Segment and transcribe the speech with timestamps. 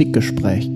[0.00, 0.70] Musikgespräch.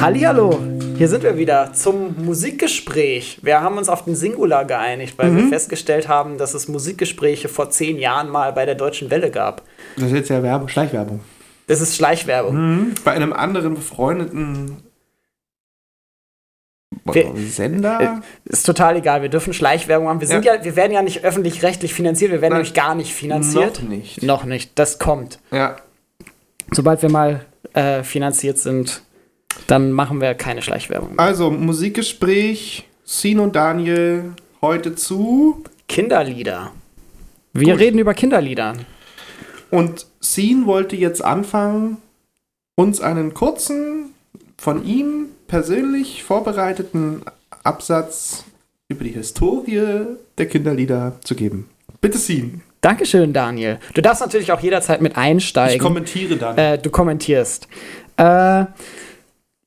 [0.00, 0.60] Hallihallo,
[0.96, 3.40] hier sind wir wieder zum Musikgespräch.
[3.42, 7.70] Wir haben uns auf den Singular geeinigt, weil wir festgestellt haben, dass es Musikgespräche vor
[7.70, 9.62] zehn Jahren mal bei der Deutschen Welle gab.
[9.96, 11.18] Das ist jetzt ja Werbung, Schleichwerbung.
[11.66, 12.92] Das ist Schleichwerbung.
[13.04, 14.76] Bei einem anderen befreundeten
[17.04, 18.22] Wir- Sender.
[18.44, 20.20] Ist total egal, wir dürfen Schleichwerbung haben.
[20.20, 20.62] Wir, sind ja.
[20.64, 22.58] wir werden ja nicht öffentlich-rechtlich finanziert, wir werden Nein.
[22.60, 23.82] nämlich gar nicht finanziert.
[23.82, 24.22] Noch nicht.
[24.22, 25.38] Noch nicht, das kommt.
[25.50, 25.76] Ja.
[26.70, 29.02] Sobald wir mal äh, finanziert sind,
[29.66, 31.16] dann machen wir keine Schleichwerbung.
[31.16, 31.20] mehr.
[31.20, 35.62] Also, Musikgespräch, Sin und Daniel heute zu.
[35.88, 36.70] Kinderlieder.
[37.52, 37.80] Wir Gut.
[37.82, 38.74] reden über Kinderlieder.
[39.70, 41.98] Und Sin wollte jetzt anfangen,
[42.76, 44.11] uns einen kurzen,
[44.62, 47.22] von ihm persönlich vorbereiteten
[47.64, 48.44] Absatz
[48.86, 50.06] über die Historie
[50.38, 51.68] der Kinderlieder zu geben.
[52.00, 52.60] Bitte Sin.
[52.80, 53.80] Dankeschön, Daniel.
[53.94, 55.74] Du darfst natürlich auch jederzeit mit einsteigen.
[55.74, 56.56] Ich kommentiere dann.
[56.56, 57.66] äh, du kommentierst.
[58.16, 58.66] Äh,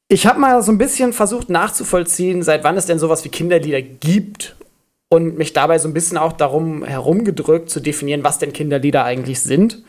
[0.08, 3.82] ich habe mal so ein bisschen versucht nachzuvollziehen, seit wann es denn sowas wie Kinderlieder
[3.82, 4.56] gibt
[5.10, 9.42] und mich dabei so ein bisschen auch darum herumgedrückt zu definieren, was denn Kinderlieder eigentlich
[9.42, 9.84] sind.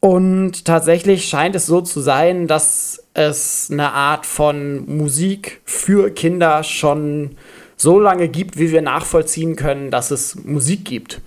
[0.00, 6.62] Und tatsächlich scheint es so zu sein, dass es eine Art von Musik für Kinder
[6.62, 7.36] schon
[7.76, 11.20] so lange gibt, wie wir nachvollziehen können, dass es Musik gibt.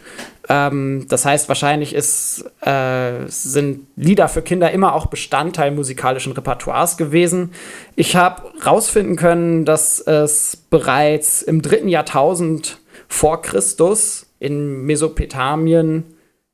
[0.49, 6.97] Ähm, das heißt, wahrscheinlich ist, äh, sind Lieder für Kinder immer auch Bestandteil musikalischen Repertoires
[6.97, 7.51] gewesen.
[7.95, 16.03] Ich habe rausfinden können, dass es bereits im dritten Jahrtausend vor Christus in Mesopotamien,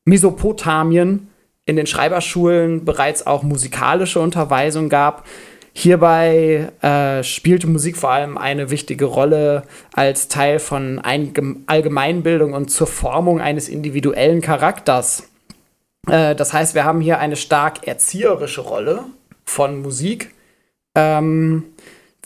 [0.06, 1.28] Mesopotamien
[1.68, 5.28] in den Schreiberschulen bereits auch musikalische Unterweisung gab.
[5.74, 9.62] Hierbei äh, spielte Musik vor allem eine wichtige Rolle
[9.94, 15.30] als Teil von Allgemeinbildung und zur Formung eines individuellen Charakters.
[16.10, 19.04] Äh, das heißt, wir haben hier eine stark erzieherische Rolle
[19.46, 20.34] von Musik.
[20.96, 21.66] Ähm,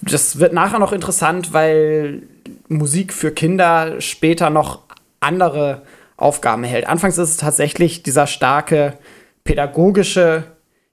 [0.02, 2.24] das wird nachher noch interessant, weil
[2.70, 4.80] Musik für Kinder später noch
[5.20, 5.82] andere
[6.16, 6.88] Aufgaben erhält.
[6.88, 8.98] Anfangs ist es tatsächlich dieser starke
[9.44, 10.44] pädagogische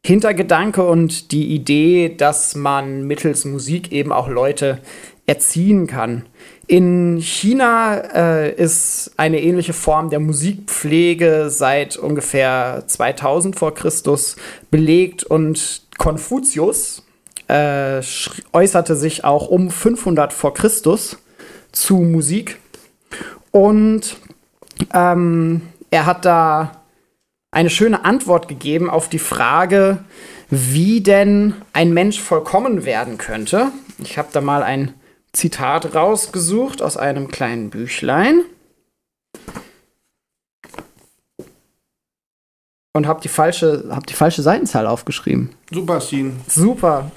[0.04, 4.78] Hintergedanke und die Idee, dass man mittels Musik eben auch Leute
[5.26, 6.24] erziehen kann.
[6.66, 14.36] In China äh, ist eine ähnliche Form der Musikpflege seit ungefähr 2000 vor Christus
[14.70, 17.04] belegt und Konfuzius
[17.48, 18.00] äh,
[18.52, 21.18] äußerte sich auch um 500 vor Christus
[21.72, 22.58] zu Musik
[23.50, 24.16] und
[24.94, 26.77] ähm, er hat da
[27.50, 30.04] eine schöne Antwort gegeben auf die Frage,
[30.50, 33.72] wie denn ein Mensch vollkommen werden könnte.
[33.98, 34.94] Ich habe da mal ein
[35.32, 38.42] Zitat rausgesucht aus einem kleinen Büchlein.
[42.94, 45.50] Und habe die, falsche- hab die falsche Seitenzahl aufgeschrieben.
[45.70, 46.40] Super, Sin.
[46.48, 47.10] Super.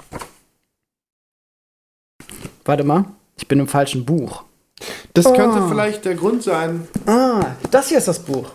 [2.64, 3.06] Warte mal,
[3.36, 4.44] ich bin im falschen Buch.
[5.14, 5.32] Das Oh.
[5.32, 6.86] könnte vielleicht der Grund sein.
[7.06, 8.52] Ah, das hier ist das Buch.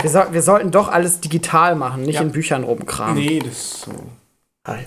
[0.00, 2.22] Wir, soll, wir sollten doch alles digital machen, nicht Ja.
[2.22, 3.16] in Büchern rumkramen.
[3.22, 3.92] Nee, das ist so.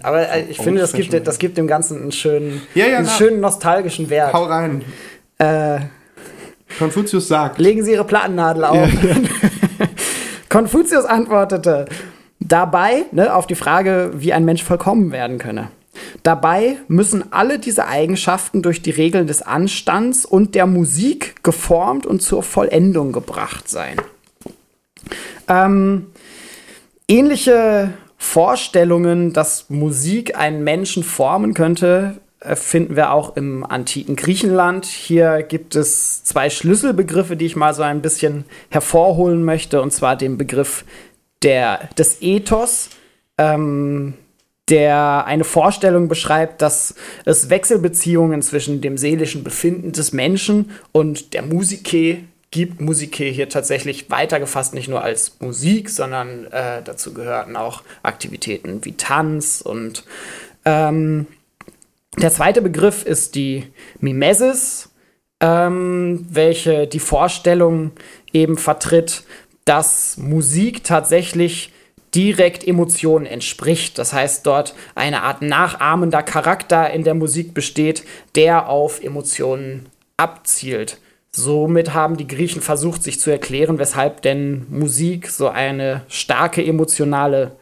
[0.03, 3.07] Aber äh, ich finde, das gibt, das gibt dem Ganzen einen schönen, Ja, ja, einen
[3.07, 3.11] na.
[3.13, 4.31] schönen nostalgischen Wert.
[4.33, 4.83] Hau rein.
[5.39, 5.79] Äh,
[6.77, 7.57] Konfuzius sagt.
[7.59, 8.89] legen Sie Ihre Plattennadel auf.
[10.49, 11.85] Konfuzius antwortete
[12.39, 15.69] dabei ne, auf die Frage, wie ein Mensch vollkommen werden könne.
[16.23, 22.21] Dabei müssen alle diese Eigenschaften durch die Regeln des Anstands und der Musik geformt und
[22.21, 23.97] zur Vollendung gebracht sein.
[25.51, 26.07] Ähm,
[27.09, 34.85] ähnliche Vorstellungen, dass Musik einen Menschen formen könnte, äh, finden wir auch im antiken Griechenland.
[34.85, 40.15] Hier gibt es zwei Schlüsselbegriffe, die ich mal so ein bisschen hervorholen möchte, und zwar
[40.15, 40.85] den Begriff
[41.43, 42.89] der, des Ethos,
[43.37, 44.13] ähm,
[44.69, 46.95] der eine Vorstellung beschreibt, dass
[47.25, 52.81] es Wechselbeziehungen zwischen dem seelischen Befinden des Menschen und der Musike gibt.
[52.81, 58.93] Musike hier tatsächlich weitergefasst nicht nur als Musik, sondern äh, dazu gehörten auch Aktivitäten wie
[58.93, 60.03] Tanz und
[60.65, 61.27] ähm,
[62.17, 63.67] der zweite Begriff ist die
[63.99, 64.89] Mimesis,
[65.39, 67.91] ähm, welche die Vorstellung
[68.33, 69.23] eben vertritt,
[69.63, 71.71] dass Musik tatsächlich
[72.13, 73.97] direkt Emotionen entspricht.
[73.97, 78.03] Das heißt, dort eine Art nachahmender Charakter in der Musik besteht,
[78.35, 79.87] der auf Emotionen
[80.17, 80.99] abzielt.
[81.33, 87.55] Somit haben die Griechen versucht, sich zu erklären, weshalb denn Musik so eine starke emotionale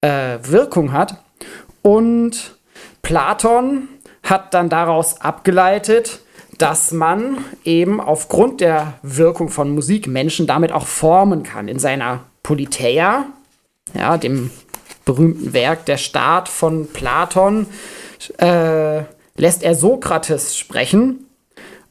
[0.00, 1.18] äh, Wirkung hat.
[1.82, 2.56] Und
[3.02, 3.88] Platon
[4.22, 6.20] hat dann daraus abgeleitet,
[6.56, 11.68] dass man eben aufgrund der Wirkung von Musik Menschen damit auch formen kann.
[11.68, 13.26] In seiner Politeia,
[13.92, 14.50] ja, dem
[15.04, 17.66] berühmten Werk Der Staat von Platon,
[18.38, 19.02] äh,
[19.36, 21.25] lässt er Sokrates sprechen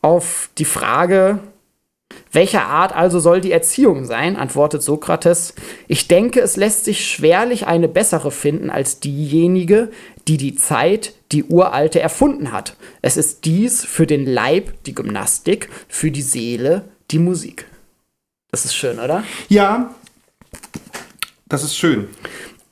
[0.05, 1.39] auf die Frage,
[2.31, 4.35] welcher Art also soll die Erziehung sein?
[4.35, 5.55] antwortet Sokrates.
[5.87, 9.89] Ich denke, es lässt sich schwerlich eine bessere finden als diejenige,
[10.27, 12.75] die die Zeit, die uralte, erfunden hat.
[13.01, 17.65] Es ist dies für den Leib die Gymnastik, für die Seele die Musik.
[18.51, 19.23] Das ist schön, oder?
[19.49, 19.95] Ja,
[21.47, 22.09] das ist schön.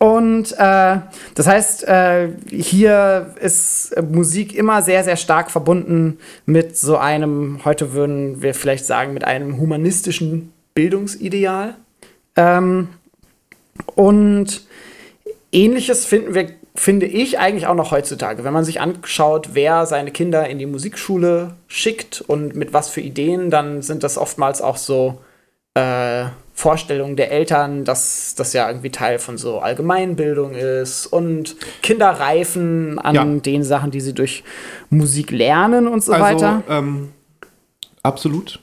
[0.04, 0.98] Und äh,
[1.34, 7.94] das heißt, äh, hier ist Musik immer sehr, sehr stark verbunden mit so einem, heute
[7.94, 11.76] würden wir vielleicht sagen, mit einem humanistischen Bildungsideal.
[12.36, 12.90] Ähm,
[13.96, 14.66] und
[15.54, 18.44] ähnliches finden wir, finde ich, eigentlich auch noch heutzutage.
[18.44, 23.00] Wenn man sich anschaut, wer seine Kinder in die Musikschule schickt und mit was für
[23.00, 25.20] Ideen, dann sind das oftmals auch so
[25.75, 26.25] äh,
[26.56, 33.00] Vorstellung der Eltern, dass das ja irgendwie Teil von so Allgemeinbildung ist und Kinder reifen
[33.00, 33.25] an ja.
[33.25, 34.44] den Sachen, die sie durch
[34.90, 36.64] Musik lernen und so also, weiter.
[36.70, 37.10] Ähm,
[38.04, 38.60] absolut.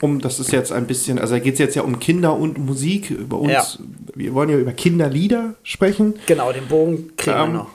[0.00, 2.58] Um, das ist jetzt ein bisschen, also da geht es jetzt ja um Kinder und
[2.58, 3.10] Musik.
[3.10, 3.64] Über uns, ja.
[4.14, 6.14] wir wollen ja über Kinderlieder sprechen.
[6.26, 7.70] Genau, den Bogen kriegen ähm, wir noch.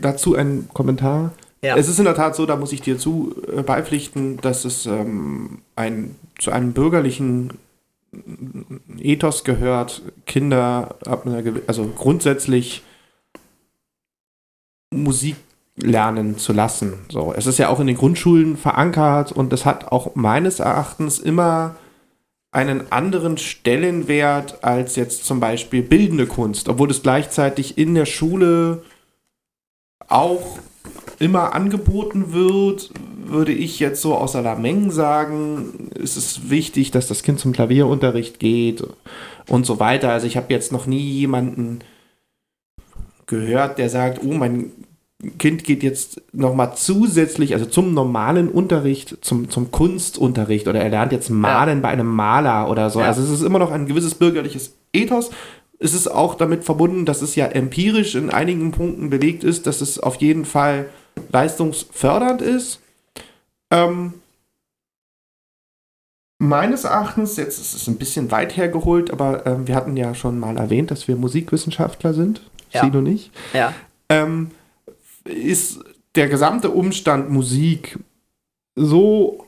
[0.00, 1.32] Dazu ein Kommentar.
[1.64, 1.76] Ja.
[1.76, 4.84] Es ist in der Tat so, da muss ich dir zu äh, beipflichten, dass es
[4.84, 7.54] ähm, ein, zu einem bürgerlichen
[8.98, 12.82] Ethos gehört, Kinder ab einer, also grundsätzlich
[14.90, 15.36] Musik
[15.76, 16.98] lernen zu lassen.
[17.08, 21.18] So, es ist ja auch in den Grundschulen verankert und es hat auch meines Erachtens
[21.18, 21.76] immer
[22.52, 28.82] einen anderen Stellenwert als jetzt zum Beispiel bildende Kunst, obwohl es gleichzeitig in der Schule
[30.06, 30.58] auch
[31.18, 32.90] immer angeboten wird,
[33.26, 37.52] würde ich jetzt so aus aller Menge sagen, ist es wichtig, dass das Kind zum
[37.52, 38.82] Klavierunterricht geht
[39.48, 40.10] und so weiter.
[40.10, 41.80] Also ich habe jetzt noch nie jemanden
[43.26, 44.72] gehört, der sagt, oh, mein
[45.38, 51.12] Kind geht jetzt nochmal zusätzlich, also zum normalen Unterricht, zum, zum Kunstunterricht oder er lernt
[51.12, 51.82] jetzt Malen ja.
[51.82, 53.00] bei einem Maler oder so.
[53.00, 53.06] Ja.
[53.06, 55.30] Also es ist immer noch ein gewisses bürgerliches Ethos,
[55.78, 59.80] ist es auch damit verbunden, dass es ja empirisch in einigen Punkten belegt ist, dass
[59.80, 60.88] es auf jeden Fall
[61.30, 62.80] leistungsfördernd ist.
[63.70, 64.14] Ähm,
[66.38, 70.38] meines Erachtens, jetzt ist es ein bisschen weit hergeholt, aber ähm, wir hatten ja schon
[70.38, 72.84] mal erwähnt, dass wir Musikwissenschaftler sind, ja.
[72.84, 73.30] Sie und ich.
[73.52, 73.72] Ja.
[74.08, 74.50] Ähm,
[75.24, 75.80] ist
[76.14, 77.98] der gesamte Umstand Musik
[78.76, 79.46] so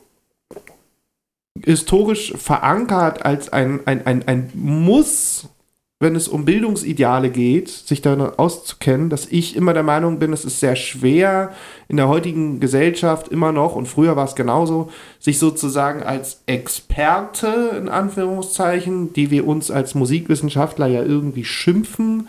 [1.63, 5.49] historisch verankert als ein, ein, ein, ein Muss
[5.99, 10.45] wenn es um Bildungsideale geht, sich da auszukennen, dass ich immer der Meinung bin, es
[10.45, 11.53] ist sehr schwer
[11.87, 17.71] in der heutigen Gesellschaft immer noch, und früher war es genauso, sich sozusagen als Experte,
[17.77, 22.27] in Anführungszeichen, die wir uns als Musikwissenschaftler ja irgendwie schimpfen,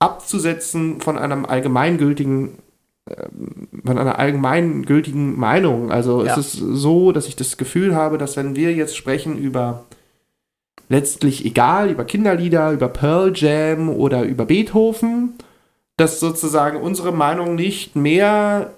[0.00, 2.58] abzusetzen von einem allgemeingültigen
[3.08, 5.92] ähm, von einer allgemeingültigen Meinung.
[5.92, 6.32] Also ja.
[6.32, 9.84] es ist so, dass ich das Gefühl habe, dass wenn wir jetzt sprechen über
[10.88, 15.34] letztlich egal, über Kinderlieder, über Pearl Jam oder über Beethoven,
[15.96, 18.72] dass sozusagen unsere Meinung nicht mehr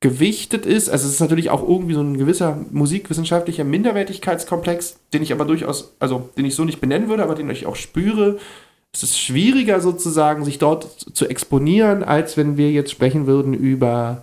[0.00, 0.88] gewichtet ist.
[0.88, 5.94] Also es ist natürlich auch irgendwie so ein gewisser musikwissenschaftlicher Minderwertigkeitskomplex, den ich aber durchaus,
[5.98, 8.38] also den ich so nicht benennen würde, aber den ich auch spüre.
[8.92, 14.22] Es ist schwieriger sozusagen, sich dort zu exponieren, als wenn wir jetzt sprechen würden über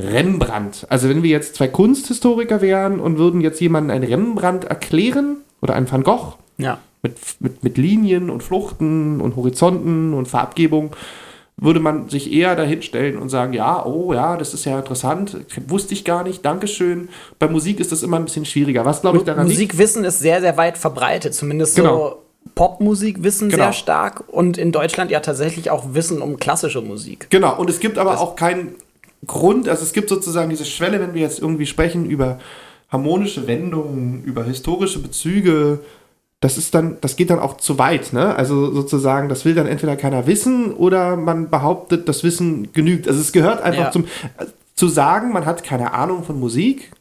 [0.00, 0.86] Rembrandt.
[0.90, 5.74] Also wenn wir jetzt zwei Kunsthistoriker wären und würden jetzt jemanden einen Rembrandt erklären oder
[5.74, 6.78] einen Van Gogh, ja.
[7.02, 10.90] Mit, mit, mit Linien und Fluchten und Horizonten und Farbgebung
[11.60, 15.36] würde man sich eher dahinstellen und sagen, ja, oh ja, das ist ja interessant,
[15.66, 17.08] wusste ich gar nicht, Dankeschön.
[17.38, 18.84] Bei Musik ist das immer ein bisschen schwieriger.
[18.84, 21.98] Was glaube ich daran Musikwissen ist sehr, sehr weit verbreitet, zumindest genau.
[21.98, 22.22] so
[22.54, 23.64] Popmusikwissen genau.
[23.64, 27.26] sehr stark und in Deutschland ja tatsächlich auch Wissen um klassische Musik.
[27.30, 28.74] Genau, und es gibt aber das auch keinen
[29.26, 32.38] Grund, also es gibt sozusagen diese Schwelle, wenn wir jetzt irgendwie sprechen über
[32.88, 35.80] harmonische Wendungen, über historische Bezüge,
[36.40, 38.34] das ist dann, das geht dann auch zu weit, ne?
[38.36, 43.08] Also sozusagen, das will dann entweder keiner wissen oder man behauptet, das Wissen genügt.
[43.08, 43.90] Also es gehört einfach ja.
[43.90, 44.06] zum,
[44.74, 46.92] zu sagen, man hat keine Ahnung von Musik,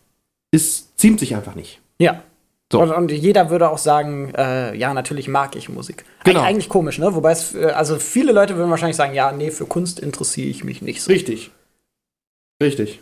[0.52, 1.80] ist, ziemt sich einfach nicht.
[2.00, 2.24] Ja.
[2.72, 2.82] So.
[2.82, 6.04] Und, und, jeder würde auch sagen, äh, ja, natürlich mag ich Musik.
[6.26, 6.42] Genau.
[6.42, 7.16] Eig eigentlich komisch, ne?
[7.16, 10.66] Wobei es, äh, also viele Leute würden wahrscheinlich sagen, ja, nee, für Kunst interessiere ich
[10.66, 11.10] mich nicht so.
[11.10, 11.52] Richtig.
[12.62, 13.00] Richtig.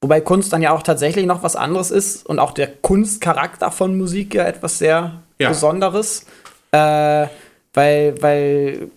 [0.00, 3.96] Wobei Kunst dann ja auch tatsächlich noch was anderes ist und auch der Kunstcharakter von
[3.96, 5.48] Musik ja etwas sehr ja.
[5.48, 6.26] Besonderes.
[6.72, 7.26] Äh,
[7.72, 8.90] weil, weil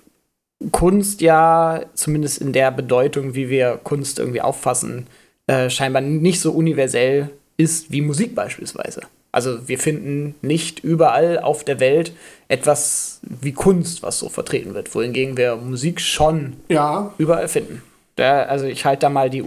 [0.71, 5.07] Kunst ja, zumindest in der Bedeutung, wie wir Kunst irgendwie auffassen,
[5.47, 9.01] äh, scheinbar nicht so universell ist wie Musik beispielsweise.
[9.31, 12.13] Also wir finden nicht überall auf der Welt
[12.47, 17.83] etwas wie Kunst, was so vertreten wird, wohingegen wir Musik schon Ja, überall finden.
[18.15, 19.41] Da, also ich halte da mal die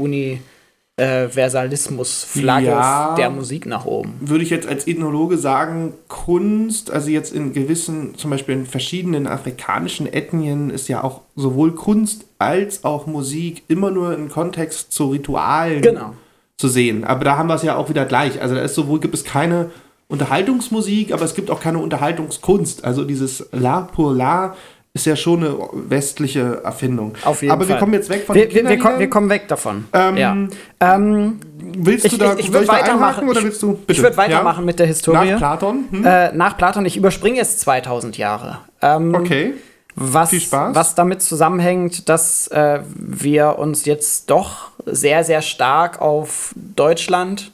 [1.02, 3.14] Universalismus-Flagge Ja.
[3.16, 4.14] der Musik nach oben.
[4.20, 9.26] würde ich jetzt als Ethnologe sagen, Kunst, also jetzt in gewissen, zum Beispiel in verschiedenen
[9.26, 15.10] afrikanischen Ethnien ist ja auch sowohl Kunst als auch Musik immer nur im Kontext zu
[15.10, 16.12] Ritualen Genau.
[16.56, 17.04] zu sehen.
[17.04, 18.40] Aber da haben wir es ja auch wieder gleich.
[18.40, 19.70] Also da ist sowohl gibt es keine
[20.08, 22.84] Unterhaltungsmusik, aber es gibt auch keine Unterhaltungskunst.
[22.84, 24.54] Also dieses La pour La
[24.94, 27.14] ist ja schon eine westliche Erfindung.
[27.24, 27.78] Auf jeden aber wir Fall.
[27.80, 29.86] kommen jetzt weg von Wir, den wir, wir, kommen, wir kommen weg davon.
[29.92, 30.36] Ähm, ja.
[30.80, 31.40] ähm,
[31.74, 33.26] Willst ich du da ich, ich würde weitermachen.
[33.28, 33.72] oder Ich- willst du?
[33.80, 34.02] Ich Bitte.
[34.02, 35.30] würde weitermachen mit der Historie.
[35.30, 35.84] Nach Platon?
[35.90, 36.04] Hm?
[36.04, 38.58] Äh, nach Platon, ich überspringe jetzt 2000 Jahre.
[38.82, 39.54] Ähm, Okay.
[39.94, 40.74] was, Viel Spaß.
[40.74, 47.52] was damit zusammenhängt, dass äh, wir uns jetzt doch sehr, sehr stark auf Deutschland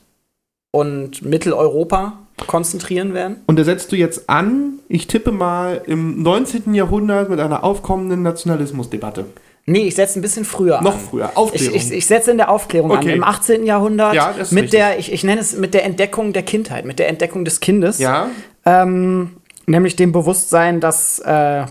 [0.72, 2.14] und Mitteleuropa
[2.46, 3.36] konzentrieren werden.
[3.46, 6.74] Und da setzt du jetzt an, ich tippe mal, im 19.
[6.74, 9.26] Jahrhundert mit einer aufkommenden Nationalismusdebatte.
[9.66, 11.00] Nee, ich setze ein bisschen früher Noch an.
[11.00, 11.76] früher, Ich, Aufklärung.
[11.76, 13.10] ich, ich setze in der Aufklärung Okay.
[13.10, 13.16] an.
[13.16, 13.66] Im 18.
[13.66, 14.80] Jahrhundert Ja, das ist mit richtig.
[14.80, 17.98] der, ich, ich nenne es mit der Entdeckung der Kindheit, mit der Entdeckung des Kindes.
[17.98, 18.28] ja,
[18.64, 19.32] Ähm,
[19.66, 21.66] nämlich dem Bewusstsein, dass, äh,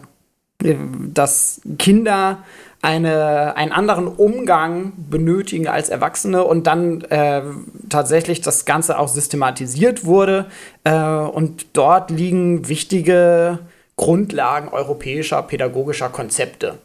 [1.13, 2.39] dass Kinder
[2.81, 7.41] eine, einen anderen Umgang benötigen als Erwachsene und dann äh,
[7.89, 10.47] tatsächlich das Ganze auch systematisiert wurde.
[10.83, 13.59] Äh, und dort liegen wichtige
[13.95, 16.77] Grundlagen europäischer pädagogischer Konzepte.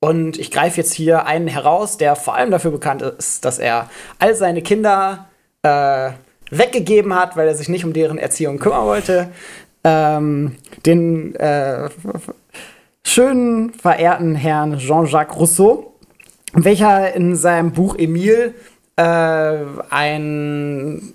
[0.00, 3.88] Und ich greife jetzt hier einen heraus, der vor allem dafür bekannt ist, dass er
[4.18, 5.28] all seine Kinder
[5.62, 6.10] äh,
[6.50, 9.28] weggegeben hat, weil er sich nicht um deren Erziehung kümmern wollte.
[9.84, 11.88] Ähm, den äh,
[13.04, 15.94] schönen, verehrten Herrn Jean-Jacques Rousseau,
[16.52, 18.54] welcher in seinem Buch Emile
[18.96, 19.02] äh,
[19.90, 21.14] ein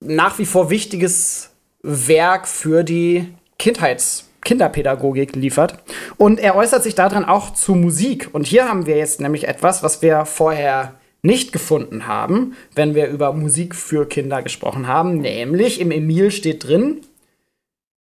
[0.00, 1.50] nach wie vor wichtiges
[1.82, 5.82] Werk für die Kindheits Kinderpädagogik liefert.
[6.16, 8.30] Und er äußert sich darin auch zu Musik.
[8.32, 13.08] Und hier haben wir jetzt nämlich etwas, was wir vorher nicht gefunden haben, wenn wir
[13.08, 15.18] über Musik für Kinder gesprochen haben.
[15.18, 17.02] Nämlich im Emil steht drin,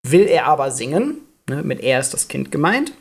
[0.04, 1.18] will er aber singen,
[1.50, 2.94] ne, mit er ist das Kind gemeint,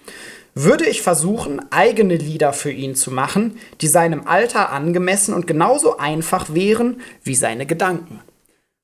[0.54, 5.99] würde ich versuchen, eigene Lieder für ihn zu machen, die seinem Alter angemessen und genauso
[5.99, 8.21] einfach wären wie seine Gedanken.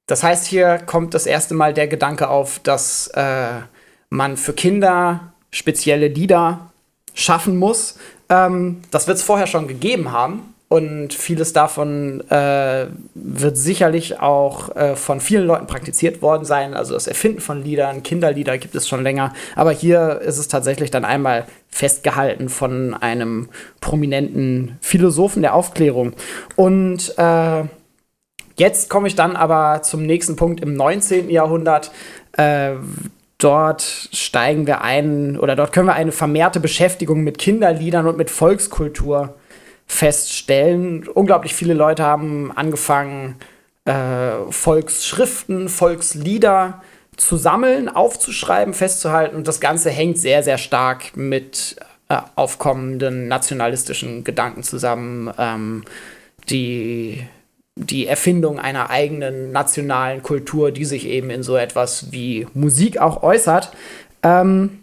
[0.06, 3.60] Das heißt, hier kommt das erste Mal der Gedanke auf, dass äh,
[4.08, 6.70] man für Kinder spezielle Lieder
[7.14, 7.98] schaffen muss.
[8.28, 10.54] Ähm, das wird es vorher schon gegeben haben.
[10.68, 16.74] Und vieles davon äh, wird sicherlich auch äh, von vielen Leuten praktiziert worden sein.
[16.74, 19.32] Also das Erfinden von Liedern, Kinderlieder gibt es schon länger.
[19.54, 23.48] Aber hier ist es tatsächlich dann einmal festgehalten von einem
[23.80, 26.14] prominenten Philosophen der Aufklärung.
[26.56, 27.62] Und äh,
[28.56, 31.30] jetzt komme ich dann aber zum nächsten Punkt im 19.
[31.30, 31.92] Jahrhundert.
[32.32, 32.72] Äh,
[33.38, 33.82] dort
[34.12, 39.36] steigen wir ein oder dort können wir eine vermehrte Beschäftigung mit Kinderliedern und mit Volkskultur
[39.86, 41.08] feststellen.
[41.08, 43.36] Unglaublich viele Leute haben angefangen,
[43.84, 46.82] äh, Volksschriften, Volkslieder
[47.16, 49.36] zu sammeln, aufzuschreiben, festzuhalten.
[49.36, 51.76] Und das Ganze hängt sehr, sehr stark mit
[52.08, 55.84] äh, aufkommenden nationalistischen Gedanken zusammen, ähm,
[56.48, 57.26] die
[57.78, 63.22] die Erfindung einer eigenen nationalen Kultur, die sich eben in so etwas wie Musik auch
[63.22, 63.70] äußert.
[64.22, 64.82] Ähm,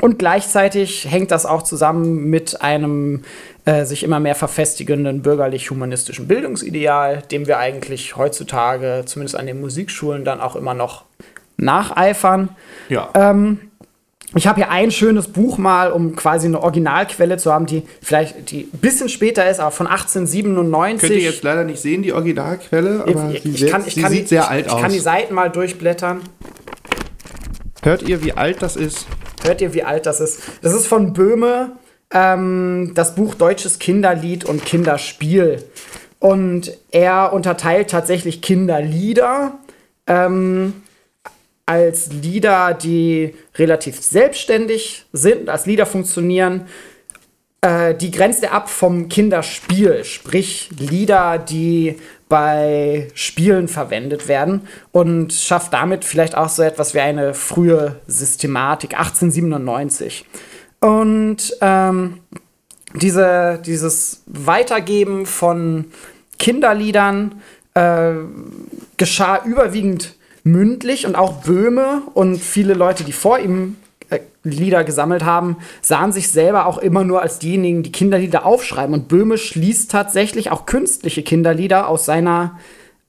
[0.00, 3.22] und gleichzeitig hängt das auch zusammen mit einem
[3.64, 10.24] äh, sich immer mehr verfestigenden bürgerlich-humanistischen Bildungsideal, dem wir eigentlich heutzutage, zumindest an den Musikschulen,
[10.24, 11.04] dann auch immer noch
[11.56, 12.50] nacheifern.
[12.88, 13.08] ja.
[13.14, 13.58] Ähm,
[14.34, 18.50] ich habe hier ein schönes Buch mal, um quasi eine Originalquelle zu haben, die vielleicht
[18.50, 21.00] die ein bisschen später ist, aber von 1897.
[21.08, 23.94] Könnt ihr jetzt leider nicht sehen, die Originalquelle, aber ich, sie, ich setzt- kann, ich
[23.94, 24.82] sie kann, sieht sehr ich, alt ich aus.
[24.82, 26.20] kann die Seiten mal durchblättern.
[27.82, 29.06] Hört ihr, wie alt das ist?
[29.46, 30.40] Hört ihr, wie alt das ist?
[30.62, 31.76] Das ist von Böhme,
[32.10, 35.62] ähm, das Buch Deutsches Kinderlied und Kinderspiel.
[36.18, 39.56] Und er unterteilt tatsächlich Kinderlieder
[40.08, 40.82] ähm,
[41.64, 46.66] als Lieder, die relativ selbstständig sind, als Lieder funktionieren.
[47.60, 51.96] Äh, die grenzt er ab vom Kinderspiel, sprich Lieder, die
[52.28, 58.94] bei Spielen verwendet werden und schafft damit vielleicht auch so etwas wie eine frühe Systematik,
[58.94, 60.26] 1897.
[60.80, 62.18] Und ähm,
[62.94, 65.86] diese, dieses Weitergeben von
[66.38, 67.40] Kinderliedern
[67.74, 68.12] äh,
[68.96, 73.76] geschah überwiegend mündlich und auch Böhme und viele Leute, die vor ihm
[74.50, 78.94] Lieder gesammelt haben, sahen sich selber auch immer nur als diejenigen, die Kinderlieder aufschreiben.
[78.94, 82.58] Und Böhme schließt tatsächlich auch künstliche Kinderlieder aus seiner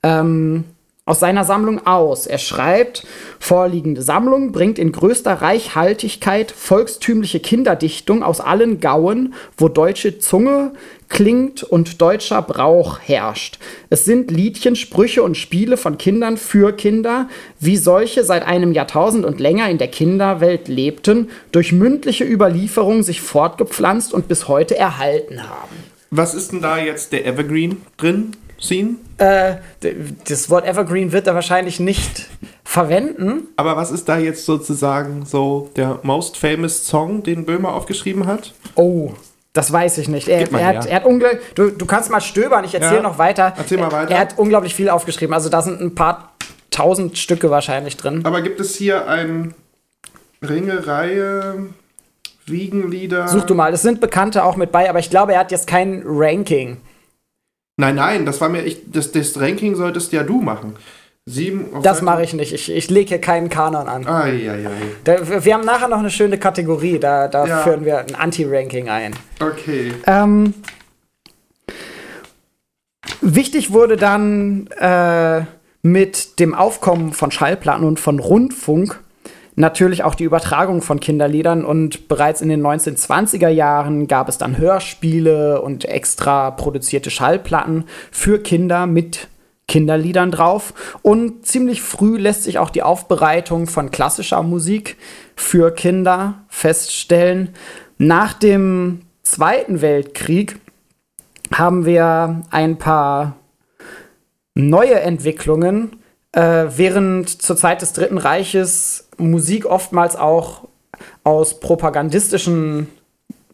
[0.03, 0.63] ähm,
[1.08, 2.27] aus seiner Sammlung aus.
[2.27, 3.08] Er schreibt,
[3.39, 10.74] vorliegende Sammlung bringt in größter Reichhaltigkeit volkstümliche Kinderdichtung aus allen Gauen, wo deutsche Zunge
[11.10, 13.60] klingt und deutscher Brauch herrscht.
[13.90, 19.26] Es sind Liedchen, Sprüche und Spiele von Kindern für Kinder, wie solche seit einem Jahrtausend
[19.26, 25.50] und länger in der Kinderwelt lebten, durch mündliche Überlieferung sich fortgepflanzt und bis heute erhalten
[25.50, 25.76] haben.
[26.10, 28.32] Was ist denn da jetzt der Evergreen drin?
[28.60, 28.96] Scene?
[29.18, 29.56] Äh,
[30.28, 32.28] das Wort Evergreen wird er wahrscheinlich nicht
[32.64, 33.48] verwenden.
[33.56, 38.54] Aber was ist da jetzt sozusagen so der most famous Song, den Böhmer aufgeschrieben hat?
[38.76, 39.12] Oh,
[39.58, 40.28] das weiß ich nicht.
[40.28, 41.42] Er, er hat, er hat unglaublich.
[41.56, 43.54] Du, du kannst mal stöbern, ich erzähle ja, noch weiter.
[43.58, 44.12] Erzähl mal weiter.
[44.12, 45.34] Er, er hat unglaublich viel aufgeschrieben.
[45.34, 46.34] Also da sind ein paar
[46.70, 48.24] tausend Stücke wahrscheinlich drin.
[48.24, 49.56] Aber gibt es hier ein
[50.48, 51.70] Ringereihe,
[52.46, 53.28] Wiegenlieder?
[53.28, 55.66] Such du mal, es sind Bekannte auch mit bei, aber ich glaube, er hat jetzt
[55.66, 56.78] kein Ranking.
[57.78, 60.76] Nein, nein, das war mir, ich, das, das Ranking solltest ja du machen.
[61.29, 62.53] Sieben das mache ich nicht.
[62.53, 64.07] Ich, ich lege hier keinen Kanon an.
[64.07, 64.72] Ai, ai, ai.
[65.03, 67.00] Da, wir haben nachher noch eine schöne Kategorie.
[67.00, 67.57] Da, da ja.
[67.63, 69.13] führen wir ein Anti-Ranking ein.
[69.41, 69.91] Okay.
[70.05, 70.53] Ähm,
[73.19, 75.41] wichtig wurde dann äh,
[75.81, 78.98] mit dem Aufkommen von Schallplatten und von Rundfunk
[79.57, 84.57] natürlich auch die Übertragung von Kinderliedern und bereits in den 1920er Jahren gab es dann
[84.57, 89.27] Hörspiele und extra produzierte Schallplatten für Kinder mit
[89.68, 94.96] Kinderliedern drauf und ziemlich früh lässt sich auch die Aufbereitung von klassischer Musik
[95.36, 97.50] für Kinder feststellen.
[97.98, 100.60] Nach dem Zweiten Weltkrieg
[101.54, 103.36] haben wir ein paar
[104.56, 105.98] neue Entwicklungen,
[106.32, 110.68] äh, während zur Zeit des Dritten Reiches Musik oftmals auch
[111.24, 112.88] aus propagandistischen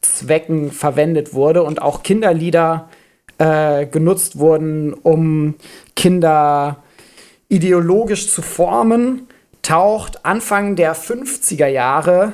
[0.01, 2.89] Zwecken verwendet wurde und auch Kinderlieder
[3.39, 5.55] äh, genutzt wurden, um
[5.95, 6.83] Kinder
[7.49, 9.27] ideologisch zu formen,
[9.61, 12.33] taucht Anfang der 50er Jahre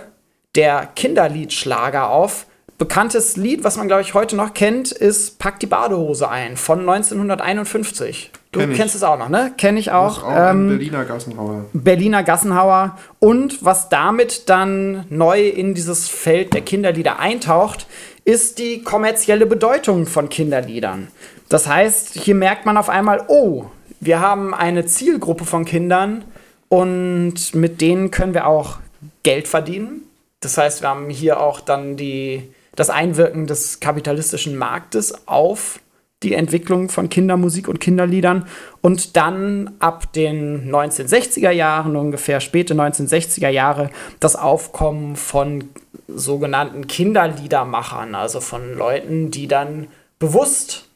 [0.55, 2.45] der Kinderliedschlager auf.
[2.77, 6.79] Bekanntes Lied, was man, glaube ich, heute noch kennt, ist Pack die Badehose ein von
[6.79, 8.31] 1951.
[8.51, 9.53] Du Kenn kennst es auch noch, ne?
[9.57, 10.23] Kenn ich auch.
[10.23, 11.65] auch ähm, Berliner Gassenhauer.
[11.73, 12.97] Berliner Gassenhauer.
[13.19, 17.85] Und was damit dann neu in dieses Feld der Kinderlieder eintaucht,
[18.25, 21.09] ist die kommerzielle Bedeutung von Kinderliedern.
[21.49, 23.65] Das heißt, hier merkt man auf einmal, oh,
[23.99, 26.23] wir haben eine Zielgruppe von Kindern
[26.69, 28.77] und mit denen können wir auch
[29.23, 30.03] Geld verdienen.
[30.39, 32.43] Das heißt, wir haben hier auch dann die,
[32.75, 35.79] das Einwirken des kapitalistischen Marktes auf
[36.21, 38.45] die Entwicklung von Kindermusik und Kinderliedern
[38.81, 45.69] und dann ab den 1960er Jahren, ungefähr späte 1960er Jahre, das Aufkommen von
[46.07, 49.87] sogenannten Kinderliedermachern, also von Leuten, die dann
[50.19, 50.88] bewusst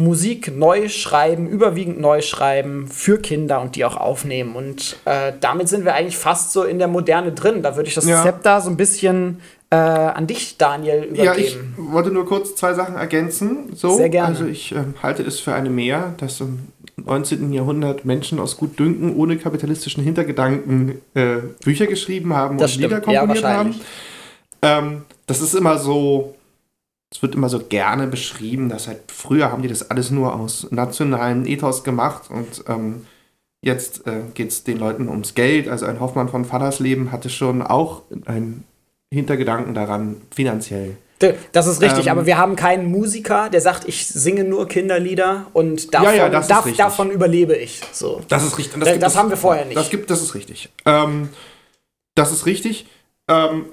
[0.00, 4.56] Musik neu schreiben, überwiegend neu schreiben für Kinder und die auch aufnehmen.
[4.56, 7.62] Und äh, damit sind wir eigentlich fast so in der Moderne drin.
[7.62, 8.22] Da würde ich das ja.
[8.22, 11.24] Zepter so ein bisschen äh, an dich, Daniel, übergeben.
[11.24, 13.70] Ja, ich wollte nur kurz zwei Sachen ergänzen.
[13.74, 14.28] So, Sehr gerne.
[14.28, 17.52] Also ich äh, halte es für eine Mehr, dass im 19.
[17.52, 23.42] Jahrhundert Menschen aus Gutdünken ohne kapitalistischen Hintergedanken äh, Bücher geschrieben haben das und Lieder komponiert
[23.42, 23.74] ja, haben.
[24.62, 26.34] Ähm, das ist immer so,
[27.12, 30.68] es wird immer so gerne beschrieben, dass halt früher haben die das alles nur aus
[30.70, 33.06] nationalen Ethos gemacht und ähm,
[33.62, 35.68] jetzt äh, geht es den Leuten ums Geld.
[35.68, 38.64] Also ein Hoffmann von Fallersleben hatte schon auch ein
[39.12, 40.96] Hintergedanken daran, finanziell.
[41.52, 45.48] Das ist richtig, ähm, aber wir haben keinen Musiker, der sagt, ich singe nur Kinderlieder
[45.52, 47.82] und davon, ja, ja, darf, davon überlebe ich.
[47.92, 48.22] So.
[48.28, 48.80] Das ist richtig.
[48.80, 49.76] Das, das, das haben wir vorher nicht.
[49.76, 50.70] Das, gibt, das ist richtig.
[50.86, 51.28] Ähm,
[52.14, 52.86] das ist richtig.
[53.28, 53.66] Ähm,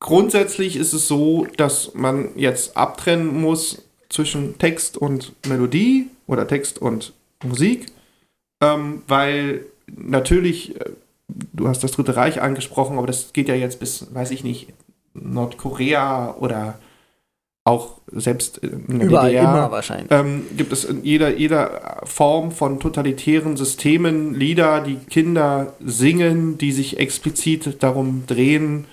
[0.00, 6.78] grundsätzlich ist es so, dass man jetzt abtrennen muss zwischen Text und Melodie oder Text
[6.78, 7.12] und
[7.44, 7.86] Musik,
[8.60, 10.90] ähm, weil natürlich äh,
[11.28, 14.68] du hast das Dritte Reich angesprochen, aber das geht ja jetzt bis, weiß ich nicht,
[15.14, 16.78] Nordkorea oder
[17.64, 20.10] auch selbst in der Überall, DDR, immer wahrscheinlich.
[20.10, 26.72] Ähm, gibt es in jeder, jeder Form von totalitären Systemen Lieder, die Kinder singen, die
[26.72, 28.86] sich explizit darum drehen,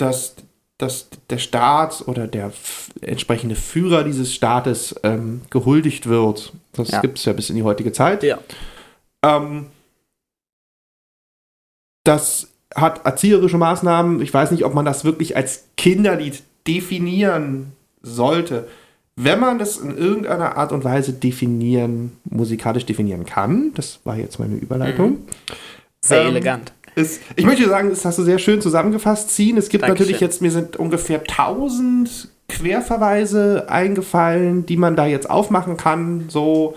[0.00, 0.36] dass,
[0.78, 2.52] dass der Staat oder der
[3.00, 6.52] entsprechende Führer dieses Staates ähm, gehuldigt wird.
[6.72, 7.00] Das ja.
[7.00, 8.22] gibt es ja bis in die heutige Zeit.
[8.22, 8.38] Ja.
[9.22, 9.66] Ähm,
[12.04, 14.20] das hat erzieherische Maßnahmen.
[14.22, 18.68] Ich weiß nicht, ob man das wirklich als Kinderlied definieren sollte.
[19.16, 24.38] Wenn man das in irgendeiner Art und Weise definieren, musikalisch definieren kann, das war jetzt
[24.38, 25.10] meine Überleitung.
[25.10, 25.26] Mhm.
[26.02, 26.72] Sehr ähm, elegant.
[27.00, 29.56] Es, ich möchte sagen, das hast du sehr schön zusammengefasst, ziehen.
[29.56, 30.04] Es gibt Dankeschön.
[30.06, 36.24] natürlich jetzt, mir sind ungefähr 1000 Querverweise eingefallen, die man da jetzt aufmachen kann.
[36.28, 36.74] So,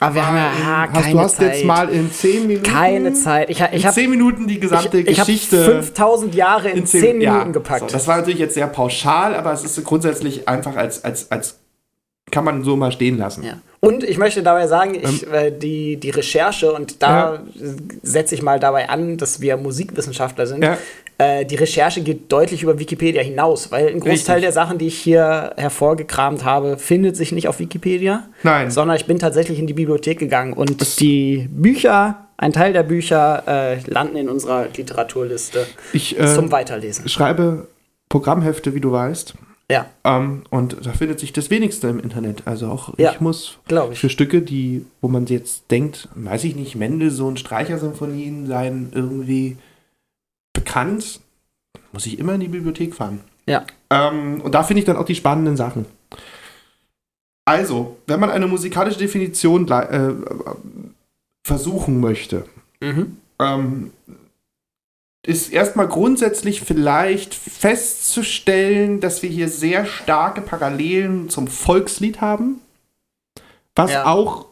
[0.00, 1.54] Aber wir haben ja ah, hast, keine du hast Zeit.
[1.54, 2.70] jetzt mal in 10 Minuten.
[2.70, 3.50] keine Zeit.
[3.50, 5.64] Ich, ha- ich in habe 10 Minuten die gesamte ich, ich Geschichte.
[5.64, 7.80] 5000 Jahre in 10 ja, Minuten gepackt.
[7.80, 11.58] So, das war natürlich jetzt sehr pauschal, aber es ist grundsätzlich einfach als, als, als
[12.30, 13.42] kann man so mal stehen lassen.
[13.42, 13.58] Ja.
[13.84, 15.00] Und ich möchte dabei sagen, Ähm.
[15.02, 17.42] ich, äh, die, die Recherche, und da
[18.02, 20.78] setze ich mal dabei an, dass wir Musikwissenschaftler sind, Ja.
[21.18, 24.42] äh, die Recherche geht deutlich über Wikipedia hinaus, weil ein Großteil Richtig.
[24.42, 28.70] der Sachen, die ich hier hervorgekramt habe, findet sich nicht auf Wikipedia, Nein.
[28.70, 33.42] sondern ich bin tatsächlich in die Bibliothek gegangen und die Bücher, ein Teil der Bücher,
[33.48, 37.08] äh, landen in unserer Literaturliste Ich äh, zum Weiterlesen.
[37.08, 37.66] schreibe
[38.08, 39.34] Programmhefte, wie du weißt.
[39.70, 42.42] Ja, Ähm, und da findet sich das wenigste im Internet.
[42.46, 43.58] Also auch Ja, ich muss
[43.92, 43.98] ich.
[43.98, 49.56] für Stücke, die, wo man jetzt denkt, weiß ich nicht, Mendelssohn, Streichersymphonien seien irgendwie
[50.52, 51.20] bekannt,
[51.92, 53.20] muss ich immer in die Bibliothek fahren.
[53.46, 53.64] Ja.
[53.90, 55.86] Ähm, und da finde ich dann auch die spannenden Sachen.
[57.44, 60.12] Also, wenn man eine musikalische Definition äh,
[61.44, 62.44] versuchen möchte,
[62.80, 63.16] Mhm.
[63.40, 63.90] ähm,
[65.24, 72.60] ist erstmal grundsätzlich vielleicht festzustellen, dass wir hier sehr starke Parallelen zum Volkslied haben,
[73.76, 74.06] was Ja.
[74.06, 74.46] auch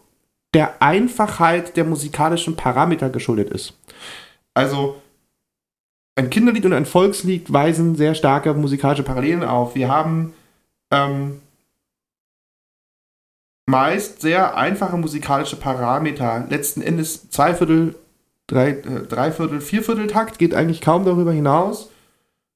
[0.54, 3.74] der Einfachheit der musikalischen Parameter geschuldet ist.
[4.54, 5.00] Also
[6.16, 9.74] ein Kinderlied und ein Volkslied weisen sehr starke musikalische Parallelen auf.
[9.74, 10.34] Wir haben
[10.92, 11.40] ähm,
[13.66, 16.46] meist sehr einfache musikalische Parameter.
[16.50, 17.94] Letzten Endes zwei Viertel,
[18.50, 21.90] drei, äh, Dreiviertel, Viervierteltakt geht eigentlich kaum darüber hinaus.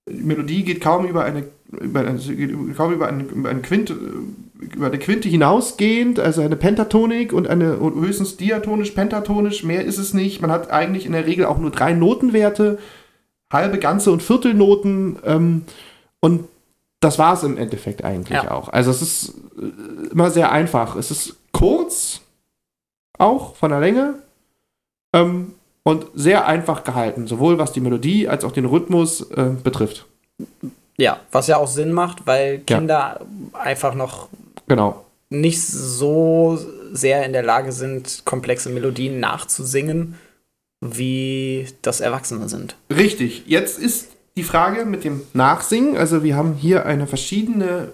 [0.08, 2.18] Die Melodie geht kaum über eine, über eine,
[2.76, 7.48] kaum über eine, über eine Quinte, äh, über eine Quinte hinausgehend, also eine Pentatonik und
[7.48, 10.42] eine und höchstens diatonisch, pentatonisch, mehr ist es nicht.
[10.42, 12.78] Man hat eigentlich in der Regel auch nur drei Notenwerte,
[13.52, 15.62] halbe, ganze und Viertelnoten ähm,
[16.20, 16.48] und
[17.00, 18.50] das war es im Endeffekt eigentlich Ja.
[18.50, 18.70] auch.
[18.70, 20.96] Also es ist äh, immer sehr einfach.
[20.96, 22.20] Es ist kurz,
[23.18, 24.14] auch von der Länge,
[25.12, 25.53] ähm,
[25.84, 30.06] und sehr einfach gehalten, sowohl was die Melodie als auch den Rhythmus äh, betrifft.
[30.96, 32.78] Ja, was ja auch Sinn macht, weil Ja.
[32.78, 33.20] Kinder
[33.52, 34.28] einfach noch
[34.66, 35.04] Genau.
[35.30, 36.58] nicht so
[36.92, 40.14] sehr in der Lage sind, komplexe Melodien nachzusingen,
[40.80, 42.76] wie das Erwachsene sind.
[42.94, 43.44] Richtig.
[43.46, 45.96] Jetzt ist die Frage mit dem Nachsingen.
[45.96, 47.92] Also wir haben hier eine verschiedene,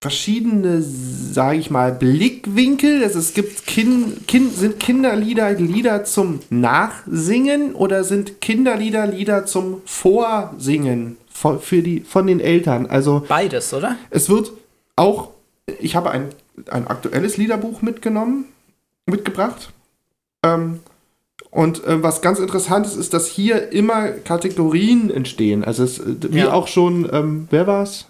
[0.00, 3.04] verschiedene, sage ich mal, Blickwinkel.
[3.04, 9.82] Also es gibt kind, kind, sind Kinderlieder Lieder zum Nachsingen oder sind Kinderlieder Lieder zum
[9.84, 12.86] Vorsingen von, für die, von den Eltern?
[12.86, 13.96] Also Beides, oder?
[14.08, 14.52] es wird
[14.96, 15.28] auch,
[15.80, 16.28] ich habe ein,
[16.70, 18.46] ein aktuelles Liederbuch mitgenommen,
[19.06, 19.70] mitgebracht.
[20.42, 20.80] Ähm,
[21.50, 25.62] und äh, was ganz interessant ist, ist, dass hier immer Kategorien entstehen.
[25.64, 26.52] Also es, äh, wie Ja.
[26.52, 28.06] auch schon, ähm, wer war's?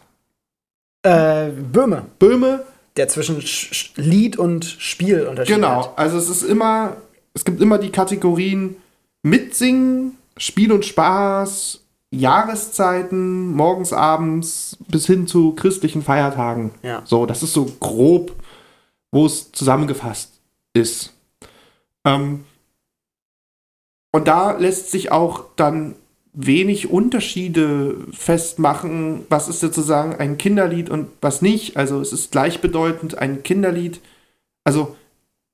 [1.02, 2.64] Äh, Böhme, Böhme.
[2.96, 5.62] der zwischen Sch Lied und Spiel unterscheidet.
[5.62, 5.92] Genau.
[5.96, 6.96] Also es ist immer,
[7.34, 8.76] es gibt immer die Kategorien
[9.22, 16.72] Mitsingen, Spiel und Spaß, Jahreszeiten, morgens, abends, bis hin zu christlichen Feiertagen.
[16.82, 17.02] Ja.
[17.04, 18.34] So, das ist so grob,
[19.12, 20.40] wo es zusammengefasst
[20.72, 21.12] ist.
[22.04, 22.44] Ähm,
[24.12, 25.94] und da lässt sich auch dann
[26.32, 31.76] wenig Unterschiede festmachen, was ist sozusagen ein Kinderlied und was nicht.
[31.76, 34.00] Also es ist gleichbedeutend ein Kinderlied.
[34.64, 34.96] Also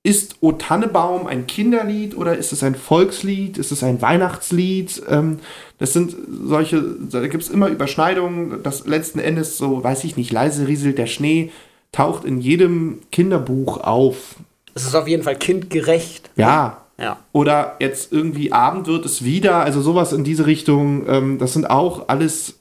[0.02, 3.58] ist O Tannebaum ein Kinderlied oder ist es ein Volkslied?
[3.58, 5.02] Ist es ein Weihnachtslied?
[5.08, 5.40] Ähm,
[5.78, 8.62] das sind solche, da gibt es immer Überschneidungen.
[8.62, 11.50] Das letzten Endes so, weiß ich nicht, leise rieselt der Schnee,
[11.90, 14.36] taucht in jedem Kinderbuch auf.
[14.74, 16.30] Es ist auf jeden Fall kindgerecht.
[16.36, 17.18] Ja, Ja.
[17.32, 21.06] oder jetzt irgendwie Abend wird es wieder, also sowas in diese Richtung.
[21.08, 22.54] Ähm, das sind auch alles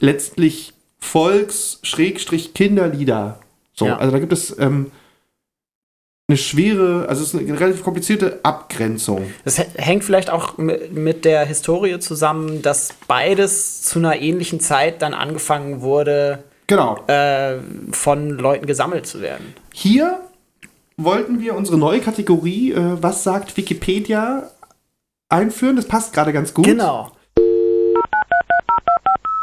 [0.00, 3.38] letztlich Volks-Kinderlieder.
[3.74, 3.96] So, Ja.
[3.98, 4.90] also da gibt es ähm,
[6.28, 9.26] eine schwere, also es ist eine relativ komplizierte Abgrenzung.
[9.44, 14.60] Das hä- hängt vielleicht auch mi- mit der Historie zusammen, dass beides zu einer ähnlichen
[14.60, 16.98] Zeit dann angefangen wurde, Genau.
[17.08, 17.56] äh,
[17.90, 19.54] von Leuten gesammelt zu werden.
[19.74, 20.20] Hier
[21.04, 24.50] wollten wir unsere neue Kategorie, äh, was sagt Wikipedia,
[25.28, 25.76] einführen.
[25.76, 26.64] Das passt gerade ganz gut.
[26.64, 27.12] Genau.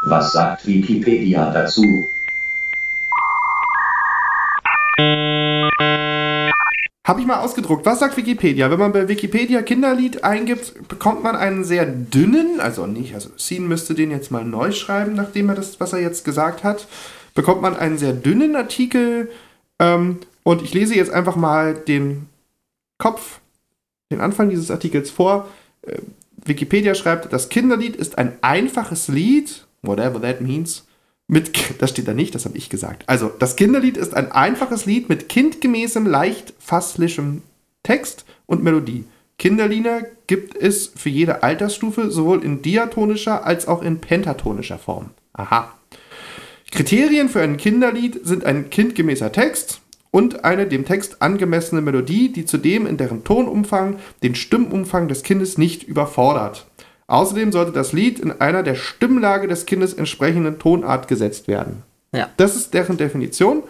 [0.05, 1.83] Was sagt Wikipedia dazu?
[7.05, 7.85] Habe ich mal ausgedruckt.
[7.85, 8.69] Was sagt Wikipedia?
[8.69, 13.67] Wenn man bei Wikipedia Kinderlied eingibt, bekommt man einen sehr dünnen, also nicht, also Sean
[13.67, 16.85] müsste den jetzt mal neu schreiben, nachdem er das, was er jetzt gesagt hat,
[17.33, 19.29] bekommt man einen sehr dünnen Artikel.
[19.79, 22.29] Ähm, und ich lese jetzt einfach mal den
[22.99, 23.41] Kopf,
[24.09, 25.49] den Anfang dieses Artikels vor.
[25.81, 25.97] äh,
[26.37, 30.87] Wikipedia schreibt, das Kinderlied ist ein einfaches Lied, whatever that means,
[31.27, 33.03] mit, das steht da nicht, das habe ich gesagt.
[33.07, 37.41] Also, das Kinderlied ist ein einfaches Lied mit kindgemäßem, leicht fasslichem
[37.83, 39.03] Text und Melodie.
[39.37, 45.09] Kinderlieder gibt es für jede Altersstufe sowohl in diatonischer als auch in pentatonischer Form.
[45.33, 45.73] Aha.
[46.71, 49.81] Kriterien für ein Kinderlied sind ein kindgemäßer Text
[50.17, 55.59] und eine dem Text angemessene Melodie, die zudem in deren Tonumfang den Stimmumfang des Kindes
[55.59, 56.65] nicht überfordert.
[57.05, 61.83] Außerdem sollte das Lied in einer der Stimmlage des Kindes entsprechenden Tonart gesetzt werden.
[62.13, 62.31] Ja.
[62.37, 63.61] Das ist deren Definition.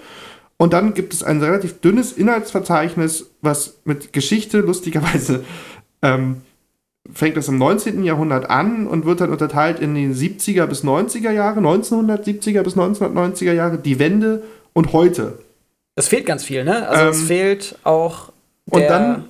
[0.56, 5.44] Und dann gibt es ein relativ dünnes Inhaltsverzeichnis, was mit Geschichte lustigerweise
[6.02, 6.44] ähm,
[7.12, 8.06] fängt das im 19.
[8.06, 13.52] Jahrhundert an und wird dann unterteilt in die 70er bis 90er Jahre, 1970er bis 1990er
[13.52, 15.40] Jahre, die Wende und heute.
[15.98, 16.88] Es fehlt ganz viel, ne?
[16.88, 18.32] Also es Ähm, fehlt auch
[18.70, 19.26] und der, dann-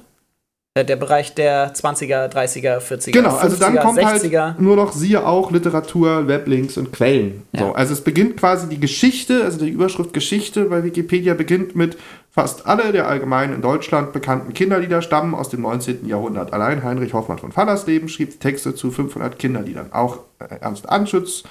[0.75, 4.41] äh, der Bereich der 20er, 30er, 40er, Genau, also dann 50er, kommt 60er.
[4.41, 7.43] halt nur noch siehe auch Literatur, Weblinks und Quellen.
[7.53, 7.61] Ja.
[7.67, 11.97] So, also es beginnt quasi die Geschichte, also die Überschrift Geschichte bei Wikipedia beginnt mit
[12.31, 16.07] fast alle der allgemein in Deutschland bekannten Kinderlieder stammen aus dem 19.
[16.07, 16.53] Jahrhundert.
[16.53, 19.91] Allein Heinrich Hoffmann von Fallersleben schrieb Texte zu 500 Kinderliedern.
[19.93, 21.43] Auch äh, Ernst Anschütz,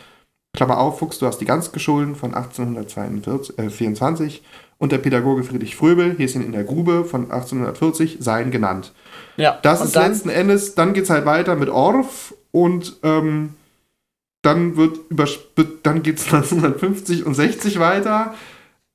[0.54, 4.42] Klammer auf, Fuchs, du hast die ganz geschollen von 1824
[4.78, 8.92] und der Pädagoge Friedrich Fröbel, Häschen in der Grube von 1840, seien genannt.
[9.36, 13.54] Ja, Das ist dann, letzten Endes, dann geht es halt weiter mit Orff und ähm,
[14.42, 15.26] dann wird über,
[15.82, 18.34] dann geht es 1950 und 60 weiter.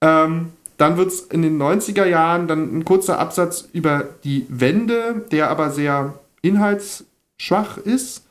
[0.01, 5.25] Ähm, dann wird es in den 90er Jahren dann ein kurzer Absatz über die Wende,
[5.31, 8.25] der aber sehr inhaltsschwach ist.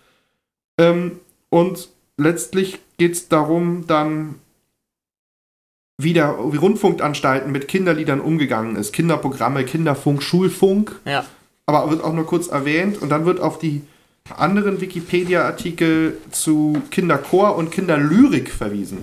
[0.79, 4.37] Ähm, und letztlich geht es darum, dann
[6.03, 8.93] wie, der, wie Rundfunkanstalten mit Kinderliedern umgegangen ist.
[8.93, 11.25] Kinderprogramme, Kinderfunk, Schulfunk ja.
[11.67, 13.83] aber wird auch nur kurz erwähnt und dann wird auf die
[14.37, 18.99] anderen Wikipedia-Artikel zu Kinderchor und Kinderlyrik verwiesen.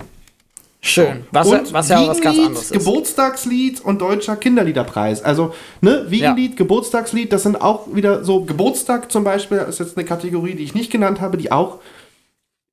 [0.80, 1.24] Schön.
[1.32, 2.72] Was, und was ja auch was ganz anderes ist.
[2.72, 5.22] Geburtstagslied und deutscher Kinderliederpreis.
[5.22, 10.06] Also, ne, Wiegenlied, Geburtstagslied, das sind auch wieder so, Geburtstag zum Beispiel ist jetzt eine
[10.06, 11.80] Kategorie, die ich nicht genannt habe, die auch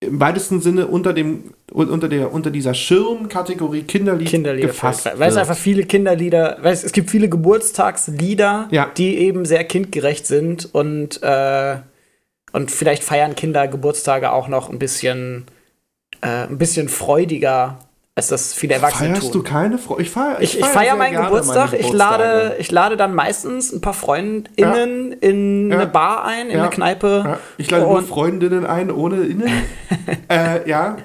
[0.06, 5.38] im weitesten Sinne unter dem, unter der, unter dieser Schirmkategorie Kinderlied, Kinderlieder gefasst weil es
[5.38, 8.90] einfach viele Kinderlieder, weil es, es gibt viele Geburtstagslieder, Ja.
[8.98, 11.78] die eben sehr kindgerecht sind und, äh,
[12.54, 15.46] und vielleicht feiern Kinder Geburtstage auch noch ein bisschen,
[16.22, 17.80] äh, ein bisschen freudiger,
[18.18, 19.44] als das viele Erwachsene Feierst tun.
[19.44, 20.02] du keine Freude?
[20.04, 21.74] Ich feiere Ich, ich feier meinen Geburtstag.
[21.74, 25.78] Ich lade, ich lade dann meistens ein paar FreundInnen in Ja.
[25.80, 26.62] eine Bar ein, in Ja.
[26.64, 27.24] eine Kneipe.
[27.26, 29.52] Ja, ich lade nur und, Freundinnen ein, ohne innen.
[30.30, 30.96] äh, ja,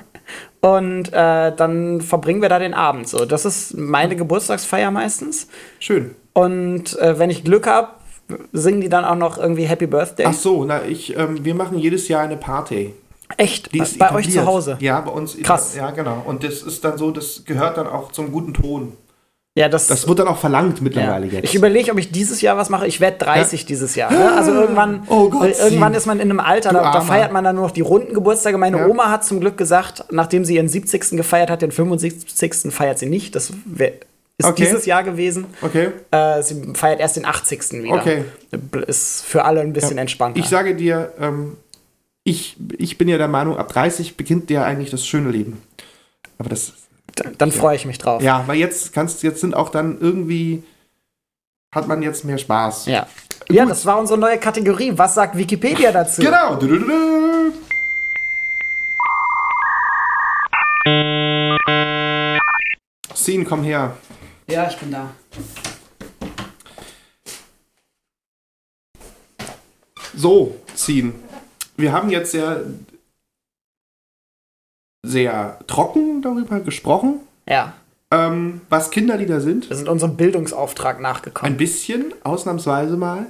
[0.60, 3.08] und äh, dann verbringen wir da den Abend.
[3.08, 5.48] So, das ist meine Geburtstagsfeier meistens.
[5.78, 6.14] schön.
[6.32, 7.88] Und äh, wenn ich Glück habe,
[8.52, 10.26] singen die dann auch noch irgendwie Happy Birthday.
[10.28, 12.94] Ach so, na, ich, ähm, wir machen jedes Jahr eine Party.
[13.36, 13.72] Echt?
[13.72, 14.44] Die Bei, ist bei euch etabliert.
[14.44, 14.76] zu Hause?
[14.80, 15.36] Ja, bei uns.
[15.42, 15.74] Krass.
[15.76, 16.22] Ja, genau.
[16.26, 18.92] Und das ist dann so, das gehört dann auch zum guten Ton.
[19.56, 20.84] Ja, das, Das wird dann auch verlangt ja.
[20.84, 21.44] mittlerweile jetzt.
[21.44, 22.86] Ich überlege, ob ich dieses Jahr was mache.
[22.86, 24.12] Ich werde 30 dieses Jahr.
[24.12, 24.32] Ne?
[24.36, 27.56] Also irgendwann, Oh Gott, irgendwann ist man in einem Alter, da, da feiert man dann
[27.56, 28.58] nur noch die runden Geburtstage.
[28.58, 28.86] Meine Ja.
[28.86, 31.10] Oma hat zum Glück gesagt, nachdem sie ihren 70.
[31.16, 32.72] gefeiert hat, den 75.
[32.72, 33.34] feiert sie nicht.
[33.34, 33.92] Das wär,
[34.38, 34.64] ist Okay.
[34.64, 35.46] dieses Jahr gewesen.
[35.62, 35.88] okay.
[36.12, 37.82] Äh, sie feiert erst den 80.
[37.82, 37.94] wieder.
[37.96, 38.24] Okay.
[38.86, 40.38] Ist für alle ein bisschen entspannter.
[40.38, 41.56] Ich sage dir, ähm,
[42.24, 45.62] ich, ich bin ja der Meinung, ab 30 beginnt ja eigentlich das schöne Leben.
[46.38, 46.72] Aber das,
[47.16, 48.22] dann dann freue ich mich drauf.
[48.22, 50.62] ja, weil jetzt kannst, jetzt sind auch dann irgendwie,
[51.74, 52.86] hat man jetzt mehr Spaß.
[52.86, 53.06] Ja.
[53.50, 54.92] Ja, das war unsere neue Kategorie.
[54.96, 56.22] Was sagt Wikipedia dazu?
[56.22, 56.54] Genau.
[56.54, 57.52] Du, du, du, du.
[63.14, 63.96] Scene, komm her.
[64.48, 65.10] Ja, ich bin da.
[70.14, 71.12] So, Scene.
[71.80, 72.62] Wir haben jetzt sehr,
[75.06, 77.72] sehr trocken darüber gesprochen, Ja,
[78.10, 79.70] ähm, was Kinderlieder sind.
[79.70, 81.56] wir sind unserem Bildungsauftrag Ein nachgekommen.
[81.56, 83.26] bisschen, ausnahmsweise mal.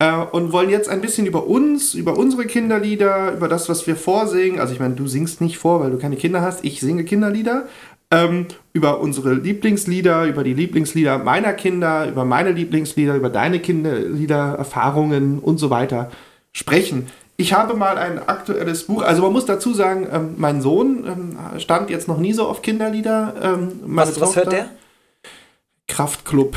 [0.00, 3.94] Äh, und wollen jetzt ein bisschen über uns, über unsere Kinderlieder, über das, was wir
[3.96, 4.58] vorsingen.
[4.58, 6.64] Also ich meine, du singst nicht vor, weil du keine Kinder hast.
[6.64, 7.68] Ich singe Kinderlieder.
[8.10, 14.56] Ähm, über unsere Lieblingslieder, über die Lieblingslieder meiner Kinder, über meine Lieblingslieder, über deine Kinderlieder,
[14.58, 16.10] Erfahrungen und so weiter
[16.52, 17.06] sprechen.
[17.36, 21.60] Ich habe mal ein aktuelles Buch, also man muss dazu sagen, ähm, mein Sohn ähm,
[21.60, 23.34] stand jetzt noch nie so auf Kinderlieder.
[23.42, 24.66] Ähm, Was, was hört der?
[25.88, 26.56] Kraftklub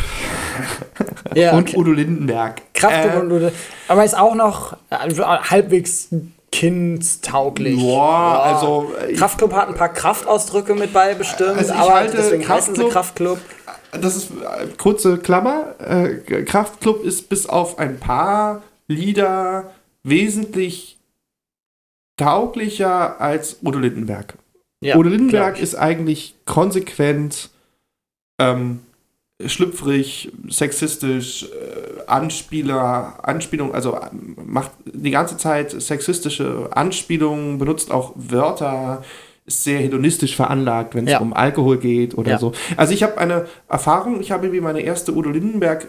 [1.33, 2.61] Ja, und Udo Lindenberg.
[2.73, 3.51] Kraft Äh, und Udo.
[3.87, 6.09] Aber ist auch noch äh, halbwegs
[6.51, 7.79] kindstauglich.
[7.79, 12.75] Boah, also, äh, Kraftclub hat ein paar Kraftausdrücke mit bei bestimmt, Also aber deswegen heißen
[12.75, 13.39] sie Kraftclub- Kraftclub.
[13.99, 15.75] Das ist äh, kurze Klammer.
[15.79, 19.71] Äh, Kraftklub ist bis auf ein paar Lieder
[20.07, 20.97] wesentlich
[22.17, 24.37] tauglicher als Udo Lindenberg.
[24.81, 27.49] Ja, Udo Lindenberg ist eigentlich konsequent
[28.39, 28.79] ähm,
[29.45, 34.09] schlüpfrig, sexistisch, äh, Anspieler, Anspielung, also äh,
[34.45, 39.03] macht die ganze Zeit sexistische Anspielungen, benutzt auch Wörter,
[39.45, 41.19] ist sehr hedonistisch veranlagt, wenn es Ja.
[41.19, 42.39] um Alkohol geht oder Ja.
[42.39, 42.51] so.
[42.77, 45.87] Also ich habe eine Erfahrung, ich habe wie meine erste Udo Lindenberg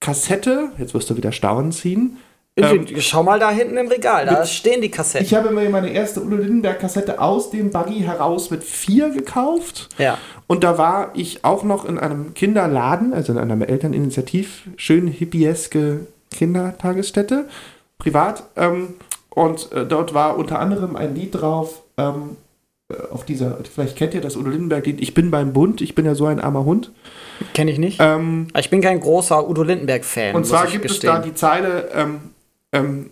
[0.00, 2.16] Kassette, jetzt wirst du wieder Staunen ziehen,
[2.56, 5.26] ähm, Schau mal da hinten im Regal, da stehen die Kassetten.
[5.26, 9.88] ich habe mir meine erste Udo Lindenberg Kassette aus dem Buggy heraus mit vier gekauft.
[9.98, 10.18] ja.
[10.48, 16.06] Und da war ich auch noch in einem Kinderladen, also in einer Elterninitiativ, schön hippieske
[16.30, 17.48] Kindertagesstätte,
[17.98, 18.44] privat.
[18.56, 18.94] Ähm,
[19.30, 22.36] und äh, dort war unter anderem ein Lied drauf, ähm,
[22.88, 26.04] äh, auf dieser, vielleicht kennt ihr das Udo Lindenberg-Lied, Ich bin beim Bund, ich bin
[26.06, 26.92] ja so ein armer Hund.
[27.52, 27.98] Kenne ich nicht.
[28.00, 30.34] Ähm, Ich bin kein großer Udo Lindenberg-Fan.
[30.34, 31.10] und zwar gibt gestehen.
[31.10, 32.20] es da die Zeile, ähm,
[32.72, 33.10] ähm,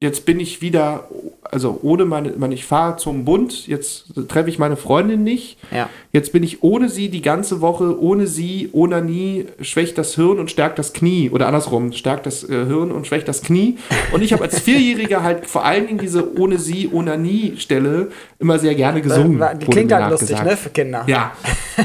[0.00, 1.08] jetzt bin ich wieder,
[1.52, 5.58] also ohne meine, meine ich fahre zum Bund, jetzt treffe ich meine Freundin nicht.
[5.74, 5.88] Ja.
[6.12, 10.38] Jetzt bin ich ohne sie die ganze Woche, ohne sie, ohne nie, schwächt das Hirn
[10.38, 11.30] und stärkt das Knie.
[11.30, 13.78] Oder andersrum, stärkt das äh, Hirn und schwächt das Knie.
[14.12, 18.08] Und ich habe als Vierjähriger halt vor allen Dingen diese ohne sie, ohne nie Stelle
[18.38, 19.38] immer sehr gerne gesungen.
[19.38, 20.50] War- Die klingt halt lustig, nachgesagt.
[20.50, 21.04] ne, für Kinder.
[21.06, 21.32] Ja.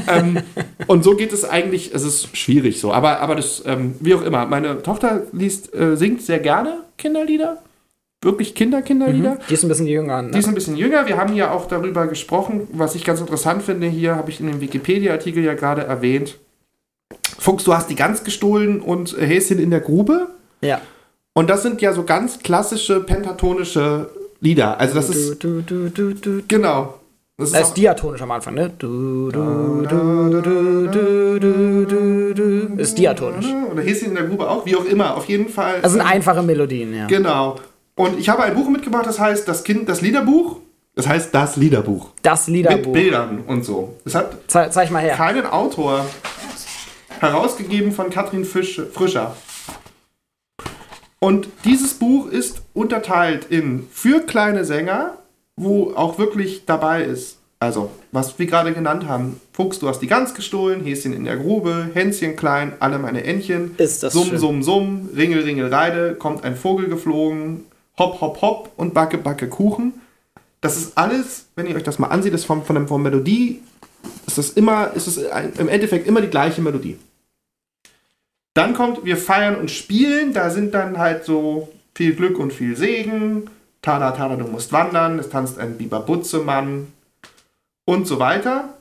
[0.08, 0.38] ähm,
[0.86, 4.22] und so geht es eigentlich, es ist schwierig so, aber, aber das, ähm, wie auch
[4.22, 7.58] immer, meine Tochter liest, äh, singt sehr gerne Kinderlieder.
[8.22, 9.38] Wirklich Kinder-Kinderlieder.
[9.48, 10.22] Die ist ein bisschen jünger.
[10.22, 10.30] Ne?
[10.32, 11.06] Die ist ein bisschen jünger.
[11.06, 13.86] Wir haben ja auch darüber gesprochen, was ich ganz interessant finde.
[13.86, 16.38] Hier habe ich in dem Wikipedia-Artikel ja gerade erwähnt.
[17.38, 20.28] Fuchs, du hast die Gans gestohlen und Häschen in der Grube.
[20.60, 20.80] ja.
[21.34, 24.08] Und das sind ja so ganz klassische pentatonische
[24.40, 24.80] Lieder.
[24.80, 26.94] Also das ist, Du, du, du, genau.
[27.36, 28.72] Das ist ist auch, diatonisch am Anfang, ne?
[28.78, 32.80] Du, du, du, du, du, du, du, du.
[32.80, 33.44] Ist diatonisch.
[33.70, 35.14] Oder Häschen in der Grube auch, wie auch immer.
[35.14, 35.80] Auf jeden Fall.
[35.82, 37.06] Das sind ähm, einfache Melodien, ja.
[37.06, 37.56] Genau.
[37.98, 40.58] Und ich habe ein Buch mitgebracht, das heißt Das Kind, das Liederbuch.
[40.94, 42.10] Das heißt das Liederbuch.
[42.22, 42.92] Das Mit Liederbuch.
[42.92, 43.94] Bildern und so.
[44.04, 45.14] Es hat Ze zeig mal her.
[45.16, 46.06] keinen Autor.
[47.20, 49.34] Herausgegeben von Katrin Fisch, Frischer.
[51.18, 55.16] Und dieses Buch ist unterteilt in für kleine Sänger,
[55.56, 57.38] wo auch wirklich dabei ist.
[57.58, 59.40] Also, was wir gerade genannt haben.
[59.54, 63.74] Fuchs, du hast die Gans gestohlen, Häschen in der Grube, Hänschen klein, alle meine Entchen.
[63.78, 64.38] Ist das Summ, schön.
[64.38, 67.64] summ, summ, Ringel, Ringel, Reide, kommt ein Vogel geflogen,
[67.98, 70.00] hopp, hopp, hopp und backe, backe Kuchen.
[70.60, 73.62] Das ist alles, wenn ihr euch das mal ansieht, ist von, von, von Melodie,
[74.26, 76.98] ist das immer, ist es im Endeffekt immer die gleiche Melodie.
[78.54, 82.76] Dann kommt Wir feiern und spielen, da sind dann halt so viel Glück und viel
[82.76, 83.50] Segen,
[83.82, 86.88] Tada, Tada, du musst wandern, es tanzt ein Biber Butzemann
[87.84, 88.74] und so weiter.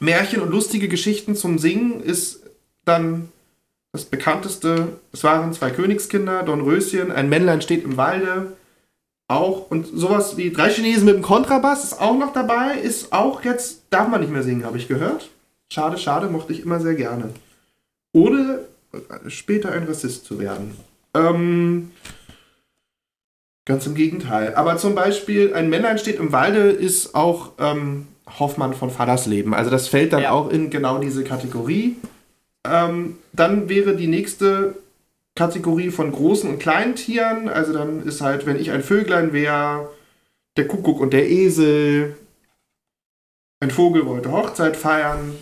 [0.00, 2.42] Märchen und lustige Geschichten zum Singen ist
[2.84, 3.32] dann
[3.96, 4.88] das bekannteste.
[5.12, 8.52] Es waren zwei Königskinder, Dornröschen, ein Männlein steht im Walde.
[9.28, 13.42] Auch und sowas wie drei Chinesen mit dem Kontrabass ist auch noch dabei, ist auch
[13.42, 15.30] jetzt, darf man nicht mehr singen, habe ich gehört.
[15.72, 17.30] Schade, schade, mochte ich immer sehr gerne.
[18.12, 18.60] Ohne
[19.26, 20.76] später ein Rassist zu werden.
[21.14, 21.90] Ähm,
[23.64, 24.54] ganz im Gegenteil.
[24.54, 28.06] Aber zum Beispiel, ein Männlein steht im Walde ist auch ähm,
[28.38, 29.54] Hoffmann von Fallersleben.
[29.54, 30.30] Also das fällt dann Ja.
[30.30, 31.96] auch in genau diese Kategorie.
[32.70, 34.76] Ähm, dann wäre die nächste
[35.34, 37.48] Kategorie von großen und kleinen Tieren.
[37.48, 39.90] Also dann ist halt, wenn ich ein Vöglein wäre,
[40.56, 42.16] der Kuckuck und der Esel,
[43.60, 45.34] ein Vogel wollte Hochzeit feiern.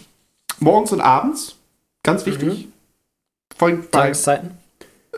[0.60, 1.56] Morgens und abends,
[2.02, 2.68] ganz wichtig.
[3.56, 4.50] Folgt bei Tageszeiten.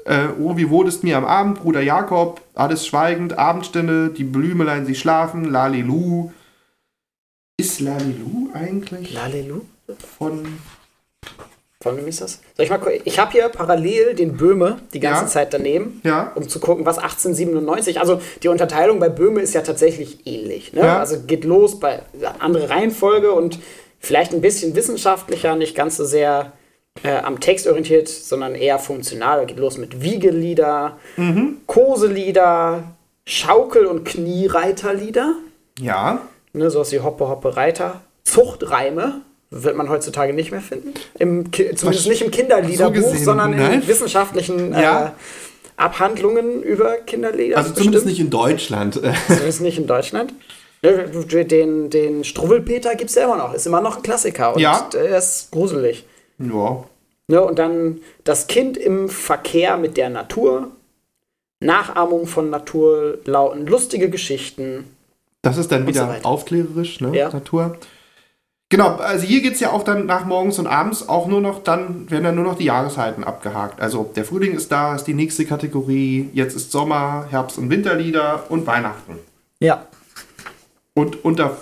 [0.04, 4.94] äh, Oh, wie wurdest mir am Abend, Bruder Jakob, alles schweigend, Abendstille, die Blümelein, sie
[4.94, 6.32] schlafen, Lalilu.
[7.58, 9.62] Ist Lalilu eigentlich Lalelu.
[10.18, 10.58] von.
[11.86, 12.40] Von wem ist das?
[12.56, 13.00] Soll ich mal gucken?
[13.04, 15.28] Ich habe hier parallel den Böhme die ganze Ja.
[15.28, 16.32] Zeit daneben, Ja.
[16.34, 18.00] um zu gucken, was 1897.
[18.00, 20.72] Also die Unterteilung bei Böhme ist ja tatsächlich ähnlich.
[20.72, 20.80] Ne?
[20.82, 20.98] Ja.
[20.98, 22.00] Also geht los bei
[22.38, 23.58] andere Reihenfolge und
[24.00, 26.52] vielleicht ein bisschen wissenschaftlicher, nicht ganz so sehr
[27.02, 29.44] äh, am Text orientiert, sondern eher funktional.
[29.44, 31.58] Geht los mit Wiegelieder, Mhm.
[31.66, 32.84] Koselieder,
[33.26, 35.34] Schaukel- und Kniereiterlieder.
[35.78, 36.22] Ja.
[36.54, 38.00] Ne, sowas wie Hoppe, Hoppe, Reiter.
[38.24, 39.20] Zuchtreime
[39.50, 40.94] wird man heutzutage nicht mehr finden.
[41.18, 45.06] Im, zumindest nicht im Kinderliederbuch, so sondern in wissenschaftlichen Ja.
[45.06, 45.10] äh,
[45.76, 47.56] Abhandlungen über Kinderlieder.
[47.58, 48.96] Also zumindest nicht in Deutschland.
[49.02, 50.32] Äh, Zumindest nicht in Deutschland.
[50.82, 53.52] Den, den Struwwelpeter gibt es ja immer noch.
[53.54, 54.54] Ist immer noch ein Klassiker.
[54.54, 54.88] Und Ja.
[54.92, 56.04] der ist gruselig.
[56.38, 56.84] ja.
[57.28, 60.68] Ne, und dann das Kind im Verkehr mit der Natur.
[61.60, 64.84] Nachahmung von Naturlauten, lustige Geschichten.
[65.42, 66.26] Das ist dann so wieder weiter.
[66.26, 67.16] aufklärerisch, ne?
[67.16, 67.30] Ja.
[67.30, 67.78] Natur.
[68.68, 71.62] Genau, also hier geht es ja auch dann nach morgens und abends auch nur noch,
[71.62, 73.80] dann werden dann nur noch die Jahreszeiten abgehakt.
[73.80, 78.50] Also der Frühling ist da, ist die nächste Kategorie, jetzt ist Sommer, Herbst- und Winterlieder
[78.50, 79.20] und Weihnachten.
[79.60, 79.86] Ja.
[80.94, 81.56] Und unter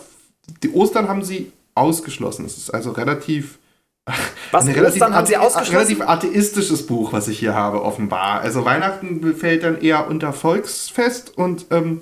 [0.63, 2.47] die Ostern haben sie ausgeschlossen.
[2.47, 3.59] Es ist also relativ.
[4.51, 5.77] Was, ein relativ, Ostern haben sie ausgeschlossen?
[5.77, 8.41] relativ atheistisches Buch, was ich hier habe, offenbar.
[8.41, 12.01] Also Weihnachten fällt dann eher unter Volksfest und ähm,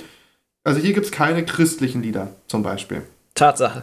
[0.64, 3.02] also hier gibt es keine christlichen Lieder zum Beispiel.
[3.34, 3.82] Tatsache.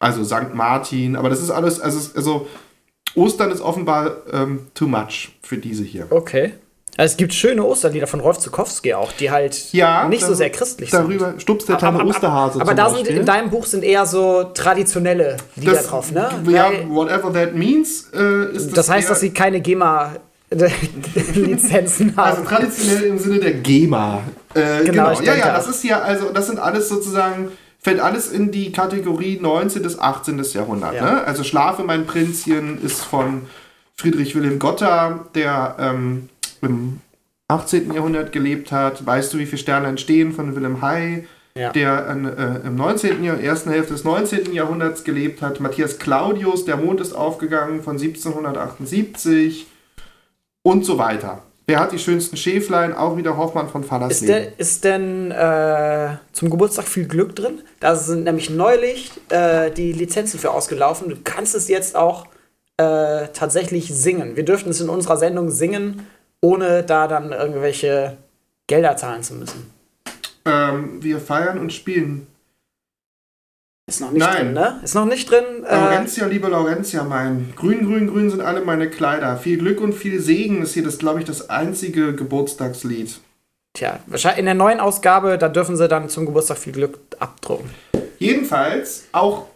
[0.00, 0.52] Also St.
[0.54, 2.48] Martin, aber das ist alles, also, also
[3.14, 6.06] Ostern ist offenbar ähm, too much für diese hier.
[6.10, 6.54] Okay.
[6.96, 10.50] Also es gibt schöne Osterlieder von Rolf Zukowski auch, die halt Ja, nicht so sehr
[10.50, 11.80] christlich Darüber stupst der sind.
[11.80, 13.06] Tanne Osterhase aber da Beispiel.
[13.06, 16.28] sind in deinem Buch sind eher so traditionelle Lieder das, drauf, ne?
[16.48, 20.20] Ja, Weil- whatever that means, äh, ist das heißt, eher- dass sie keine GEMA-Lizenzen
[22.16, 22.44] Also haben.
[22.46, 24.22] traditionell im Sinne der GEMA.
[24.54, 28.30] Äh, genau, ich ja, ja, das ist ja, also das sind alles sozusagen, fällt alles
[28.30, 29.82] in die Kategorie 19.
[29.82, 30.42] bis 18.
[30.52, 30.94] Jahrhundert.
[30.94, 31.02] Ja.
[31.02, 31.24] Ne?
[31.24, 33.42] Also Schlafe, mein Prinzchen ist von
[33.96, 36.28] Friedrich Wilhelm Gotter, der ähm,
[36.62, 37.00] im
[37.48, 37.92] 18.
[37.92, 39.04] Jahrhundert gelebt hat.
[39.04, 41.26] Weißt du, wie viele Sterne entstehen von Wilhelm Hay?
[41.56, 41.72] Ja.
[41.72, 43.24] der an, äh, im 19.
[43.24, 44.52] Jahr, ersten Hälfte des 19.
[44.54, 45.58] Jahrhunderts gelebt hat.
[45.58, 49.66] Matthias Claudius, Der Mond ist aufgegangen von 1778
[50.62, 51.42] und so weiter.
[51.70, 52.92] Wer hat die schönsten Schäflein?
[52.92, 54.34] Auch wieder Hoffmann von Ist, Fallersleben.
[54.34, 57.60] der, ist denn äh, zum Geburtstag viel Glück drin?
[57.78, 61.08] Da sind nämlich neulich äh, die Lizenzen für ausgelaufen.
[61.08, 62.26] Du kannst es jetzt auch
[62.76, 64.34] äh, tatsächlich singen.
[64.34, 66.08] Wir dürften es in unserer Sendung singen,
[66.40, 68.16] ohne da dann irgendwelche
[68.66, 69.72] Gelder zahlen zu müssen.
[70.46, 72.26] Ähm, wir feiern und spielen.
[73.90, 74.36] Ist noch nicht Nein.
[74.46, 74.80] drin, ne?
[74.84, 75.44] Ist noch nicht drin.
[75.68, 77.52] Äh, Laurentia, liebe Laurentia, mein.
[77.56, 79.36] Grün, grün, grün sind alle meine Kleider.
[79.36, 83.18] Viel Glück und viel Segen ist hier das, glaube ich, das einzige Geburtstagslied.
[83.74, 87.68] tja, wahrscheinlich in der neuen Ausgabe, da dürfen sie dann zum Geburtstag viel Glück abdrucken.
[88.20, 89.46] Jedenfalls, auch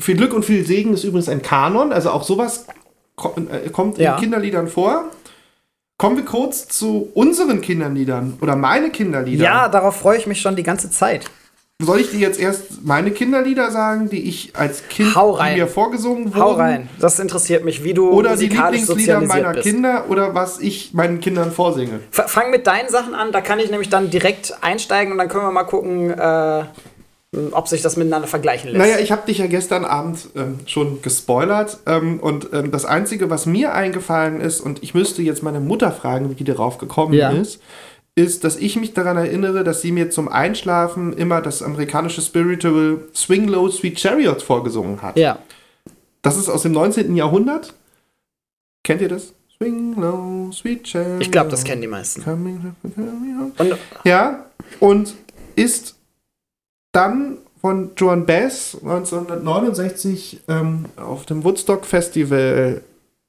[0.00, 1.92] viel Glück und viel Segen ist übrigens ein Kanon.
[1.92, 4.14] Also auch sowas äh, kommt Ja.
[4.16, 5.04] in Kinderliedern vor.
[5.98, 9.44] Kommen wir kurz zu unseren Kinderliedern oder meine Kinderlieder.
[9.44, 11.24] Ja, darauf freue ich mich schon die ganze Zeit.
[11.80, 16.40] Soll ich dir jetzt erst meine Kinderlieder sagen, die ich als Kind mir vorgesungen wurden?
[16.40, 16.88] Hau rein.
[16.98, 19.62] Das interessiert mich, wie du Oder die Lieblingslieder meiner bist.
[19.64, 22.00] Kinder oder was ich meinen Kindern vorsinge.
[22.10, 25.28] F- Fang mit deinen Sachen an, da kann ich nämlich dann direkt einsteigen und dann
[25.28, 26.64] können wir mal gucken, äh,
[27.52, 28.80] ob sich das miteinander vergleichen lässt.
[28.84, 33.30] Naja, ich habe dich ja gestern Abend ähm, schon gespoilert ähm, und ähm, das Einzige,
[33.30, 37.12] was mir eingefallen ist, und ich müsste jetzt meine Mutter fragen, wie die darauf gekommen
[37.12, 37.30] Ja.
[37.30, 37.60] ist,
[38.18, 42.98] ist, dass ich mich daran erinnere, dass sie mir zum Einschlafen immer das amerikanische Spiritual
[43.14, 45.16] Swing Low Sweet Chariot vorgesungen hat.
[45.16, 45.38] ja.
[46.20, 47.14] Das ist aus dem 19.
[47.14, 47.72] Jahrhundert.
[48.82, 49.32] Kennt ihr das?
[49.56, 51.22] Swing Low Sweet Chariot.
[51.22, 52.22] Ich glaube, das kennen die meisten.
[52.24, 54.44] Und ja,
[54.80, 55.14] und
[55.54, 55.94] ist
[56.90, 62.82] dann von Joan Bass 1969 ähm, auf dem Woodstock Festival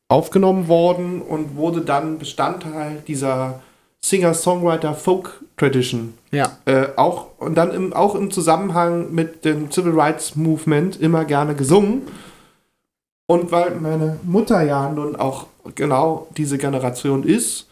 [0.08, 3.62] aufgenommen worden und wurde dann Bestandteil dieser
[4.02, 6.14] Singer-Songwriter Folk Tradition.
[6.32, 6.58] ja.
[6.66, 11.54] Äh, auch, und dann im, auch im Zusammenhang mit dem Civil Rights Movement immer gerne
[11.54, 12.04] gesungen.
[13.28, 17.68] Und weil meine Mutter ja nun auch genau diese Generation ist,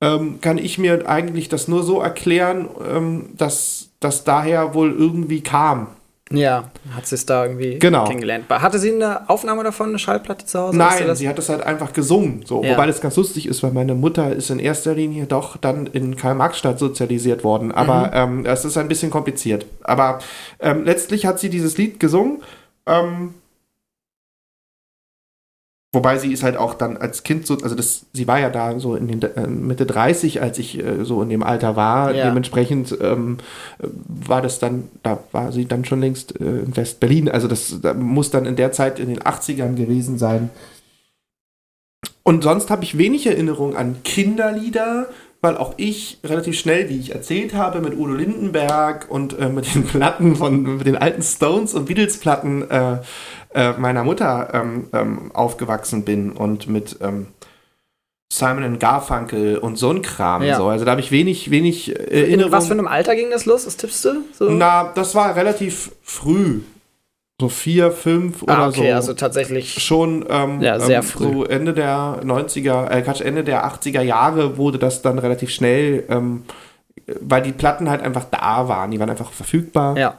[0.00, 5.42] ähm, kann ich mir eigentlich das nur so erklären, ähm, dass das daher wohl irgendwie
[5.42, 5.88] kam.
[6.32, 8.04] Ja, hat sie es da irgendwie Genau.
[8.04, 8.44] kennengelernt.
[8.48, 10.78] Hatte sie eine Aufnahme davon, eine Schallplatte zu Hause?
[10.78, 11.18] Nein, das?
[11.18, 12.44] sie hat das halt einfach gesungen.
[12.46, 12.62] So.
[12.62, 12.72] Ja.
[12.72, 16.16] Wobei das ganz lustig ist, weil meine Mutter ist in erster Linie doch dann in
[16.16, 17.72] Karl-Marx-Stadt sozialisiert worden.
[17.72, 19.66] Aber ähm, es ist ein bisschen kompliziert.
[19.82, 20.20] Aber
[20.60, 22.38] ähm, letztlich hat sie dieses Lied gesungen.
[22.86, 23.34] Ähm,
[25.92, 28.78] wobei sie ist halt auch dann als Kind so, also das, sie war ja da
[28.78, 32.14] so in den äh, Mitte 30, als ich äh, so in dem Alter war.
[32.14, 32.26] Ja.
[32.26, 33.38] Dementsprechend ähm,
[33.78, 37.28] äh, war das dann, da war sie dann schon längst äh, in West-Berlin.
[37.28, 40.50] Also das da muss dann in der Zeit in den 80ern gewesen sein.
[42.22, 45.08] Und sonst habe ich wenig Erinnerung an Kinderlieder,
[45.40, 49.74] weil auch ich relativ schnell, wie ich erzählt habe, mit Udo Lindenberg und äh, mit
[49.74, 52.98] den Platten von mit den alten Stones und Beatles-Platten äh,
[53.54, 57.28] äh, meiner Mutter ähm, ähm, aufgewachsen bin und mit ähm,
[58.32, 60.42] Simon Garfunkel und so ein Kram.
[60.42, 60.56] Ja.
[60.56, 60.68] So.
[60.68, 62.52] Also da habe ich wenig, wenig äh, In Erinnerung.
[62.52, 63.66] was für einem Alter ging das los?
[63.66, 64.10] Was tippst du?
[64.32, 64.48] So?
[64.50, 66.60] Na, das war relativ früh.
[67.40, 69.82] So vier, fünf oder ah, okay, so also tatsächlich.
[69.82, 71.24] schon ähm, Ja, sehr ähm, früh.
[71.32, 76.04] so Ende der 90er, äh, Quatsch, Ende der 80er Jahre wurde das dann relativ schnell,
[76.10, 76.44] ähm,
[77.20, 79.96] weil die Platten halt einfach da waren, die waren einfach verfügbar.
[79.96, 80.18] Ja.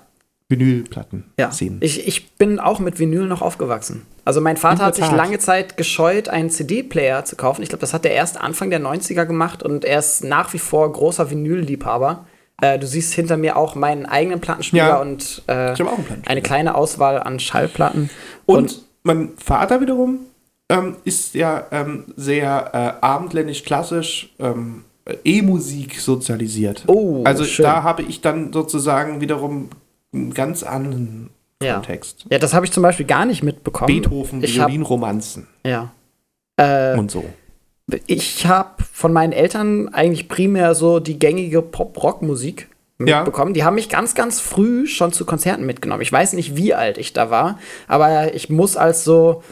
[0.52, 1.24] Vinylplatten.
[1.40, 1.78] Ja, Sehen.
[1.82, 4.04] ich, ich bin auch mit Vinyl noch aufgewachsen.
[4.26, 7.64] Also mein Vater hat sich lange Zeit gescheut, einen CD-Player zu kaufen.
[7.64, 10.60] Ich glaube, das hat er erst Anfang der 90er gemacht und er ist nach wie
[10.60, 12.26] vor großer Vinyl-Liebhaber.
[12.62, 14.98] Äh, du siehst hinter mir auch meinen eigenen Plattenspieler Ja.
[15.02, 16.20] und äh, Plattenspieler.
[16.28, 18.10] eine kleine Auswahl an Schallplatten.
[18.46, 20.20] Und, mein Vater wiederum
[20.70, 22.70] ähm, ist ja ähm, sehr
[23.02, 24.84] äh, abendländisch klassisch ähm,
[25.24, 26.84] E-Musik sozialisiert.
[26.86, 27.64] Oh, also schön.
[27.64, 29.70] da habe ich dann sozusagen wiederum
[30.14, 31.30] einen ganz anderen
[31.64, 31.76] Ja.
[31.76, 32.26] Kontext.
[32.30, 33.88] ja, das habe ich zum Beispiel gar nicht mitbekommen.
[33.88, 35.92] Beethoven, ich hab- Violinromanzen Ja.
[36.58, 37.24] Äh, und so.
[38.08, 42.68] ich habe von meinen Eltern eigentlich primär so die gängige Pop-Rock-Musik
[43.00, 43.18] Ja.
[43.20, 43.54] mitbekommen.
[43.54, 46.02] Die haben mich ganz, ganz früh schon zu Konzerten mitgenommen.
[46.02, 47.58] Ich weiß nicht, wie alt ich da war,
[47.88, 49.44] aber ich muss als so,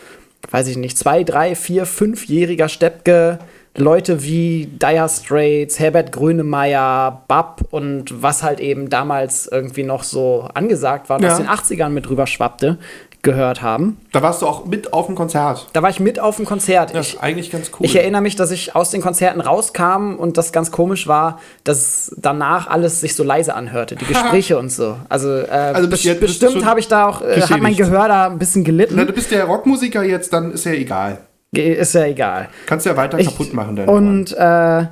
[0.52, 3.40] weiß ich nicht, zwei, drei, vier, fünfjähriger Steppke
[3.80, 10.48] Leute wie Dire Straits, Herbert Grönemeyer, Bab und was halt eben damals irgendwie noch so
[10.54, 11.32] angesagt war Ja.
[11.32, 12.78] aus den 80ern mit rüber schwappte,
[13.22, 13.98] gehört haben.
[14.14, 15.68] Da warst du auch mit auf dem Konzert.
[15.74, 16.96] Da war ich mit auf dem Konzert.
[16.96, 17.86] Das ich, ist eigentlich ganz cool.
[17.86, 22.16] ich erinnere mich, dass ich aus den Konzerten rauskam und das ganz komisch war, dass
[22.18, 24.96] danach alles sich so leise anhörte, die Gespräche und so.
[25.10, 27.60] Also, äh, Also bis bes- jetzt bist du bestimmt habe ich da auch, äh, hat
[27.62, 27.76] mein.
[27.76, 28.96] Gehör da ein bisschen Na, gelitten.
[28.98, 31.18] du bist ja Rockmusiker jetzt, dann ist ja egal.
[31.52, 32.50] Ist ja egal.
[32.68, 33.76] Kannst ja weiter Ich- kaputt machen.
[33.76, 34.86] Deine Und äh,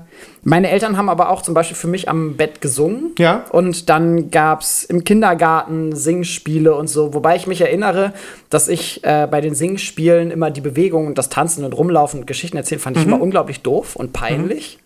[0.44, 3.12] meine Eltern haben aber auch zum Beispiel für mich am Bett gesungen.
[3.20, 3.46] Ja.
[3.52, 7.14] Und dann gab es im Kindergarten Singspiele und so.
[7.14, 8.12] Wobei ich mich erinnere,
[8.50, 12.26] dass ich äh, bei den Singspielen immer die Bewegung und das Tanzen und Rumlaufen und
[12.26, 13.14] Geschichten erzählen fand ich Mhm.
[13.14, 14.80] immer unglaublich doof und peinlich.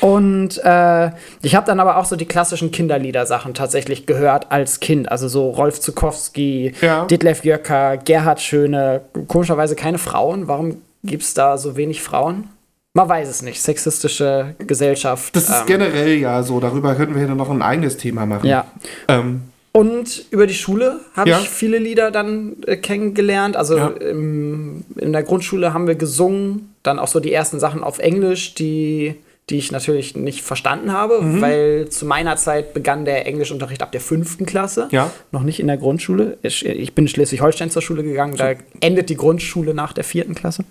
[0.00, 1.10] Und äh,
[1.42, 5.10] ich habe dann aber auch so die klassischen Kinderliedersachen tatsächlich gehört als Kind.
[5.12, 7.04] Also so Rolf Zukowski, Ja.
[7.04, 9.02] Detlef Jöcker, Gerhard Schöne.
[9.28, 10.48] Komischerweise keine Frauen.
[10.48, 12.48] Warum gibt es da so wenig Frauen?
[12.96, 13.60] Man weiß es nicht.
[13.60, 15.34] Sexistische Gesellschaft.
[15.34, 16.60] Das ist ähm, generell ja so.
[16.60, 18.46] Darüber könnten wir ja noch ein eigenes Thema machen.
[18.48, 18.66] ja.
[19.08, 19.42] Ähm,
[19.72, 21.40] Und über die Schule habe Ja.
[21.40, 23.56] ich viele Lieder dann äh, kennengelernt.
[23.56, 23.88] Also Ja.
[23.88, 28.54] im, in der Grundschule haben wir gesungen, dann auch so die ersten Sachen auf Englisch,
[28.54, 29.16] die,
[29.50, 31.40] die ich natürlich nicht verstanden habe, Mhm.
[31.42, 34.88] weil zu meiner Zeit begann der Englischunterricht ab der fünften Klasse.
[34.90, 35.10] Ja.
[35.32, 36.38] Noch nicht in der Grundschule.
[36.42, 36.64] Ich,
[36.94, 40.64] bin in Schleswig-Holstein zur Schule gegangen, da endet die Grundschule nach der vierten Klasse.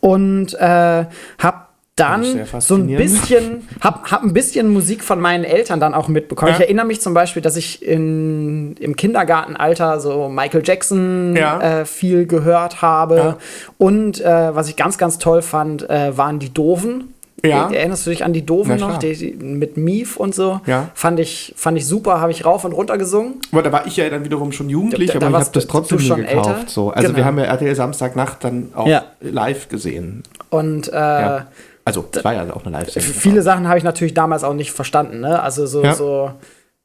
[0.00, 1.04] Und äh,
[1.38, 1.56] habe
[1.96, 2.24] dann
[2.60, 6.48] so ein bisschen, hab, hab ein bisschen Musik von meinen Eltern dann auch mitbekommen.
[6.52, 6.54] Ja.
[6.56, 11.80] Ich erinnere mich zum Beispiel, dass ich in, im Kindergartenalter so Michael Jackson Ja.
[11.80, 13.16] äh, viel gehört habe.
[13.16, 13.38] Ja.
[13.76, 17.12] Und äh, was ich ganz, ganz toll fand, äh, waren die Doofen.
[17.44, 17.70] Ja.
[17.70, 18.98] Erinnerst du dich an die Doofen noch?
[18.98, 20.60] Die, die, mit Mief und so.
[20.66, 20.90] Ja.
[20.94, 23.34] Fand, ich, fand ich super, habe ich rauf und runter gesungen.
[23.52, 25.66] aber da war ich ja dann wiederum schon jugendlich, Da- da aber ich habe das
[25.66, 26.48] trotzdem nie schon gekauft.
[26.48, 26.60] älter?
[26.68, 26.90] So.
[26.90, 27.16] Also Genau.
[27.16, 29.04] wir haben ja RTL Samstagnacht dann auch Ja.
[29.20, 30.22] live gesehen.
[30.50, 31.46] Und äh, Ja.
[31.84, 33.10] Also es war ja auch eine Live-Sendung.
[33.14, 35.20] viele Sachen habe ich natürlich damals auch nicht verstanden.
[35.20, 35.40] Ne?
[35.42, 35.94] Also so, Ja.
[35.94, 36.30] so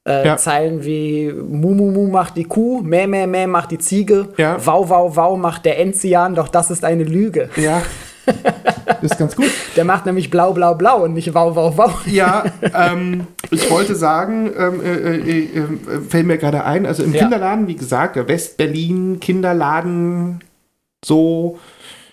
[0.08, 0.38] äh, Ja.
[0.38, 4.58] Zeilen wie Mu Mu Mu macht die Kuh, Mäh Mäh Mäh macht die Ziege, Ja.
[4.66, 7.50] Wau Wau Wau macht der Enzian, doch das ist eine Lüge.
[7.58, 7.82] Ja,
[9.02, 9.50] ist ganz gut.
[9.76, 11.92] Der macht nämlich Blau Blau Blau und nicht Wau Wau Wau.
[12.06, 17.14] Ja, ähm, ich wollte sagen, ähm, äh, äh, äh, fällt mir gerade ein, also im
[17.14, 17.22] Ja.
[17.22, 20.44] Kinderladen, wie gesagt, West-Berlin Kinderladen,
[21.04, 21.60] so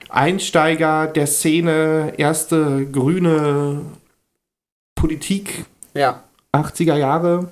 [0.08, 3.80] Einsteiger der Szene, erste grüne
[4.94, 6.22] Politik Ja.
[6.52, 7.48] 80er Jahre.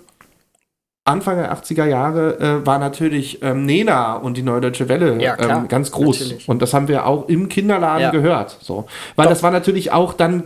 [1.04, 5.36] Anfang der 80er Jahre äh, war natürlich ähm, Nena und die Neue Deutsche Welle Ja,
[5.38, 6.20] ähm, ganz groß.
[6.20, 6.48] natürlich.
[6.48, 8.10] Und das haben wir auch im Kinderladen Ja.
[8.10, 8.56] gehört.
[8.60, 8.86] So.
[9.16, 9.30] Weil Doch.
[9.32, 10.44] das war natürlich auch dann,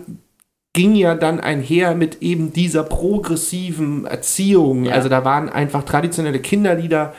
[0.73, 4.85] ging ja dann einher mit eben dieser progressiven Erziehung.
[4.85, 4.93] Ja.
[4.95, 7.15] Also da waren einfach traditionelle Kinderlieder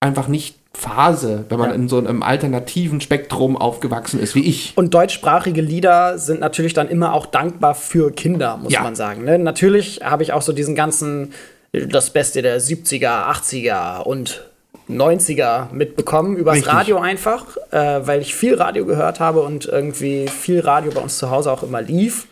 [0.00, 1.74] einfach nicht Phase, wenn man Ja.
[1.74, 4.72] in so einem alternativen Spektrum aufgewachsen ist, wie ich.
[4.76, 8.82] Und deutschsprachige Lieder sind natürlich dann immer auch dankbar für Kinder, muss Ja.
[8.82, 9.24] man sagen.
[9.24, 9.38] Ne?
[9.38, 11.32] Natürlich habe ich auch so diesen ganzen,
[11.72, 14.44] das Beste der 70er, 80er und
[14.90, 16.72] 90er mitbekommen, übers Richtig.
[16.72, 21.18] Radio einfach, äh, weil ich viel Radio gehört habe und irgendwie viel Radio bei uns
[21.18, 22.26] zu Hause auch immer lief.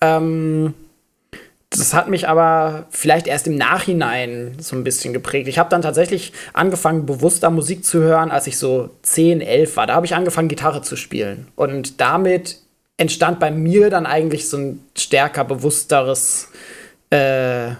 [0.00, 0.74] Ähm,
[1.70, 5.48] das hat mich aber vielleicht erst im Nachhinein so ein bisschen geprägt.
[5.48, 9.86] Ich habe dann tatsächlich angefangen, bewusster Musik zu hören, als ich so 10, 11 war.
[9.88, 11.48] Da habe ich angefangen, Gitarre zu spielen.
[11.56, 12.58] Und damit
[12.96, 16.48] entstand bei mir dann eigentlich so ein stärker bewussteres
[17.10, 17.70] äh,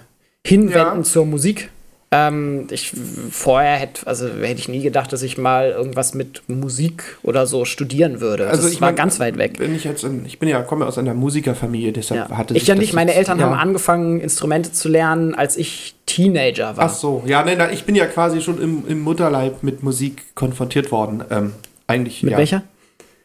[0.47, 1.03] Hinwenden Ja.
[1.03, 1.71] zur Musik.
[2.11, 2.93] Ähm, ich
[3.31, 7.65] vorher hätte, also hätte ich nie gedacht, dass ich mal irgendwas mit Musik oder so
[7.65, 8.47] studieren würde.
[8.47, 9.55] Also das ich war mein, ganz weit weg.
[9.59, 12.37] Wenn ich jetzt, in, ich bin ja, komme aus einer Musikerfamilie, deshalb Ja.
[12.37, 12.93] hatte Ich sich ja nicht.
[12.93, 13.47] Meine Eltern ja.
[13.47, 16.85] haben angefangen, Instrumente zu lernen, als ich Teenager war.
[16.85, 20.37] Ach so, ja, nein, nein, ich bin ja quasi schon im, im Mutterleib mit Musik
[20.37, 21.25] konfrontiert worden.
[21.31, 21.53] Ähm,
[21.89, 22.23] eigentlich.
[22.23, 22.39] Mit ja.
[22.39, 22.63] welcher?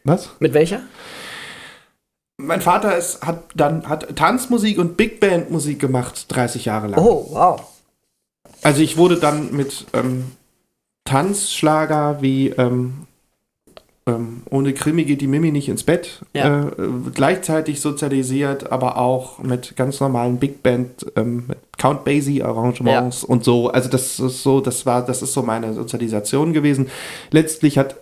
[0.02, 0.30] Was?
[0.40, 0.80] Mit welcher?
[2.46, 7.00] Mein Vater ist, hat dann hat Tanzmusik und Big Band Musik gemacht, 30 Jahre lang.
[7.00, 7.60] Oh, wow.
[8.62, 10.32] Also ich wurde dann mit ähm,
[11.04, 13.06] Tanzschlager wie ähm,
[14.10, 16.20] ähm, ohne Krimi geht die Mimi nicht ins Bett.
[16.32, 16.68] Ja.
[16.68, 16.72] Äh,
[17.14, 23.44] gleichzeitig sozialisiert, aber auch mit ganz normalen Big Band, ähm, mit Count Basie Arrangements und
[23.44, 23.70] so.
[23.70, 26.88] Also das ist so, das war, das ist so meine Sozialisation gewesen.
[27.30, 27.96] Letztlich hat,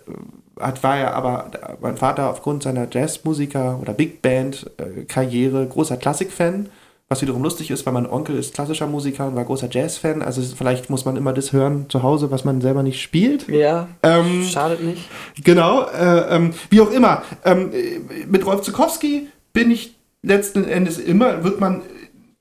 [0.59, 1.51] hat war ja aber
[1.81, 6.69] mein Vater aufgrund seiner Jazzmusiker oder Big Band äh, großer Klassikfan.
[7.11, 10.21] Was wiederum lustig ist, weil mein Onkel ist klassischer Musiker und war großer Jazz-Fan.
[10.21, 13.47] Also vielleicht muss man immer das hören zu Hause, was man selber nicht spielt.
[13.49, 13.87] Ja.
[14.03, 15.09] Ähm, Schadet nicht.
[15.43, 17.23] Genau, äh, ähm, wie auch immer.
[17.43, 21.81] Ähm, äh, mit Rolf Zukowski bin ich letzten Endes immer, wird man,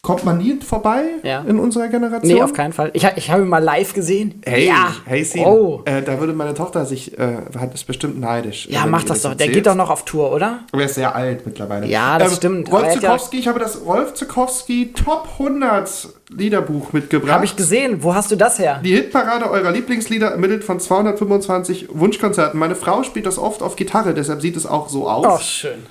[0.08, 1.42] kommt man nie vorbei Ja.
[1.46, 2.32] in unserer Generation.
[2.34, 2.90] Nee, auf keinen Fall.
[2.94, 4.40] Ich, ich habe ihn mal live gesehen.
[4.46, 4.94] Hey, ja.
[5.04, 5.82] hey Sin, Oh.
[5.84, 8.66] äh, da würde meine Tochter sich, äh, hat es bestimmt neidisch.
[8.70, 9.36] Ja, mach das ihr doch.
[9.36, 9.54] Der erzählst.
[9.54, 10.60] geht doch noch auf Tour, oder?
[10.72, 11.84] Aber er ist sehr alt mittlerweile.
[11.84, 12.68] Ähm, Ja, das stimmt.
[12.68, 17.32] Aber Rolf hat ja- Zukowski, ich habe das Rolf Zukowski Top 100 Liederbuch mitgebracht.
[17.32, 18.02] Habe ich gesehen.
[18.02, 18.80] Wo hast du das her?
[18.82, 22.58] Die Hitparade eurer Lieblingslieder ermittelt von 225 Wunschkonzerten.
[22.58, 25.26] Meine Frau spielt das oft auf Gitarre, deshalb sieht es auch so aus.
[25.28, 25.84] Oh, schön.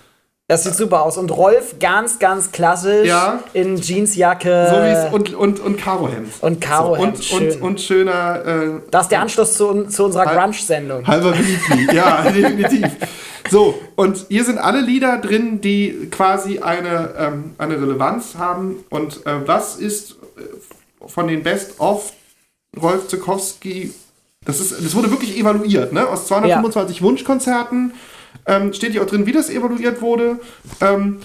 [0.49, 1.17] Das sieht super aus.
[1.17, 3.43] Und Rolf ganz, ganz klassisch Ja.
[3.51, 4.67] in Jeansjacke.
[4.69, 6.31] So wie es und, und, und Karohemd.
[6.39, 7.61] Und Karohemd, so, und, und, schön.
[7.61, 11.05] und schöner äh, das ist der Anschluss zu, zu unserer Hal- Grunge-Sendung.
[11.05, 11.93] halber Weekly.
[11.93, 12.89] ja, definitiv.
[13.49, 18.85] So, und hier sind alle Lieder drin, die quasi eine, ähm, eine Relevanz haben.
[18.89, 22.13] Und äh, was ist äh, von den Best-of
[22.81, 23.93] Rolf Zukowski,
[24.45, 26.07] das, ist, das wurde wirklich evaluiert, ne?
[26.07, 27.93] Aus 225 Wunschkonzerten
[28.45, 30.39] ähm, steht hier auch drin, wie das evaluiert wurde.
[30.81, 31.19] Ähm,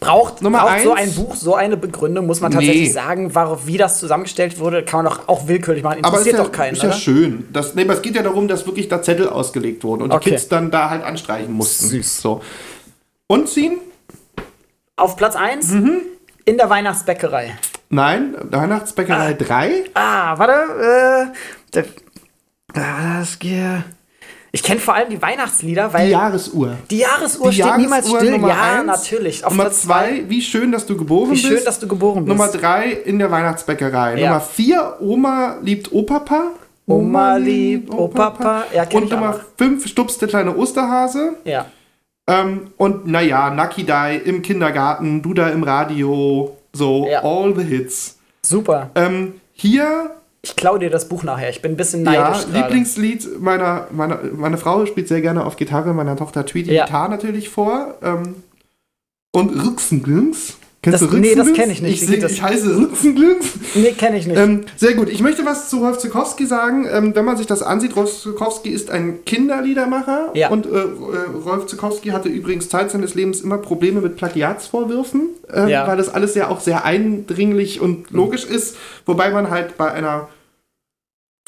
[0.00, 1.16] Braucht, Nummer braucht so ein eins.
[1.16, 2.26] Buch so eine Begründung?
[2.26, 2.92] Muss man tatsächlich Nee.
[2.92, 4.82] sagen, warum, wie das zusammengestellt wurde?
[4.82, 6.02] Kann man doch auch willkürlich machen.
[6.04, 6.96] Aber ist Interessiert ja, doch keinen, ist ja oder?
[6.98, 7.48] schön.
[7.52, 10.24] Das, nee, aber es geht ja darum, dass wirklich da Zettel ausgelegt wurden und Okay.
[10.24, 11.86] die Kids dann da halt anstreichen mussten.
[11.88, 12.22] Süß.
[12.22, 12.40] So.
[13.26, 13.76] Und ziehen?
[14.96, 16.00] Auf Platz 1 Mhm.
[16.46, 17.58] in der Weihnachtsbäckerei.
[17.90, 19.84] Nein, Weihnachtsbäckerei 3.
[19.94, 21.32] Ah, warte.
[21.74, 21.82] Äh,
[22.72, 23.80] das, ge-
[24.52, 26.76] ich kenne vor allem die Weihnachtslieder, weil Die die, Jahresuhr.
[26.90, 28.30] Jahresuhr Die steht niemals Jahresuhr still.
[28.32, 28.86] Nummer ja, eins.
[28.86, 29.44] natürlich.
[29.44, 30.08] Auf Nummer Platz 2.
[30.20, 31.46] 2, wie schön, dass du geboren Wie bist.
[31.46, 32.28] schön, dass du geboren bist.
[32.36, 34.18] Nummer 3 in der Weihnachtsbäckerei.
[34.18, 34.28] Ja.
[34.28, 36.52] Nummer 4, Oma liebt Opapa.
[36.86, 38.64] Oma liebt Opapa.
[38.74, 39.40] Ja, Und auch Nummer noch.
[39.58, 41.34] 5, stupst der kleine Osterhase.
[41.44, 41.66] Ja.
[42.26, 47.22] Ähm, und naja, Die im Kindergarten, du da im Radio, so Ja.
[47.24, 48.18] all the hits.
[48.42, 48.90] Super.
[48.94, 50.10] Ähm, hier,
[50.48, 51.50] Ich klaue dir das Buch nachher.
[51.50, 52.46] Ich bin ein bisschen ja, neidisch.
[52.46, 52.58] gerade.
[52.58, 56.86] Lieblingslied meiner, meiner, meine Frau spielt sehr gerne auf Gitarre, meiner Tochter Tweety Ja.
[56.86, 57.94] Gitarre natürlich vor.
[58.02, 58.36] Ähm,
[59.32, 60.54] und Rüchsenglüngs.
[60.80, 61.58] Kennst Das- du nee, das Rüchsenglüngs?
[61.58, 62.02] kenn ich nicht.
[62.08, 62.32] Ich, das?
[62.32, 63.46] ich heiße Rüchsenglüngs.
[63.74, 64.38] Nee, kenne ich nicht.
[64.38, 65.08] Ähm, sehr gut.
[65.08, 66.86] Ich möchte was zu Rolf Zukowski sagen.
[66.90, 70.30] Ähm, wenn man sich das ansieht, Rolf Zukowski ist ein Kinderliedermacher.
[70.34, 70.50] Ja.
[70.50, 70.84] Und äh, äh,
[71.44, 75.86] Rolf Zukowski hatte übrigens Zeit seines Lebens immer Probleme mit Plagiatsvorwürfen, äh, Ja.
[75.86, 78.76] weil das alles ja auch sehr eindringlich und logisch ist.
[79.04, 80.28] Wobei man halt bei einer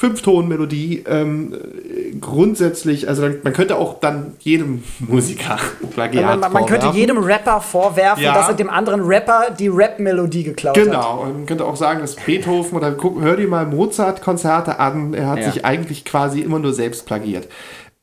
[0.01, 5.59] Fünftonmelodie ähm, äh, grundsätzlich, also man könnte auch dann jedem Musiker
[5.93, 8.33] Plagiat man, man, man könnte jedem Rapper vorwerfen, Ja.
[8.33, 10.83] dass er dem anderen Rapper die Rap-Melodie geklaut hat.
[10.85, 15.13] Genau, und man könnte auch sagen, dass Beethoven oder guck, hör dir mal Mozart-Konzerte an,
[15.13, 15.51] er hat Ja.
[15.51, 17.47] sich eigentlich quasi immer nur selbst plagiert.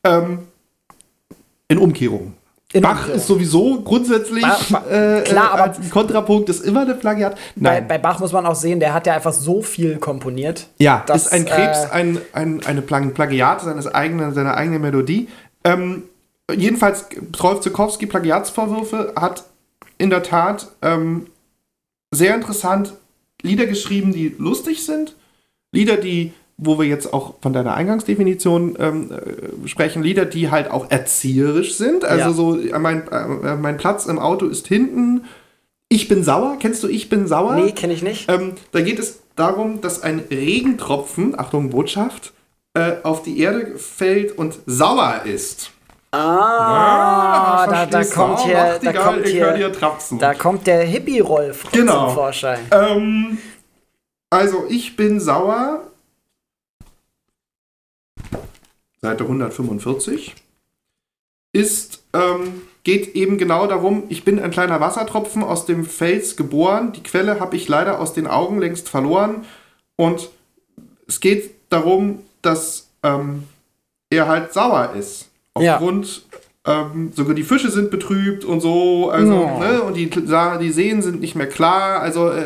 [0.04, 0.46] Ähm,
[1.66, 2.34] in Umkehrung.
[2.74, 3.16] In Bach Umkehrung.
[3.16, 7.34] ist sowieso grundsätzlich Ba- Ba- äh, klar, äh, aber- als Kontrapunkt ist immer eine Plagiat.
[7.34, 7.40] Bei,
[7.80, 10.66] Nein, bei Bach muss man auch sehen, der hat ja einfach so viel komponiert.
[10.78, 14.82] ja, das, ist ein Krebs, äh, ein, ein, eine Plag Plagiat seines eigenen, seiner eigenen
[14.82, 15.28] Melodie.
[15.64, 16.02] Ähm,
[16.54, 17.06] jedenfalls,
[17.42, 19.44] Rolf Zukowski Plagiatsvorwürfe hat
[19.96, 21.26] in der Tat ähm,
[22.10, 22.92] sehr interessant
[23.40, 25.14] Lieder geschrieben, die lustig sind.
[25.72, 30.70] Lieder, die, wo wir jetzt auch von deiner Eingangsdefinition ähm, äh, sprechen, Lieder, die halt
[30.70, 32.04] auch erzieherisch sind.
[32.04, 32.32] Also Ja.
[32.32, 35.24] so, äh, mein, äh, mein Platz im Auto ist hinten.
[35.88, 36.56] Ich bin sauer.
[36.60, 37.54] Kennst du Ich bin sauer?
[37.54, 38.28] Nee, kenne ich nicht.
[38.30, 42.32] Ähm, da geht es darum, dass ein Regentropfen, Achtung Botschaft,
[42.74, 45.70] äh, auf die Erde fällt und sauer ist.
[46.10, 48.10] Ah, da, da du?
[48.10, 49.70] kommt hier, da kommt hier,
[50.18, 52.06] da kommt der Hippie-Rolf Genau.
[52.06, 52.60] zum Vorschein.
[52.70, 53.38] Ähm,
[54.30, 55.82] also, ich bin sauer.
[59.00, 60.34] Seite 145.
[61.52, 66.92] Ist, ähm, geht eben genau darum, ich bin ein kleiner Wassertropfen aus dem Fels geboren.
[66.92, 69.44] Die Quelle habe ich leider aus den Augen längst verloren.
[69.96, 70.28] Und
[71.06, 73.44] es geht darum, dass ähm,
[74.10, 75.28] er halt sauer ist.
[75.58, 75.74] Ja.
[75.74, 76.22] Aufgrund,
[76.66, 79.58] ähm, sogar die Fische sind betrübt und so, also, Ja.
[79.58, 82.00] ne, und die, die Seen sind nicht mehr klar.
[82.00, 82.38] Also, äh,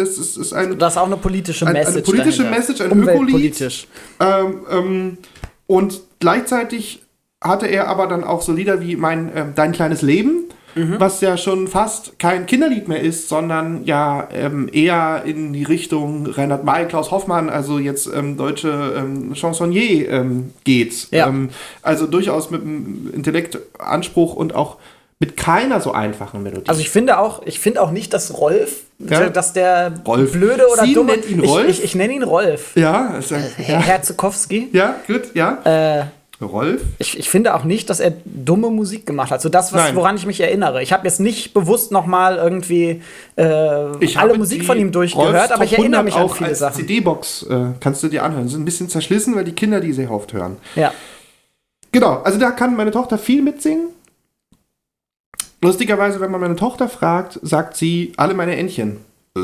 [0.00, 2.04] es, ist- es ist ein Das ist auch eine politische Ein- eine Message.
[2.06, 2.58] politische dahinter.
[2.58, 3.86] Message, ein Ökolied.
[4.20, 5.18] Ähm, ähm,
[5.66, 7.02] und gleichzeitig
[7.40, 10.44] hatte er aber dann auch so Lieder wie mein, ähm, Dein kleines Leben
[10.74, 16.26] was ja schon fast kein Kinderlied mehr ist, sondern ja ähm, eher in die Richtung
[16.26, 21.08] Reinhard May, Klaus Hoffmann, also jetzt ähm, deutsche ähm, Chansonnier ähm, geht.
[21.12, 21.28] Ja.
[21.28, 21.50] Ähm,
[21.82, 24.78] also durchaus mit einem Intellektanspruch und auch
[25.20, 26.68] mit keiner so einfachen Melodie.
[26.68, 29.28] Also ich finde auch, ich finde auch nicht, dass Rolf, Ja.
[29.30, 30.32] dass der Rolf.
[30.32, 31.12] blöde oder Sie dumme.
[31.12, 31.68] nennt ihn ich, Rolf?
[31.68, 32.76] Ich, ich nenne ihn Rolf.
[32.76, 34.68] ja, ist ein, Herr ja, Herzogowski.
[34.72, 35.58] ja, gut, ja.
[36.00, 36.04] Äh,
[36.44, 36.82] Rolf?
[36.98, 39.40] ich, ich finde auch nicht, dass er dumme Musik gemacht hat.
[39.40, 39.96] So das, was, Nein.
[39.96, 40.82] woran ich mich erinnere.
[40.82, 43.00] Ich habe jetzt nicht bewusst noch mal irgendwie
[43.36, 46.22] äh, Ich alle habe Musik von ihm durchgehört, Rolfs aber ich erinnere 100 mich an
[46.22, 46.74] auch viele als Sachen.
[46.80, 48.48] CD-Box äh, kannst du dir anhören.
[48.48, 50.56] Sind ein bisschen zerschlissen, weil die Kinder die sehr oft hören.
[50.74, 50.92] Ja.
[51.92, 53.86] Genau, also da kann meine Tochter viel mitsingen.
[55.64, 58.98] Lustigerweise, wenn man meine Tochter fragt, sagt sie alle meine Entchen.
[59.36, 59.40] Äh,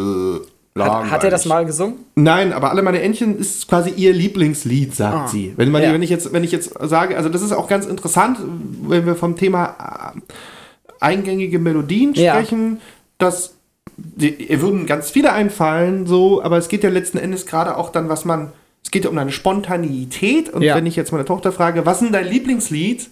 [0.79, 1.95] Hat, hat er das mal gesungen?
[2.15, 5.53] Nein, aber alle meine Entchen ist quasi ihr Lieblingslied, sagt Ah, sie.
[5.57, 5.93] Wenn, man, ja.
[5.93, 8.39] wenn, ich jetzt, wenn ich jetzt sage, also das ist auch ganz interessant,
[8.83, 10.21] wenn wir vom Thema äh,
[11.01, 12.35] eingängige Melodien Ja.
[12.35, 12.81] sprechen,
[13.19, 13.55] dass
[13.97, 17.91] die, ihr würden ganz viele einfallen, so, aber es geht ja letzten Endes gerade auch
[17.91, 18.53] dann, was man,
[18.83, 20.77] es geht ja um eine Spontaneität und Ja.
[20.77, 23.11] wenn ich jetzt meine Tochter frage, was ist denn dein Lieblingslied?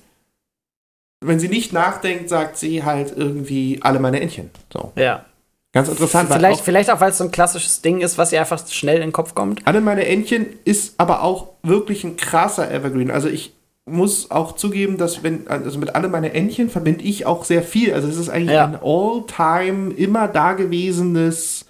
[1.21, 4.51] Wenn sie nicht nachdenkt, sagt sie halt irgendwie alle meine Entchen.
[4.73, 4.93] So.
[4.97, 5.25] Ja.
[5.73, 6.33] Ganz interessant.
[6.33, 8.97] Vielleicht, auch- vielleicht auch, weil es so ein klassisches Ding ist, was ihr einfach schnell
[8.97, 9.67] in den Kopf kommt.
[9.67, 13.11] Alle meine Entchen ist aber auch wirklich ein krasser Evergreen.
[13.11, 13.53] Also ich
[13.85, 17.93] muss auch zugeben, dass wenn, also mit alle meine Entchen verbinde ich auch sehr viel.
[17.95, 18.65] Also es ist eigentlich Ja.
[18.67, 21.65] ein all-time, immer dagewesenes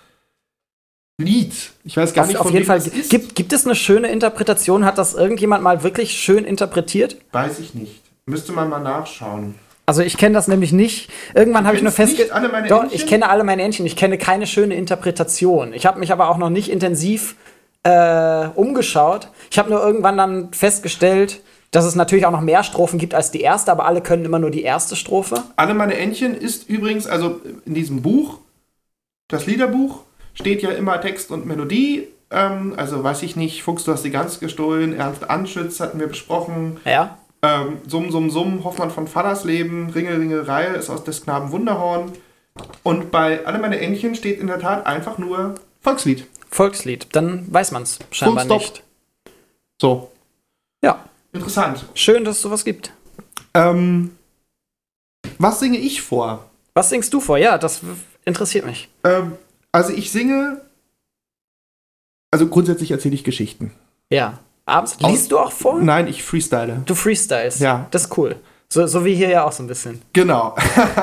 [1.21, 1.53] Lied.
[1.85, 2.81] Ich weiß gar Auf, nicht, auf jeden Fall.
[3.09, 4.85] Gibt, gibt es eine schöne Interpretation?
[4.85, 7.17] Hat das irgendjemand mal wirklich schön interpretiert?
[7.33, 8.03] Weiß ich nicht.
[8.29, 9.55] Müsste man mal nachschauen.
[9.87, 11.11] Also ich kenne das nämlich nicht.
[11.35, 12.31] Irgendwann habe ich nur festgestellt.
[12.69, 12.91] Doch, Entchen?
[12.93, 13.87] ich kenne alle meine Entchen.
[13.87, 15.73] Ich kenne keine schöne Interpretation.
[15.73, 17.37] Ich habe mich aber auch noch nicht intensiv
[17.85, 19.29] äh, umgeschaut.
[19.51, 23.31] Ich habe nur irgendwann dann festgestellt, dass es natürlich auch noch mehr Strophen gibt als
[23.31, 25.43] die erste, aber alle können immer nur die erste Strophe.
[25.57, 28.41] Alle meine Entchen ist übrigens, also in diesem Buch,
[29.29, 30.01] das Liederbuch,
[30.35, 32.09] steht ja immer Text und Melodie.
[32.31, 36.09] Ähm, also weiß ich nicht, Fuchs, du hast die Gans gestohlen, Ernst Anschütz hatten wir
[36.09, 36.79] besprochen.
[36.85, 37.17] Ja.
[37.43, 42.13] Ähm, Summ, Summ, Summ, Hoffmann von Fallersleben, Ringel, Ringel, Reihe ist aus des Knaben Wunderhorn.
[42.83, 46.27] Und bei Alle meine Entchen steht in der Tat einfach nur Volkslied.
[46.51, 47.07] Volkslied.
[47.13, 48.83] Dann weiß man es scheinbar nicht.
[49.81, 50.11] So,
[50.83, 51.05] Ja.
[51.33, 51.85] interessant.
[51.95, 52.93] Schön, dass es sowas gibt.
[53.55, 54.17] Ähm,
[55.39, 56.51] was singe ich vor?
[56.75, 57.39] Was singst du vor?
[57.39, 57.81] Ja, das
[58.25, 58.89] interessiert mich.
[59.05, 59.37] Ähm,
[59.71, 60.63] also ich singe,
[62.33, 63.73] also grundsätzlich erzähle ich Geschichten.
[64.11, 64.41] Ja.
[64.69, 65.81] Abends liest du auch vor?
[65.81, 66.83] Nein, ich freestyle.
[66.87, 67.61] Du freestylst.
[67.61, 67.87] Ja.
[67.91, 68.37] Das ist cool.
[68.69, 70.03] So, so wie hier ja auch so ein bisschen.
[70.13, 70.55] Genau.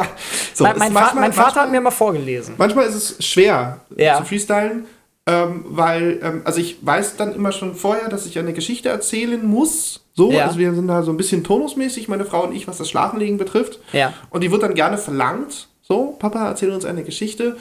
[0.53, 2.53] so, mein mein, manchmal- mein Vater manchmal- hat mir mal vorgelesen.
[2.57, 4.18] Manchmal ist es schwer Ja.
[4.20, 4.86] zu freestylen,
[5.26, 9.43] ähm, weil, ähm, also ich weiß dann immer schon vorher, dass ich eine Geschichte erzählen
[9.43, 10.05] muss.
[10.13, 10.45] So, Ja.
[10.45, 13.38] also wir sind da so ein bisschen tonusmäßig, meine Frau und ich, was das Schlafenlegen
[13.39, 13.80] betrifft.
[13.93, 14.13] Ja.
[14.30, 15.68] Und die wird dann gerne verlangt.
[15.82, 17.57] So, Papa, erzähl uns eine Geschichte.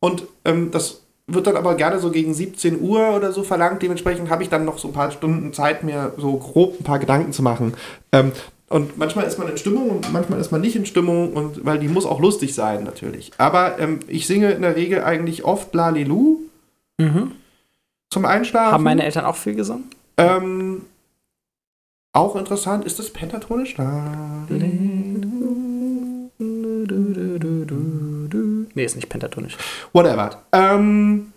[0.00, 3.82] Und ähm, das wird dann aber gerne so gegen 17 Uhr oder so verlangt.
[3.82, 6.98] Dementsprechend habe ich dann noch so ein paar Stunden Zeit, mir so grob ein paar
[6.98, 7.74] Gedanken zu machen.
[8.12, 8.32] Ähm,
[8.68, 11.78] und manchmal ist man in Stimmung und manchmal ist man nicht in Stimmung, und, weil
[11.78, 13.30] die muss auch lustig sein, natürlich.
[13.38, 16.38] Aber ähm, ich singe in der Regel eigentlich oft Lalelu
[18.10, 18.68] zum Einschlafen.
[18.68, 18.74] Mhm.
[18.74, 19.84] Haben meine Eltern auch viel gesungen?
[20.16, 20.82] Ähm,
[22.12, 23.76] auch interessant, ist das pentatonisch?
[23.76, 24.87] Lalelu.
[28.78, 29.56] Nee, ist nicht pentatonisch.
[29.92, 30.42] Whatever.
[30.52, 31.32] Ähm,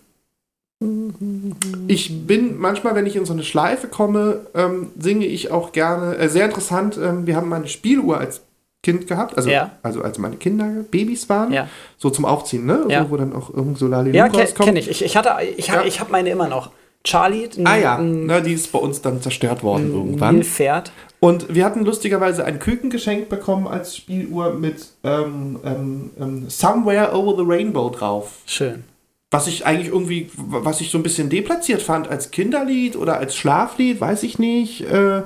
[1.87, 6.17] ich bin manchmal, wenn ich in so eine Schleife komme, ähm, singe ich auch gerne.
[6.17, 8.41] Äh, sehr interessant, ähm, wir haben meine Spieluhr als
[8.83, 9.71] Kind gehabt, also, Ja.
[9.81, 11.67] also als meine Kinder Babys waren, Ja.
[11.97, 12.85] so zum Aufziehen, ne?
[12.89, 13.03] Ja.
[13.05, 14.67] So, wo dann auch irgend so Lalelu Ja, rauskommt.
[14.67, 14.87] kenne ich.
[14.89, 15.83] Ich, ich, hatte, ich, Ja.
[15.83, 16.69] ich habe meine immer noch.
[17.03, 20.35] Charlie, ein, Ah ja, ein, ne, die ist bei uns dann zerstört worden irgendwann.
[20.35, 20.91] Nilpferd.
[21.19, 27.15] Und wir hatten lustigerweise ein Küken geschenkt bekommen als Spieluhr mit ähm, ähm, ähm, Somewhere
[27.15, 28.39] Over the Rainbow drauf.
[28.45, 28.83] Schön.
[29.29, 33.35] Was ich eigentlich irgendwie, was ich so ein bisschen deplatziert fand als Kinderlied oder als
[33.35, 34.81] Schlaflied, weiß ich nicht.
[34.81, 35.21] Äh,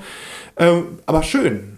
[0.57, 1.74] ähm, aber schön.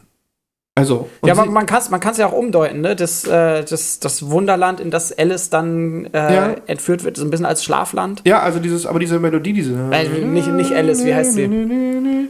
[0.78, 2.95] Also, Ja, sie- man, kann es man kann's ja auch umdeuten, ne?
[2.95, 6.55] Das, äh, das, das Wunderland, in das Alice dann äh, Ja.
[6.67, 8.21] entführt wird, so ein bisschen als Schlafland.
[8.25, 9.73] ja, also dieses, aber diese Melodie, diese.
[9.91, 12.30] Äh, nicht- nicht Alice, wie heißt sie?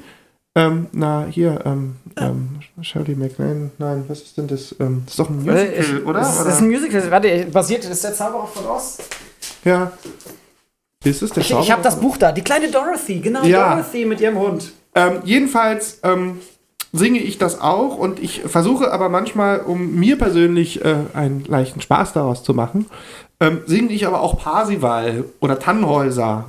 [0.55, 4.73] Ähm, na, hier, ähm, ähm, Shirley MacLaine, nein, was ist denn das?
[4.79, 6.19] Ähm, das ist doch ein Musical, Äh, ich- oder?
[6.19, 7.11] Das, das ist ein Musical.
[7.11, 8.97] Warte, basiert, das ist der Zauberer von Oz.
[9.65, 9.91] ja.
[11.03, 12.31] Ist es der Ich, ich habe das Buch da.
[12.31, 13.75] Die kleine Dorothy, genau, Ja.
[13.75, 14.71] Dorothy mit ihrem Hund.
[14.95, 16.39] Ähm, jedenfalls ähm,
[16.97, 21.81] singe ich das auch und ich versuche aber manchmal, um mir persönlich äh, einen leichten
[21.81, 22.85] Spaß daraus zu machen,
[23.39, 26.45] ähm, singe ich aber auch Parsival oder Tannhäuser.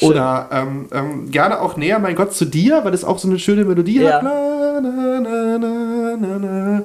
[0.00, 0.10] Schön.
[0.10, 3.38] Oder ähm, ähm, gerne auch näher, mein Gott, zu dir, weil das auch so eine
[3.40, 4.12] schöne Melodie Ja.
[4.14, 4.22] hat.
[4.22, 6.82] Na, na, na.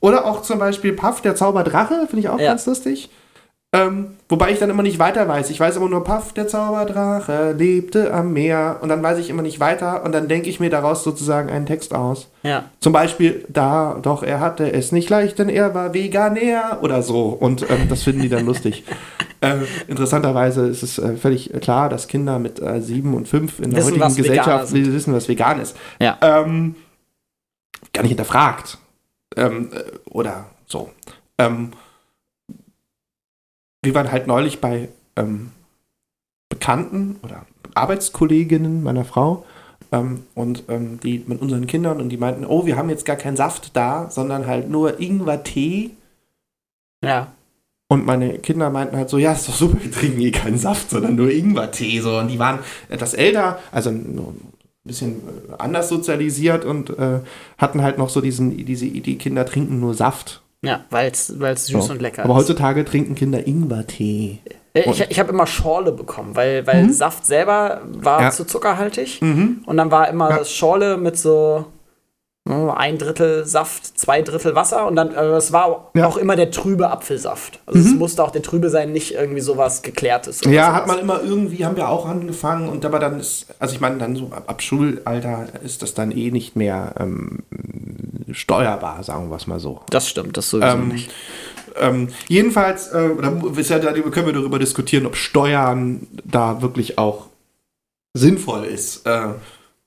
[0.00, 2.50] Oder auch zum Beispiel Puff, der Zauberdrache, finde ich auch Ja.
[2.50, 3.10] ganz lustig.
[3.70, 5.50] Ähm, wobei ich dann immer nicht weiter weiß.
[5.50, 8.78] Ich weiß immer nur, Puff, der Zauberdrache, lebte am Meer.
[8.80, 10.04] Und dann weiß ich immer nicht weiter.
[10.04, 12.28] Und dann denke ich mir daraus sozusagen einen Text aus.
[12.42, 12.64] Ja.
[12.80, 17.26] Zum Beispiel, da, doch, er hatte es nicht leicht, denn er war Veganer oder so.
[17.28, 18.84] Und ähm, das finden die dann lustig.
[19.40, 23.70] Äh, interessanterweise ist es äh, völlig klar, dass Kinder mit äh, sieben und fünf in
[23.70, 25.76] der Wissen, heutigen Gesellschaft wissen, was vegan ist.
[26.00, 26.18] Ja.
[26.20, 26.74] Ähm,
[27.92, 28.78] gar nicht hinterfragt.
[29.36, 30.90] Ähm, äh, oder so.
[31.38, 31.70] Ähm,
[33.88, 35.50] wir waren halt neulich bei ähm,
[36.50, 39.46] Bekannten oder Arbeitskolleginnen meiner Frau
[39.92, 43.16] ähm, und ähm, die mit unseren Kindern und die meinten, oh, wir haben jetzt gar
[43.16, 45.92] keinen Saft da, sondern halt nur Ingwer-Tee.
[47.02, 47.32] Ja.
[47.88, 50.90] Und meine Kinder meinten halt so, ja, ist doch super, wir trinken eh keinen Saft,
[50.90, 52.00] sondern nur Ingwer-Tee.
[52.00, 52.18] So.
[52.18, 52.58] Und die waren
[52.90, 54.52] etwas älter, also ein
[54.84, 57.20] bisschen äh, anders sozialisiert und äh,
[57.56, 60.42] hatten halt noch so diesen, diese Idee, Kinder trinken nur Saft.
[60.64, 61.92] Ja, weil es süß So.
[61.92, 62.40] und lecker Aber ist.
[62.40, 64.40] heutzutage trinken Kinder Ingwer-Tee.
[64.74, 68.24] Äh, Ich, ich habe immer Schorle bekommen, weil, weil Saft selber war Mhm.
[68.24, 68.30] Ja.
[68.32, 69.20] zu zuckerhaltig.
[69.22, 69.62] Mhm.
[69.66, 70.44] Und dann war immer Ja.
[70.44, 71.64] Schorle mit so
[72.50, 74.86] oh, ein Drittel Saft, zwei Drittel Wasser.
[74.86, 76.06] Und dann, äh, es war Ja.
[76.06, 77.60] auch immer der trübe Apfelsaft.
[77.66, 80.40] Also es musste auch der trübe sein, nicht irgendwie sowas Geklärtes.
[80.44, 80.66] Ja, sowas.
[80.74, 83.98] hat man immer irgendwie, haben wir auch angefangen und aber dann ist, also ich meine,
[83.98, 87.40] dann so ab, ab Schulalter ist das dann eh nicht mehr ähm,
[88.32, 89.82] steuerbar, sagen wir es mal so.
[89.90, 91.10] Das stimmt, das sowieso Ähm, nicht.
[91.76, 96.98] Ähm, jedenfalls, äh, oder ist ja, darüber können wir darüber diskutieren, ob Steuern da wirklich
[96.98, 97.26] auch
[98.14, 99.28] sinnvoll ist äh,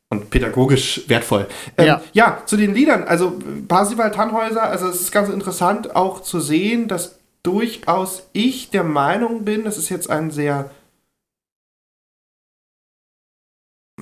[0.10, 1.48] und pädagogisch wertvoll.
[1.78, 2.02] Ähm, Ja.
[2.14, 3.04] ja, zu den Liedern.
[3.04, 3.38] Also
[3.68, 9.44] Parsival Tannhäuser, also es ist ganz interessant auch zu sehen, dass durchaus ich der Meinung
[9.44, 10.70] bin, das ist jetzt ein sehr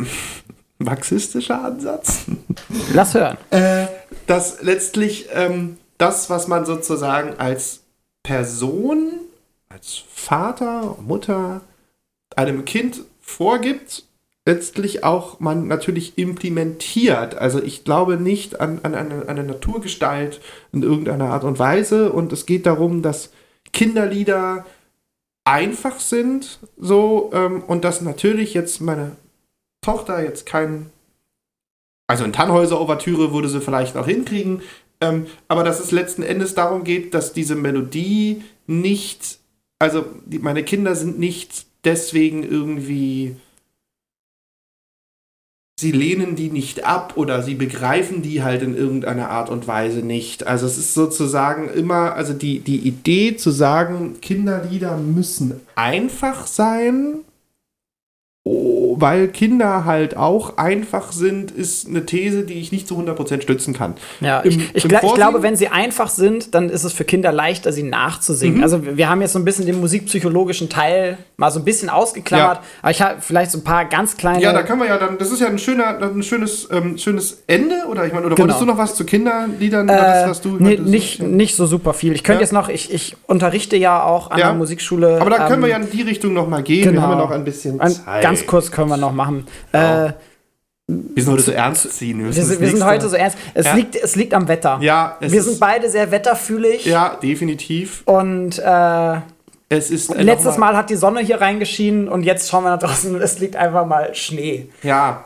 [0.77, 2.25] marxistischer Ansatz,
[2.93, 3.37] Lass hören.
[3.49, 3.85] äh,
[4.27, 7.81] dass letztlich ähm, das, was man sozusagen als
[8.23, 9.11] Person,
[9.69, 11.61] als Vater, Mutter
[12.35, 14.03] einem Kind vorgibt,
[14.45, 17.35] letztlich auch man natürlich implementiert.
[17.35, 20.41] Also ich glaube nicht an, an eine, eine Naturgestalt
[20.71, 22.11] in irgendeiner Art und Weise.
[22.11, 23.31] Und es geht darum, dass
[23.73, 24.65] Kinderlieder
[25.43, 29.15] einfach sind, so, ähm, und dass natürlich jetzt meine
[29.81, 30.91] Tochter jetzt kein
[32.09, 34.63] also in Tannhäuser-Ouvertüre würde sie vielleicht noch hinkriegen,
[34.99, 39.37] ähm, aber dass es letzten Endes darum geht, dass diese Melodie nicht,
[39.77, 43.35] also die, meine Kinder sind nicht deswegen irgendwie,
[45.79, 49.99] sie lehnen die nicht ab oder sie begreifen die halt in irgendeiner Art und Weise
[49.99, 50.47] nicht.
[50.47, 57.19] Also es ist sozusagen immer, also die, die Idee zu sagen, Kinderlieder müssen einfach sein,
[58.45, 63.41] Oh, weil Kinder halt auch einfach sind, ist eine These, die ich nicht zu 100%
[63.41, 63.95] stützen kann.
[64.21, 67.03] Ja, Im- ich, ich, gla ich glaube, wenn sie einfach sind, dann ist es für
[67.03, 68.57] Kinder leichter, sie nachzusingen.
[68.59, 68.63] Mhm.
[68.63, 71.89] Also wir wir haben jetzt so ein bisschen den musikpsychologischen Teil mal so ein bisschen
[71.89, 72.63] ausgeklammert, Ja.
[72.81, 74.41] aber ich habe vielleicht so ein paar ganz kleine.
[74.41, 77.43] Ja, da können wir ja dann, das ist ja ein schöner, ein schönes, ähm, schönes
[77.47, 78.47] Ende, oder ich meine, oder Genau.
[78.47, 79.87] wolltest du noch was zu Kinderliedern?
[79.89, 82.13] äh, das, was du nee, nicht, nicht so super viel.
[82.13, 82.45] Ich könnte Ja.
[82.45, 84.47] jetzt noch, ich, ich unterrichte ja auch an Ja.
[84.47, 85.19] der Musikschule.
[85.19, 86.85] Aber da können ähm, wir ja in die Richtung noch mal gehen.
[86.85, 87.01] Wir genau.
[87.03, 88.23] haben ja noch ein bisschen ein- Zeit.
[88.23, 89.47] Ganz kurz können wir noch machen.
[89.71, 90.11] Äh,
[90.87, 92.23] Wir sind heute so ernst ziehen.
[92.25, 93.37] wir sind, wir sind heute so ernst.
[93.53, 93.73] Es, Ja.
[93.75, 94.79] liegt, es liegt am Wetter.
[94.81, 96.85] Ja, es wir ist- sind beide sehr wetterfühlig.
[96.85, 98.01] Ja, definitiv.
[98.05, 99.15] Und äh,
[99.69, 102.71] Es ist äh, letztes noch Mal hat die Sonne hier reingeschienen und jetzt schauen wir
[102.71, 104.69] nach draußen und es liegt einfach mal Schnee.
[104.81, 105.25] Ja.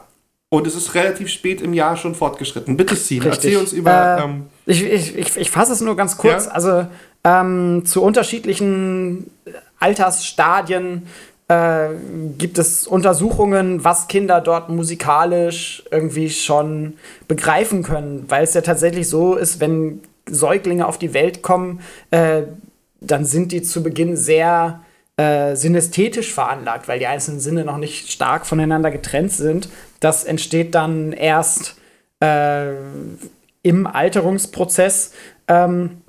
[0.49, 2.78] Und es ist relativ spät im Jahr schon fortgeschritten.
[2.78, 3.51] Bitte, Steve, Richtig.
[3.53, 4.18] erzähl uns über.
[4.20, 6.45] Äh, ähm, Ich, ich, ich, ich fasse es nur ganz kurz.
[6.45, 6.51] Ja.
[6.51, 6.86] Also
[7.24, 9.32] ähm, zu unterschiedlichen
[9.80, 11.07] Altersstadien
[11.53, 11.89] äh,
[12.37, 16.93] gibt es Untersuchungen, was Kinder dort musikalisch irgendwie schon
[17.27, 18.25] begreifen können.
[18.27, 21.81] Weil es ja tatsächlich so ist, wenn Säuglinge auf die Welt kommen,
[22.11, 22.43] äh,
[23.01, 24.81] dann sind die zu Beginn sehr
[25.17, 29.69] äh, synästhetisch veranlagt, weil die einzelnen Sinne noch nicht stark voneinander getrennt sind.
[29.99, 31.75] Das entsteht dann erst
[32.19, 32.71] äh,
[33.61, 35.11] im Alterungsprozess.
[35.47, 36.01] Ähm,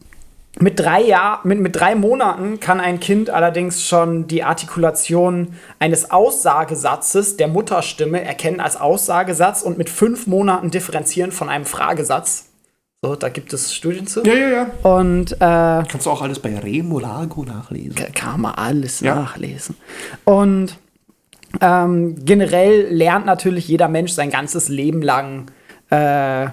[0.61, 6.11] mit drei, Jahr, mit, mit drei Monaten kann ein Kind allerdings schon die Artikulation eines
[6.11, 12.51] Aussagesatzes der Mutterstimme erkennen als Aussagesatz und mit fünf Monaten differenzieren von einem Fragesatz.
[13.05, 14.23] So, da gibt es Studien zu.
[14.25, 14.67] ja, ja, ja.
[14.83, 17.95] Und äh, Kannst du auch alles bei Remo Lago nachlesen.
[17.97, 19.15] Ka- kann man alles Ja.
[19.17, 19.77] nachlesen.
[20.25, 20.79] Und
[21.61, 25.47] ähm, generell lernt natürlich jeder Mensch sein ganzes Leben lang
[25.91, 26.47] äh,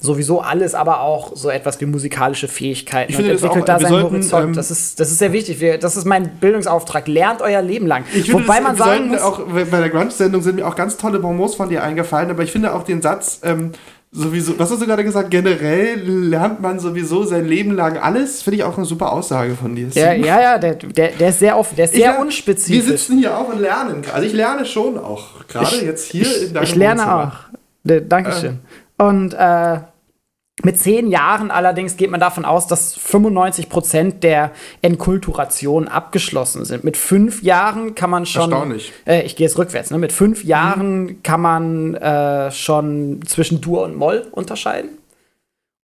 [0.00, 3.78] sowieso alles, aber auch so etwas wie musikalische Fähigkeiten Ich finde und das entwickelt auch-
[3.80, 4.44] da seinen Horizont.
[4.44, 5.60] ähm, das, ist, das ist sehr wichtig.
[5.60, 7.08] Wir, das ist mein Bildungsauftrag.
[7.08, 8.04] Lernt euer Leben lang.
[8.14, 9.40] Ich finde, Wobei das, man wir sagen muss, auch
[9.70, 12.74] bei der Grunge-Sendung sind mir auch ganz tolle Bonbons von dir eingefallen, aber ich finde
[12.74, 13.72] auch den Satz, ähm,
[14.12, 15.30] sowieso, was hast du gerade gesagt?
[15.32, 18.40] Generell lernt man sowieso sein Leben lang alles.
[18.42, 19.88] Finde ich auch eine super Aussage von dir.
[19.94, 22.86] Ja, ja, ja, der, der, der ist sehr offen, der ist Ich sehr lern- unspezifisch.
[22.86, 24.02] Wir sitzen hier auch und lernen.
[24.14, 25.44] Also ich lerne schon auch.
[25.48, 27.32] Gerade jetzt hier ich, in deinem Ich lerne Wohnzimmer.
[27.84, 28.00] auch.
[28.08, 28.60] Dankeschön.
[28.98, 29.80] Und äh,
[30.64, 34.50] mit zehn Jahren allerdings geht man davon aus, dass 95 Prozent der
[34.82, 36.82] Enkulturation abgeschlossen sind.
[36.82, 38.50] Mit fünf Jahren kann man schon.
[38.50, 38.92] Erstaunlich.
[39.06, 39.92] Äh, ich gehe jetzt rückwärts.
[39.92, 39.98] Ne?
[39.98, 44.90] Mit fünf Jahren kann man äh, schon zwischen Dur und Moll unterscheiden.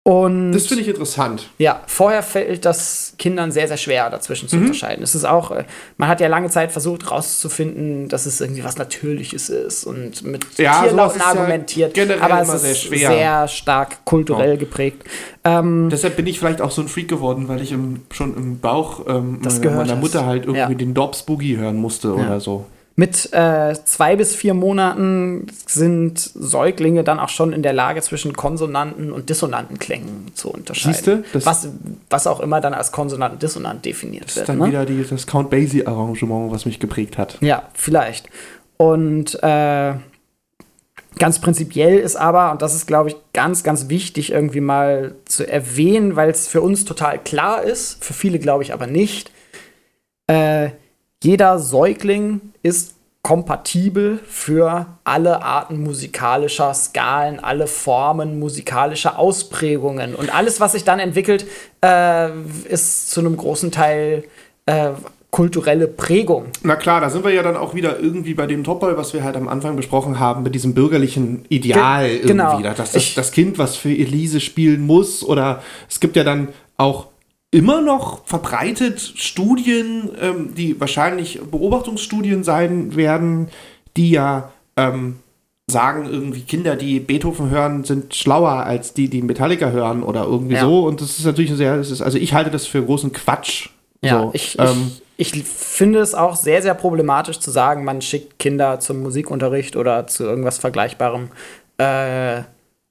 [0.06, 1.48] Und Das finde ich interessant.
[1.60, 4.50] ja, vorher fällt das Kindern sehr, sehr schwer, dazwischen Mhm.
[4.50, 5.02] zu unterscheiden.
[5.02, 5.64] Es ist auch, äh,
[5.96, 10.46] man hat ja lange Zeit versucht, rauszufinden, dass es irgendwie was Natürliches ist und mit
[10.58, 11.94] Ja, ja argumentiert.
[11.94, 15.04] generell aber es ist sehr sehr stark kulturell geprägt.
[15.46, 18.60] Ähm, Deshalb bin ich vielleicht auch so ein Freak geworden, weil ich im, schon im
[18.60, 19.96] Bauch ähm, meiner, meiner.
[19.96, 20.74] Mutter halt irgendwie Ja.
[20.74, 22.66] den Dobbs Boogie hören musste oder so.
[22.96, 28.34] Mit äh, zwei bis vier Monaten sind Säuglinge dann auch schon in der Lage, zwischen
[28.34, 30.94] Konsonanten und dissonanten Klängen zu unterscheiden.
[30.94, 31.24] Siehste?
[31.34, 31.68] Das- was,
[32.10, 34.44] was auch immer dann als Konsonant und Dissonant definiert Das wird.
[34.44, 34.68] ist dann ne?
[34.68, 37.38] wieder die, das Count Basie Arrangement, was mich geprägt hat.
[37.42, 38.30] Ja, vielleicht.
[38.78, 39.94] Und äh,
[41.18, 45.48] ganz prinzipiell ist aber, und das ist, glaube ich, ganz, ganz wichtig irgendwie mal zu
[45.50, 49.32] erwähnen, weil es für uns total klar ist, für viele glaube ich aber nicht,
[50.28, 50.70] äh,
[51.24, 60.14] jeder Säugling ist kompatibel für alle Arten musikalischer Skalen, alle Formen musikalischer Ausprägungen.
[60.14, 61.46] Und alles, was sich dann entwickelt,
[61.82, 62.30] äh,
[62.68, 64.26] ist zu einem großen Teil
[64.66, 64.90] äh,
[65.32, 66.48] kulturelle Prägung.
[66.64, 69.24] Na klar, da sind wir ja dann auch wieder irgendwie bei dem Topoi, was wir
[69.24, 72.60] halt am Anfang besprochen haben, mit diesem bürgerlichen Ideal Ge- genau.
[72.60, 72.76] irgendwie.
[72.76, 77.08] Dass das, das Kind, was für Elise spielen muss, oder es gibt ja dann auch
[77.54, 83.50] immer noch verbreitet Studien, ähm, die wahrscheinlich Beobachtungsstudien sein werden,
[83.96, 85.20] die ja ähm,
[85.68, 90.56] sagen, irgendwie Kinder, die Beethoven hören, sind schlauer als die, die Metallica hören oder irgendwie
[90.56, 90.62] Ja.
[90.62, 90.86] so.
[90.86, 93.70] Und das ist natürlich ein sehr, das ist, also ich halte das für großen Quatsch.
[94.02, 98.02] Ja, so, ich, ähm, ich, ich finde es auch sehr, sehr problematisch zu sagen, man
[98.02, 101.30] schickt Kinder zum Musikunterricht oder zu irgendwas Vergleichbarem,
[101.78, 102.42] äh,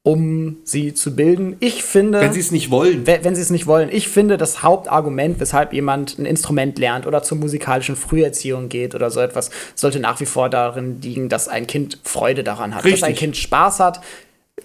[0.04, 1.56] um sie zu bilden.
[1.60, 2.20] Ich finde.
[2.20, 3.06] wenn sie es nicht wollen.
[3.06, 3.88] wenn, wenn sie es nicht wollen.
[3.92, 9.10] Ich finde, das Hauptargument, weshalb jemand ein Instrument lernt oder zur musikalischen Früherziehung geht oder
[9.10, 13.02] so etwas, sollte nach wie vor darin liegen, dass ein Kind Freude daran hat, dass
[13.02, 13.18] ein Richtig.
[13.18, 14.00] Kind Spaß hat.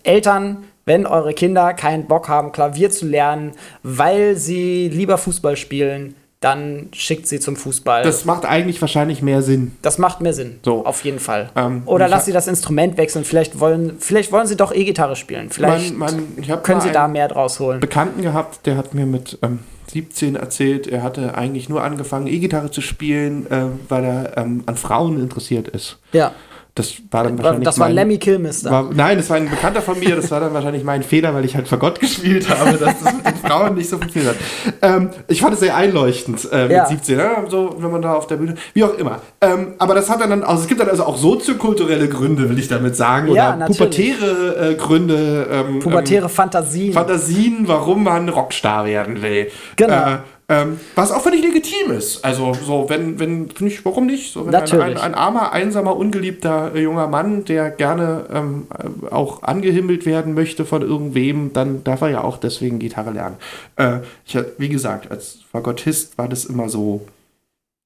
[0.03, 3.51] Eltern, wenn eure Kinder keinen Bock haben, Klavier zu lernen,
[3.83, 8.03] weil sie lieber Fußball spielen, dann schickt sie zum Fußball.
[8.03, 9.75] Das macht eigentlich wahrscheinlich mehr Sinn.
[9.81, 10.59] Das macht mehr Sinn.
[10.63, 10.85] So.
[10.85, 11.49] Auf jeden Fall.
[11.55, 13.25] Ähm, Oder lass sie das Instrument wechseln.
[13.25, 15.49] Vielleicht wollen, vielleicht wollen sie doch E-Gitarre spielen.
[15.49, 17.79] Vielleicht Man- man- können sie da mehr draus holen.
[17.79, 19.59] Bekannten gehabt, der hat mir mit ähm,
[19.91, 24.75] 17 erzählt, er hatte eigentlich nur angefangen, E-Gitarre zu spielen, äh, weil er ähm, an
[24.75, 25.97] Frauen interessiert ist.
[26.11, 26.33] Ja.
[26.77, 27.63] Das war dann wahrscheinlich.
[27.65, 28.69] Das war mein- Lemmy Kilmister.
[28.69, 31.43] War, nein, das war ein Bekannter von mir, das war dann wahrscheinlich mein Fehler, weil
[31.43, 34.73] ich halt Fagott gespielt habe, dass das mit den Frauen nicht so funktioniert hat.
[34.83, 36.85] Ähm, ich fand es sehr einleuchtend äh, mit Ja.
[36.85, 39.21] 17, ja, so, wenn man da auf der Bühne, wie auch immer.
[39.41, 42.67] Ähm, aber das hat dann, also es gibt dann also auch soziokulturelle Gründe, will ich
[42.67, 43.77] damit sagen, Ja, oder natürlich.
[43.79, 45.47] pubertäre äh, Gründe.
[45.51, 46.93] Ähm, Pubertäre ähm, Fantasien.
[46.93, 49.49] Fantasien, warum man Rockstar werden will.
[49.75, 49.93] Genau.
[49.93, 50.17] Äh,
[50.49, 52.23] ähm, was auch völlig legitim ist.
[52.23, 54.31] Also, so, wenn, wenn, finde ich, warum nicht?
[54.31, 55.01] So, wenn ein, ein, Natürlich.
[55.01, 60.63] ein armer, einsamer, ungeliebter äh, junger Mann, der gerne ähm, äh, auch angehimmelt werden möchte
[60.63, 63.35] von irgendwem, dann darf er ja auch deswegen Gitarre lernen.
[63.75, 67.05] Äh, ich, wie gesagt, als Fagottist war das immer so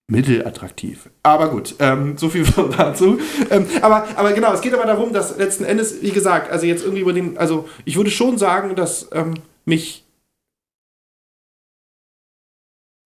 [0.07, 1.09] mittelattraktiv.
[1.23, 2.45] Aber gut, ähm, so viel
[2.77, 3.17] dazu.
[3.49, 6.83] Ähm, aber, aber genau, es geht aber darum, dass letzten Endes, wie gesagt, also jetzt
[6.83, 9.35] irgendwie über den, also ich würde schon sagen, dass ähm,
[9.65, 10.03] mich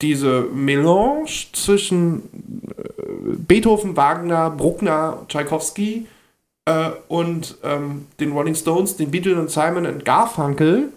[0.05, 2.23] diese Melange zwischen
[2.77, 3.03] äh,
[3.37, 6.05] Beethoven, Wagner, Bruckner, Tchaikovsky
[6.65, 10.89] äh, und ähm, den Rolling Stones, den Beatles und Simon und Garfunkel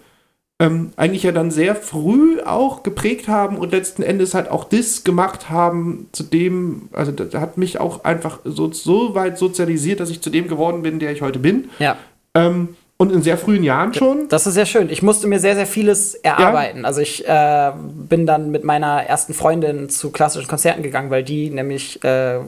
[0.60, 5.04] ähm, eigentlich ja dann sehr früh auch geprägt haben und letzten Endes halt auch das
[5.04, 10.10] gemacht haben, zu dem, also das hat mich auch einfach so, so weit sozialisiert, dass
[10.10, 11.70] ich zu dem geworden bin, der ich heute bin.
[11.78, 11.96] Ja.
[12.34, 14.28] Ähm, und in sehr frühen Jahren schon.
[14.28, 14.90] Das ist sehr schön.
[14.90, 16.84] Ich musste mir sehr, sehr vieles erarbeiten.
[16.84, 21.48] Also ich äh, bin dann mit meiner ersten Freundin zu klassischen Konzerten gegangen, weil die
[21.48, 22.40] nämlich äh,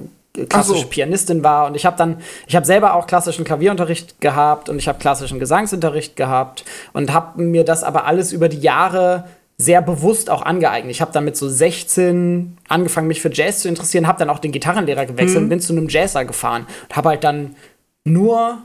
[0.49, 0.89] klassische so.
[0.89, 1.67] Pianistin war.
[1.67, 2.17] Und ich habe dann,
[2.49, 7.41] ich habe selber auch klassischen Klavierunterricht gehabt und ich habe klassischen Gesangsunterricht gehabt und habe
[7.41, 9.25] mir das aber alles über die Jahre
[9.57, 10.91] sehr bewusst auch angeeignet.
[10.91, 14.41] Ich habe dann mit so 16 angefangen, mich für Jazz zu interessieren, habe dann auch
[14.41, 17.55] den Gitarrenlehrer gewechselt und bin zu einem Jazzer gefahren und habe halt dann
[18.03, 18.59] nur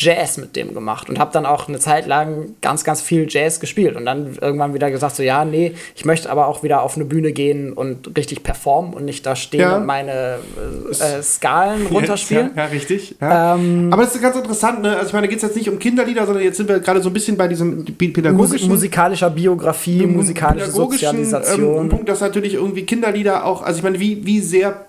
[0.00, 3.60] Jazz mit dem gemacht und habe dann auch eine Zeit lang ganz, ganz viel Jazz
[3.60, 6.96] gespielt und dann irgendwann wieder gesagt, so ja, nee, ich möchte aber auch wieder auf
[6.96, 9.76] eine Bühne gehen und richtig performen und nicht da stehen Ja.
[9.76, 10.38] und meine
[10.90, 12.50] äh, äh, Skalen runterspielen.
[12.56, 13.14] Ja, ja richtig.
[13.20, 13.54] Ja.
[13.54, 14.96] Ähm, Aber das ist ganz interessant, ne?
[14.96, 17.00] Also ich meine, da geht es jetzt nicht um Kinderlieder, sondern jetzt sind wir gerade
[17.00, 21.82] so ein bisschen bei diesem Mus pädagogischen musikalischer Biografie, musikalische pädagogischen, Sozialisation.
[21.84, 24.86] Ähm, Punkt, dass natürlich irgendwie Kinderlieder auch, also ich meine, wie, wie sehr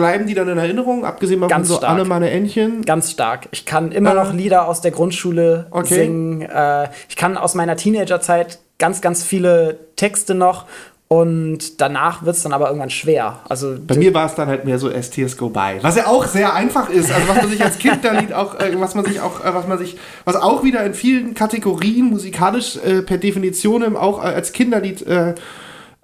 [0.00, 1.92] bleiben die dann in Erinnerung, abgesehen von so stark.
[1.92, 2.82] alle meine Entchen?
[2.84, 3.48] Ganz stark.
[3.52, 5.94] Ich kann immer Äh, noch Lieder aus der Grundschule okay.
[5.94, 6.42] singen.
[6.42, 10.64] Äh, ich kann aus meiner Teenagerzeit ganz, ganz viele Texte noch.
[11.12, 13.40] Und danach wird es dann aber irgendwann schwer.
[13.48, 16.24] Also Bei mir war es dann halt mehr so STS Go By, was ja auch
[16.26, 19.44] sehr einfach ist, also was man sich als Kinderlied auch, äh, was man sich auch,
[19.44, 24.22] äh, was man sich, was auch wieder in vielen Kategorien musikalisch äh, per Definition auch
[24.22, 25.34] äh, als Kinderlied äh,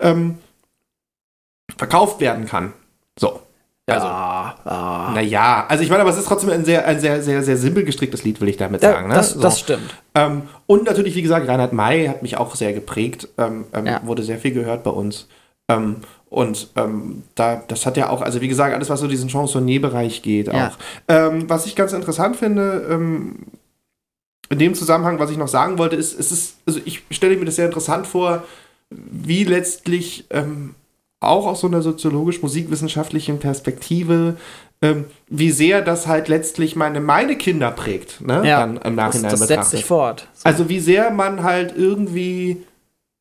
[0.01, 0.39] ähm,
[1.79, 2.73] verkauft werden kann.
[3.17, 3.41] So.
[3.89, 5.13] Also, ja, ja.
[5.15, 7.85] naja, also ich meine, aber es ist trotzdem ein sehr, ein sehr, sehr, sehr simpel
[7.85, 9.09] gestricktes Lied, will ich damit Ja, sagen.
[9.09, 9.15] Ne?
[9.15, 9.41] das, So.
[9.41, 9.95] das stimmt.
[10.17, 14.01] Ähm, und natürlich, wie gesagt, Reinhard May hat mich auch sehr geprägt, ähm, ähm, Ja.
[14.05, 15.29] wurde sehr viel gehört bei uns.
[15.69, 15.97] Ähm,
[16.31, 20.21] und ähm, da, das hat ja auch, also wie gesagt, alles, was so diesen Chansonnier-Bereich
[20.23, 20.69] geht, Ja.
[20.69, 20.79] auch.
[21.07, 22.99] Ähm, was ich ganz interessant finde,
[24.49, 27.45] in dem Zusammenhang, was ich noch sagen wollte, ist, es ist, also ich stelle mir
[27.45, 28.43] das sehr interessant vor,
[28.91, 30.25] wie letztlich
[31.21, 34.37] auch aus so einer soziologisch-musikwissenschaftlichen Perspektive,
[34.83, 38.47] ähm, wie sehr das halt letztlich meine, meine Kinder prägt, ne?
[38.47, 39.71] Ja, Dann im das, Nachhinein das setzt betrachtet.
[39.79, 40.29] sich fort.
[40.45, 42.63] Also wie sehr man halt irgendwie,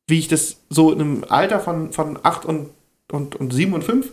[0.06, 2.68] wie ich das so in einem Alter von, von 8 und,
[3.10, 4.10] und, und 7 und 5,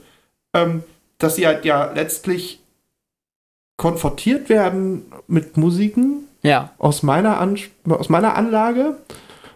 [0.53, 0.83] ähm,
[1.17, 2.61] dass sie halt ja letztlich
[3.77, 7.57] konfrontiert werden mit Musiken Ja, aus meiner, An
[7.89, 8.97] aus meiner Anlage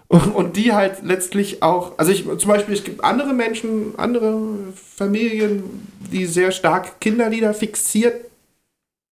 [0.10, 4.40] und, die halt letztlich auch, also ich zum Beispiel, es gibt andere Menschen, andere
[4.96, 5.64] Familien,
[6.12, 8.26] die sehr stark Kinderlieder fixiert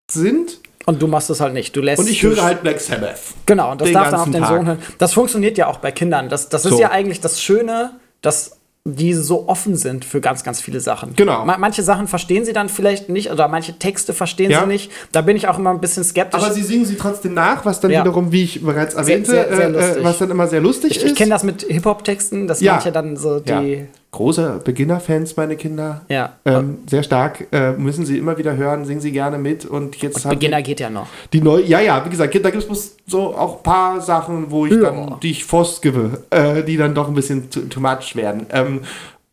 [0.09, 1.75] sind und du machst es halt nicht.
[1.75, 3.19] Du lässt und ich höre halt Black Sabbath.
[3.45, 4.49] Genau, und das darf dann auf den Tag.
[4.49, 4.79] Sohn hören.
[4.99, 6.29] Das funktioniert ja auch bei Kindern.
[6.29, 6.79] Das, das ist So.
[6.79, 8.57] ja eigentlich das Schöne, dass
[8.87, 11.15] die so offen sind für ganz, ganz viele Sachen.
[11.15, 11.43] Genau.
[11.43, 14.61] Ma manche Sachen verstehen sie dann vielleicht nicht oder manche Texte verstehen Ja.
[14.61, 14.91] sie nicht.
[15.11, 16.39] Da bin ich auch immer ein bisschen skeptisch.
[16.39, 18.01] Aber sie singen sie trotzdem nach, was dann Ja.
[18.01, 19.97] wiederum, wie ich bereits erwähnte, sehr, sehr äh, lustig.
[19.97, 21.11] äh, was dann immer sehr lustig ich ist.
[21.11, 22.73] ich kenne das mit Hip-Hop-Texten, dass Ja.
[22.73, 23.87] manche dann so die.
[24.15, 26.01] Große Beginner-Fans, meine Kinder.
[26.07, 26.37] Ja.
[26.45, 30.23] Ähm, sehr stark, äh, müssen sie immer wieder hören, singen sie gerne mit und jetzt
[30.23, 31.07] haben Beginner geht ja noch.
[31.33, 34.65] die neue, ja, ja, wie gesagt, da gibt es so auch ein paar Sachen, wo
[34.65, 34.79] ich Ja.
[34.89, 38.45] dann, die ich Forst gebe, äh, die dann doch ein bisschen too, too much werden.
[38.51, 38.81] Ähm,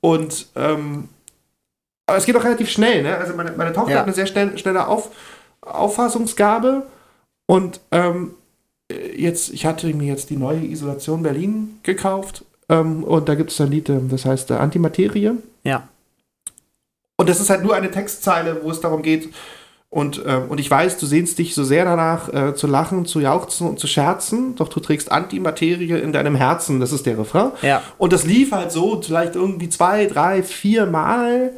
[0.00, 1.08] und, ähm,
[2.06, 3.16] aber es geht auch relativ schnell, ne?
[3.16, 3.98] Also meine, meine Tochter Ja.
[3.98, 5.10] hat eine sehr schnell, schnelle Auf,
[5.60, 6.86] Auffassungsgabe
[7.46, 8.32] und ähm,
[9.16, 13.60] jetzt, ich hatte mir jetzt die neue Isolation Berlin gekauft ähm, und da gibt es
[13.60, 15.32] ein Lied, das heißt äh, Antimaterie.
[15.62, 15.88] Ja.
[17.18, 19.28] Und das ist halt nur eine Textzeile, wo es darum geht.
[19.90, 23.20] Und, ähm, und ich weiß, du sehnst dich so sehr danach, äh, zu lachen, zu
[23.20, 27.52] jauchzen und zu scherzen, doch du trägst Antimaterie in deinem Herzen, das ist der Refrain.
[27.60, 27.82] Ja.
[27.98, 31.52] Und das lief halt so, vielleicht irgendwie zwei, drei, vier Mal.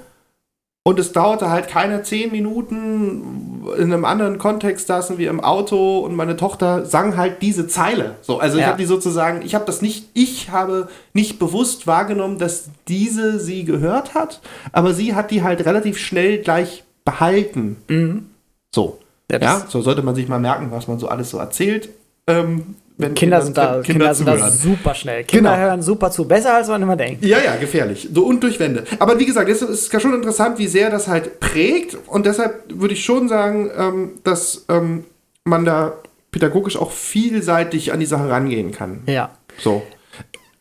[0.83, 3.54] Und es dauerte halt keine zehn Minuten.
[3.79, 8.17] In einem anderen Kontext saßen wir im Auto und meine Tochter sang halt diese Zeile.
[8.23, 8.69] So, also ich Ja.
[8.69, 13.65] habe die sozusagen, ich habe das nicht, ich habe nicht bewusst wahrgenommen, dass diese sie
[13.65, 14.41] gehört hat,
[14.73, 17.77] aber sie hat die halt relativ schnell gleich behalten.
[17.89, 18.27] Mhm.
[18.75, 18.99] So.
[19.31, 21.89] Ja, Ja, so sollte man sich mal merken, was man so alles so erzählt.
[22.27, 25.25] Ähm, wenn Kinder sind da, wenn Kinder sind da super schnell.
[25.25, 25.63] Kinder Genau.
[25.63, 26.27] hören super zu.
[26.27, 27.25] Besser als man immer denkt.
[27.25, 28.09] Ja, ja, gefährlich.
[28.13, 28.85] So und durch Wände.
[29.01, 31.97] Aber wie gesagt, es ist ja schon interessant, wie sehr das halt prägt.
[32.07, 35.05] Und deshalb würde ich schon sagen, ähm, dass ähm,
[35.45, 35.95] man da
[36.31, 39.03] pädagogisch auch vielseitig an die Sache rangehen kann.
[39.07, 39.31] Ja.
[39.59, 39.83] So.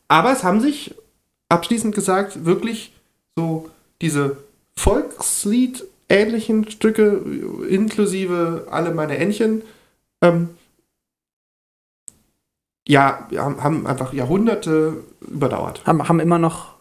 [0.08, 0.96] Aber es haben sich,
[1.50, 2.94] abschließend gesagt, wirklich
[3.36, 3.70] so
[4.02, 4.38] diese
[4.76, 7.22] Volkslied-ähnlichen Stücke,
[7.70, 9.62] inklusive alle meine Entchen,
[10.22, 10.50] ähm,
[12.88, 15.82] ja, haben, haben einfach Jahrhunderte überdauert.
[15.86, 16.74] Haben, haben immer noch.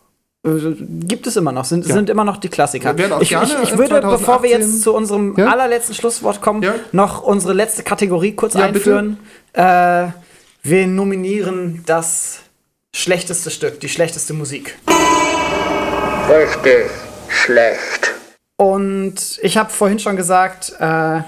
[0.45, 0.51] äh,
[0.81, 1.95] Gibt es immer noch, sind, Ja.
[1.95, 2.91] sind immer noch die Klassiker.
[2.97, 5.47] Wir werden auch Ich, gerne ich, ich würde, bevor wir 2018 jetzt zu unserem Ja?
[5.53, 6.75] allerletzten Schlusswort kommen, Ja?
[6.93, 9.19] noch unsere letzte Kategorie kurz Ja, einführen.
[9.53, 10.09] Äh,
[10.65, 12.41] wir nominieren das
[12.95, 14.77] schlechteste Stück, die schlechteste Musik.
[16.29, 16.91] Richtig
[17.29, 18.13] schlecht.
[18.57, 21.21] Und ich habe vorhin schon gesagt, äh,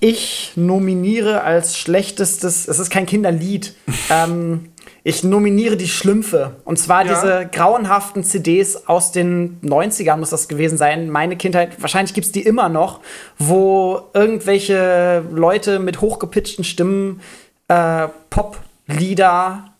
[0.00, 3.74] ich nominiere als schlechtestes, es ist kein Kinderlied,
[4.10, 4.70] ähm,
[5.02, 6.56] ich nominiere die Schlümpfe.
[6.64, 7.14] Und zwar Ja.
[7.14, 11.08] diese grauenhaften CDs aus den 90ern muss das gewesen sein.
[11.08, 13.00] Meine Kindheit, wahrscheinlich gibt es die immer noch,
[13.38, 17.20] wo irgendwelche Leute mit hochgepitchten Stimmen
[17.68, 19.70] äh, Poplieder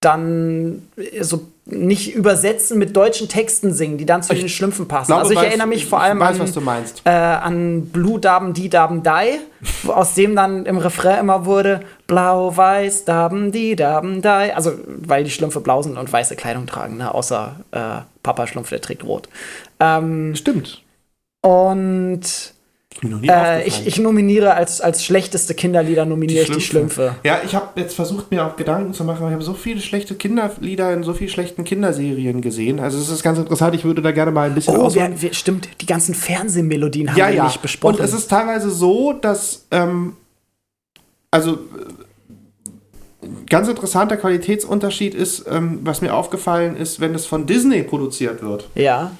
[0.00, 0.82] dann
[1.20, 5.06] so nicht übersetzen mit deutschen Texten singen, die dann zu Ich den Schlümpfen passen.
[5.06, 7.02] glaube, also ich weiß- erinnere mich ich vor allem weiß, an, was du meinst.
[7.04, 9.38] Äh, an Blue Daben Di Daben Dai,
[9.84, 14.54] wo- aus dem dann im Refrain immer wurde Blau, Weiß, Daben Di Daben Dai.
[14.56, 17.14] Also weil die Schlümpfe blau sind und weiße Kleidung tragen, ne?
[17.14, 17.78] außer äh,
[18.24, 19.28] Papa Schlumpf, der trägt rot.
[19.78, 20.82] Ähm, Stimmt.
[21.42, 22.22] und
[23.02, 27.16] Äh, ich, ich nominiere als, als schlechteste Kinderlieder nominiere ich die Schlümpfe.
[27.24, 29.26] Ja, ich habe jetzt versucht, mir auch Gedanken zu machen.
[29.26, 32.78] Ich habe so viele schlechte Kinderlieder in so vielen schlechten Kinderserien gesehen.
[32.80, 33.74] Also es ist ganz interessant.
[33.74, 37.18] Ich würde da gerne mal ein bisschen Oh, wir, wir, stimmt, die ganzen Fernsehmelodien haben
[37.18, 37.44] ja, wir ja.
[37.44, 37.96] nicht besprochen.
[37.96, 40.16] Und es ist teilweise so, dass ähm,
[41.30, 47.82] also äh, ganz interessanter Qualitätsunterschied ist, ähm, was mir aufgefallen ist, wenn es von Disney
[47.82, 48.68] produziert wird.
[48.74, 49.12] ja,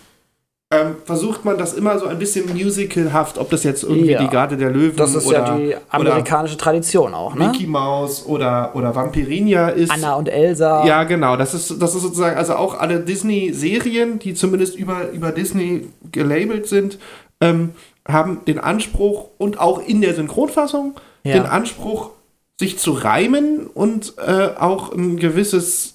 [0.75, 4.23] Ähm, versucht man das immer so ein bisschen musicalhaft, ob das jetzt irgendwie Ja.
[4.23, 7.51] die Garde der Löwen das ist oder, ja die amerikanische Tradition auch, oder ne?
[7.53, 9.91] Mickey Mouse oder, oder Vampirinia ist.
[9.93, 10.87] Anna und Elsa.
[10.87, 11.37] Ja, genau.
[11.37, 16.67] Das ist, das ist sozusagen, also auch alle Disney-Serien, die zumindest über, über Disney gelabelt
[16.67, 16.99] sind,
[17.43, 17.73] ähm,
[18.09, 21.35] haben den Anspruch und auch in der Synchronfassung Ja.
[21.35, 22.11] den Anspruch,
[22.59, 25.95] sich zu reimen und äh, auch ein gewisses,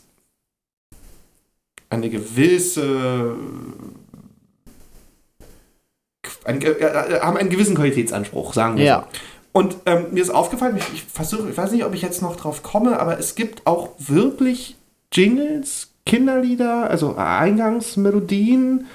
[1.89, 3.35] eine gewisse,
[6.47, 8.87] ein, äh, haben einen gewissen Qualitätsanspruch, sagen wir so.
[8.87, 9.07] Ja.
[9.51, 12.35] Und ähm, mir ist aufgefallen, ich, ich versuche, ich weiß nicht, ob ich jetzt noch
[12.35, 14.75] drauf komme, aber es gibt auch wirklich
[15.11, 18.85] Jingles, Kinderlieder, also Eingangsmelodien,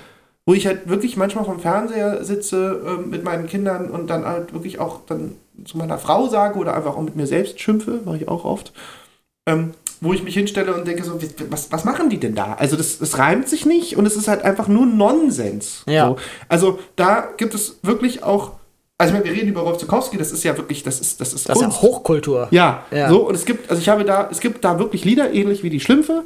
[0.47, 4.53] wo ich halt wirklich manchmal vom Fernseher sitze ähm, mit meinen Kindern und dann halt
[4.53, 8.17] wirklich auch dann zu meiner Frau sage oder einfach auch mit mir selbst schimpfe, mache
[8.19, 8.73] ich auch oft,
[9.47, 9.73] ähm,
[10.03, 11.19] wo ich mich hinstelle und denke so,
[11.49, 12.55] was, was machen die denn da?
[12.55, 15.85] Also das, das reimt sich nicht und es ist halt einfach nur Nonsens.
[15.87, 16.09] Ja.
[16.09, 16.17] So.
[16.49, 18.53] Also da gibt es wirklich auch,
[18.99, 21.33] also ich meine, wir reden über Rolf Zukowski, das ist ja wirklich, das ist, das
[21.33, 21.83] ist Das ist ja.
[21.83, 22.49] Hochkultur.
[22.51, 23.09] Ja, Ja.
[23.09, 25.71] so und es gibt, also ich habe da, es gibt da wirklich Lieder, ähnlich wie
[25.71, 26.25] die Schlümpfe,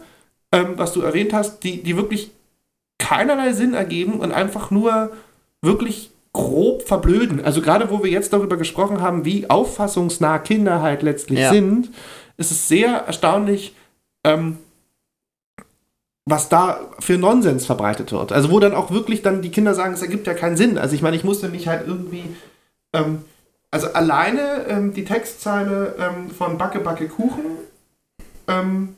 [0.52, 2.30] ähm, was du erwähnt hast, die, die wirklich
[2.98, 5.10] keinerlei Sinn ergeben und einfach nur
[5.62, 7.44] wirklich grob verblöden.
[7.44, 11.50] Also gerade wo wir jetzt darüber gesprochen haben, wie auffassungsnah Kinder halt letztlich Ja.
[11.52, 11.90] sind,
[12.36, 13.74] ist es sehr erstaunlich,
[14.24, 14.58] ähm,
[16.28, 18.32] was da für Nonsens verbreitet wird.
[18.32, 20.76] Also wo dann auch wirklich dann die Kinder sagen, es ergibt ja keinen Sinn.
[20.76, 22.24] Also ich meine, ich musste mich halt irgendwie,
[22.92, 23.24] ähm,
[23.70, 27.44] also alleine ähm, die Textzeile ähm, von Backe, Backe, Kuchen,
[28.48, 28.96] ähm,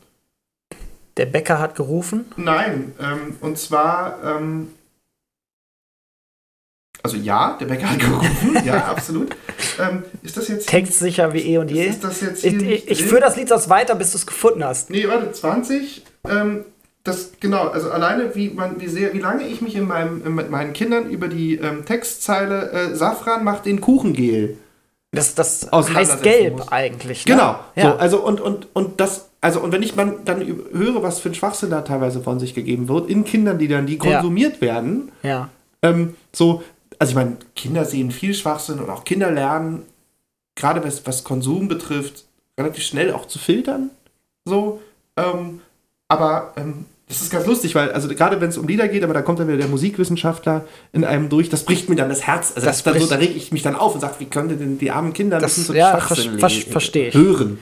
[1.16, 2.26] Der Bäcker hat gerufen.
[2.36, 4.72] Nein, ähm, und zwar, ähm,
[7.02, 9.34] also ja, der Bäcker hat gerufen, ja, absolut.
[9.78, 11.86] Ähm, ist das jetzt Textsicher wie eh und je.
[11.86, 14.64] Ist das jetzt Ich, ich, ich führe das Lied sonst weiter, bis du es gefunden
[14.64, 14.90] hast.
[14.90, 16.02] Nee, warte, 20.
[16.28, 16.64] Ähm,
[17.04, 20.28] das, genau, also alleine, wie, man, wie, sehr, wie lange ich mich in meinem, äh,
[20.28, 24.58] mit meinen Kindern über die ähm, Textzeile äh, Safran macht den Kuchengel.
[25.10, 26.68] Das, das heißt gelb muss.
[26.70, 27.24] eigentlich.
[27.24, 27.32] Ne?
[27.32, 27.58] Genau.
[27.76, 27.92] Ja.
[27.92, 31.30] So, also und, und, und das, also und wenn ich man dann höre, was für
[31.30, 34.16] ein Schwachsinn da teilweise von sich gegeben wird, in Kinderliedern, die Ja.
[34.16, 35.48] konsumiert werden, ja.
[35.82, 36.62] ähm, so,
[36.98, 39.82] also ich meine, Kinder sehen viel Schwachsinn und auch Kinder lernen,
[40.56, 42.24] gerade was, was Konsum betrifft,
[42.58, 43.90] relativ schnell auch zu filtern.
[44.44, 44.80] So,
[45.16, 45.60] ähm,
[46.08, 49.14] aber ähm, das ist ganz lustig, weil, also gerade wenn es um Lieder geht, aber
[49.14, 52.52] da kommt dann wieder der Musikwissenschaftler in einem durch, das bricht mir dann das Herz.
[52.54, 54.78] Also Das das, so, da reg ich mich dann auf und sage, wie können denn
[54.78, 57.14] die armen Kinder Das- so ja, Schwachsinn ver- ver- le- versteh ich.
[57.14, 57.58] hören?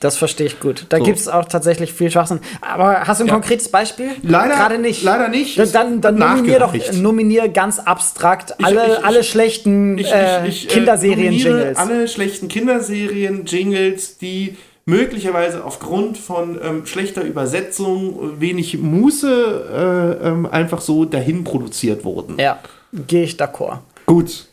[0.00, 0.86] Das verstehe ich gut.
[0.88, 1.04] Da So.
[1.04, 2.40] gibt es auch tatsächlich viel Schwachsinn.
[2.62, 3.34] Aber hast du ein Ja.
[3.34, 4.12] konkretes Beispiel?
[4.22, 5.02] Leider Gerade nicht.
[5.02, 5.58] Leider nicht.
[5.58, 10.46] Dann, dann, dann nominier doch nominier ganz abstrakt alle, ich- ich- alle schlechten Ich, äh,
[10.48, 11.76] ich, ich, äh, Kinderserien-Jingles.
[11.78, 14.56] alle schlechten Kinderserien-Jingles, die
[14.86, 22.38] möglicherweise aufgrund von ähm, schlechter Übersetzung, wenig Muße äh, ähm, einfach so dahin produziert wurden.
[22.38, 22.58] ja,
[23.06, 23.78] gehe ich d'accord.
[24.06, 24.46] Gut,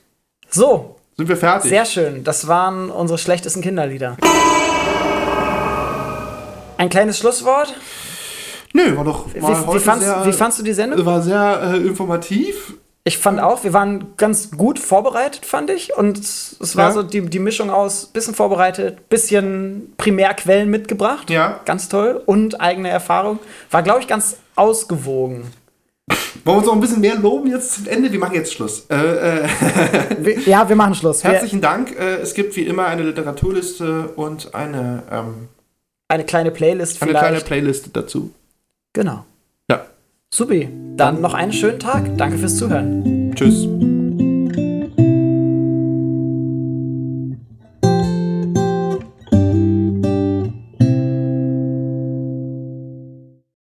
[0.50, 1.70] So, sind wir fertig.
[1.70, 2.24] sehr schön.
[2.26, 4.18] Das waren unsere schlechtesten Kinderlieder.
[6.78, 7.74] Ein kleines Schlusswort.
[8.74, 11.06] Nö, war doch Wie, war wie, heute fandst, sehr, wie fandst du die Sendung?
[11.06, 12.74] war sehr äh, informativ.
[13.04, 15.96] Ich fand auch, wir waren ganz gut vorbereitet, fand ich.
[15.96, 16.92] Und es war Ja.
[16.92, 21.30] so die, die Mischung aus bisschen vorbereitet, bisschen Primärquellen mitgebracht.
[21.30, 21.62] Ja.
[21.64, 22.22] Ganz toll.
[22.26, 23.40] Und eigene Erfahrung.
[23.72, 25.46] War, glaube ich, ganz ausgewogen.
[26.44, 28.12] Wollen wir uns noch ein bisschen mehr loben jetzt zum Ende?
[28.12, 28.86] Wir machen jetzt Schluss.
[28.90, 31.24] Äh, äh, Ja, wir machen Schluss.
[31.24, 31.98] Herzlichen Dank.
[31.98, 35.48] Äh, es gibt wie immer eine Literaturliste und eine, ähm,
[36.08, 37.26] eine kleine Playlist eine vielleicht.
[37.26, 38.32] kleine Playlist dazu.
[38.94, 39.26] genau.
[39.70, 39.86] Ja.
[40.34, 40.70] Supi.
[40.96, 42.18] Dann noch einen schönen Tag.
[42.18, 43.34] Danke fürs Zuhören.
[43.36, 43.68] Tschüss.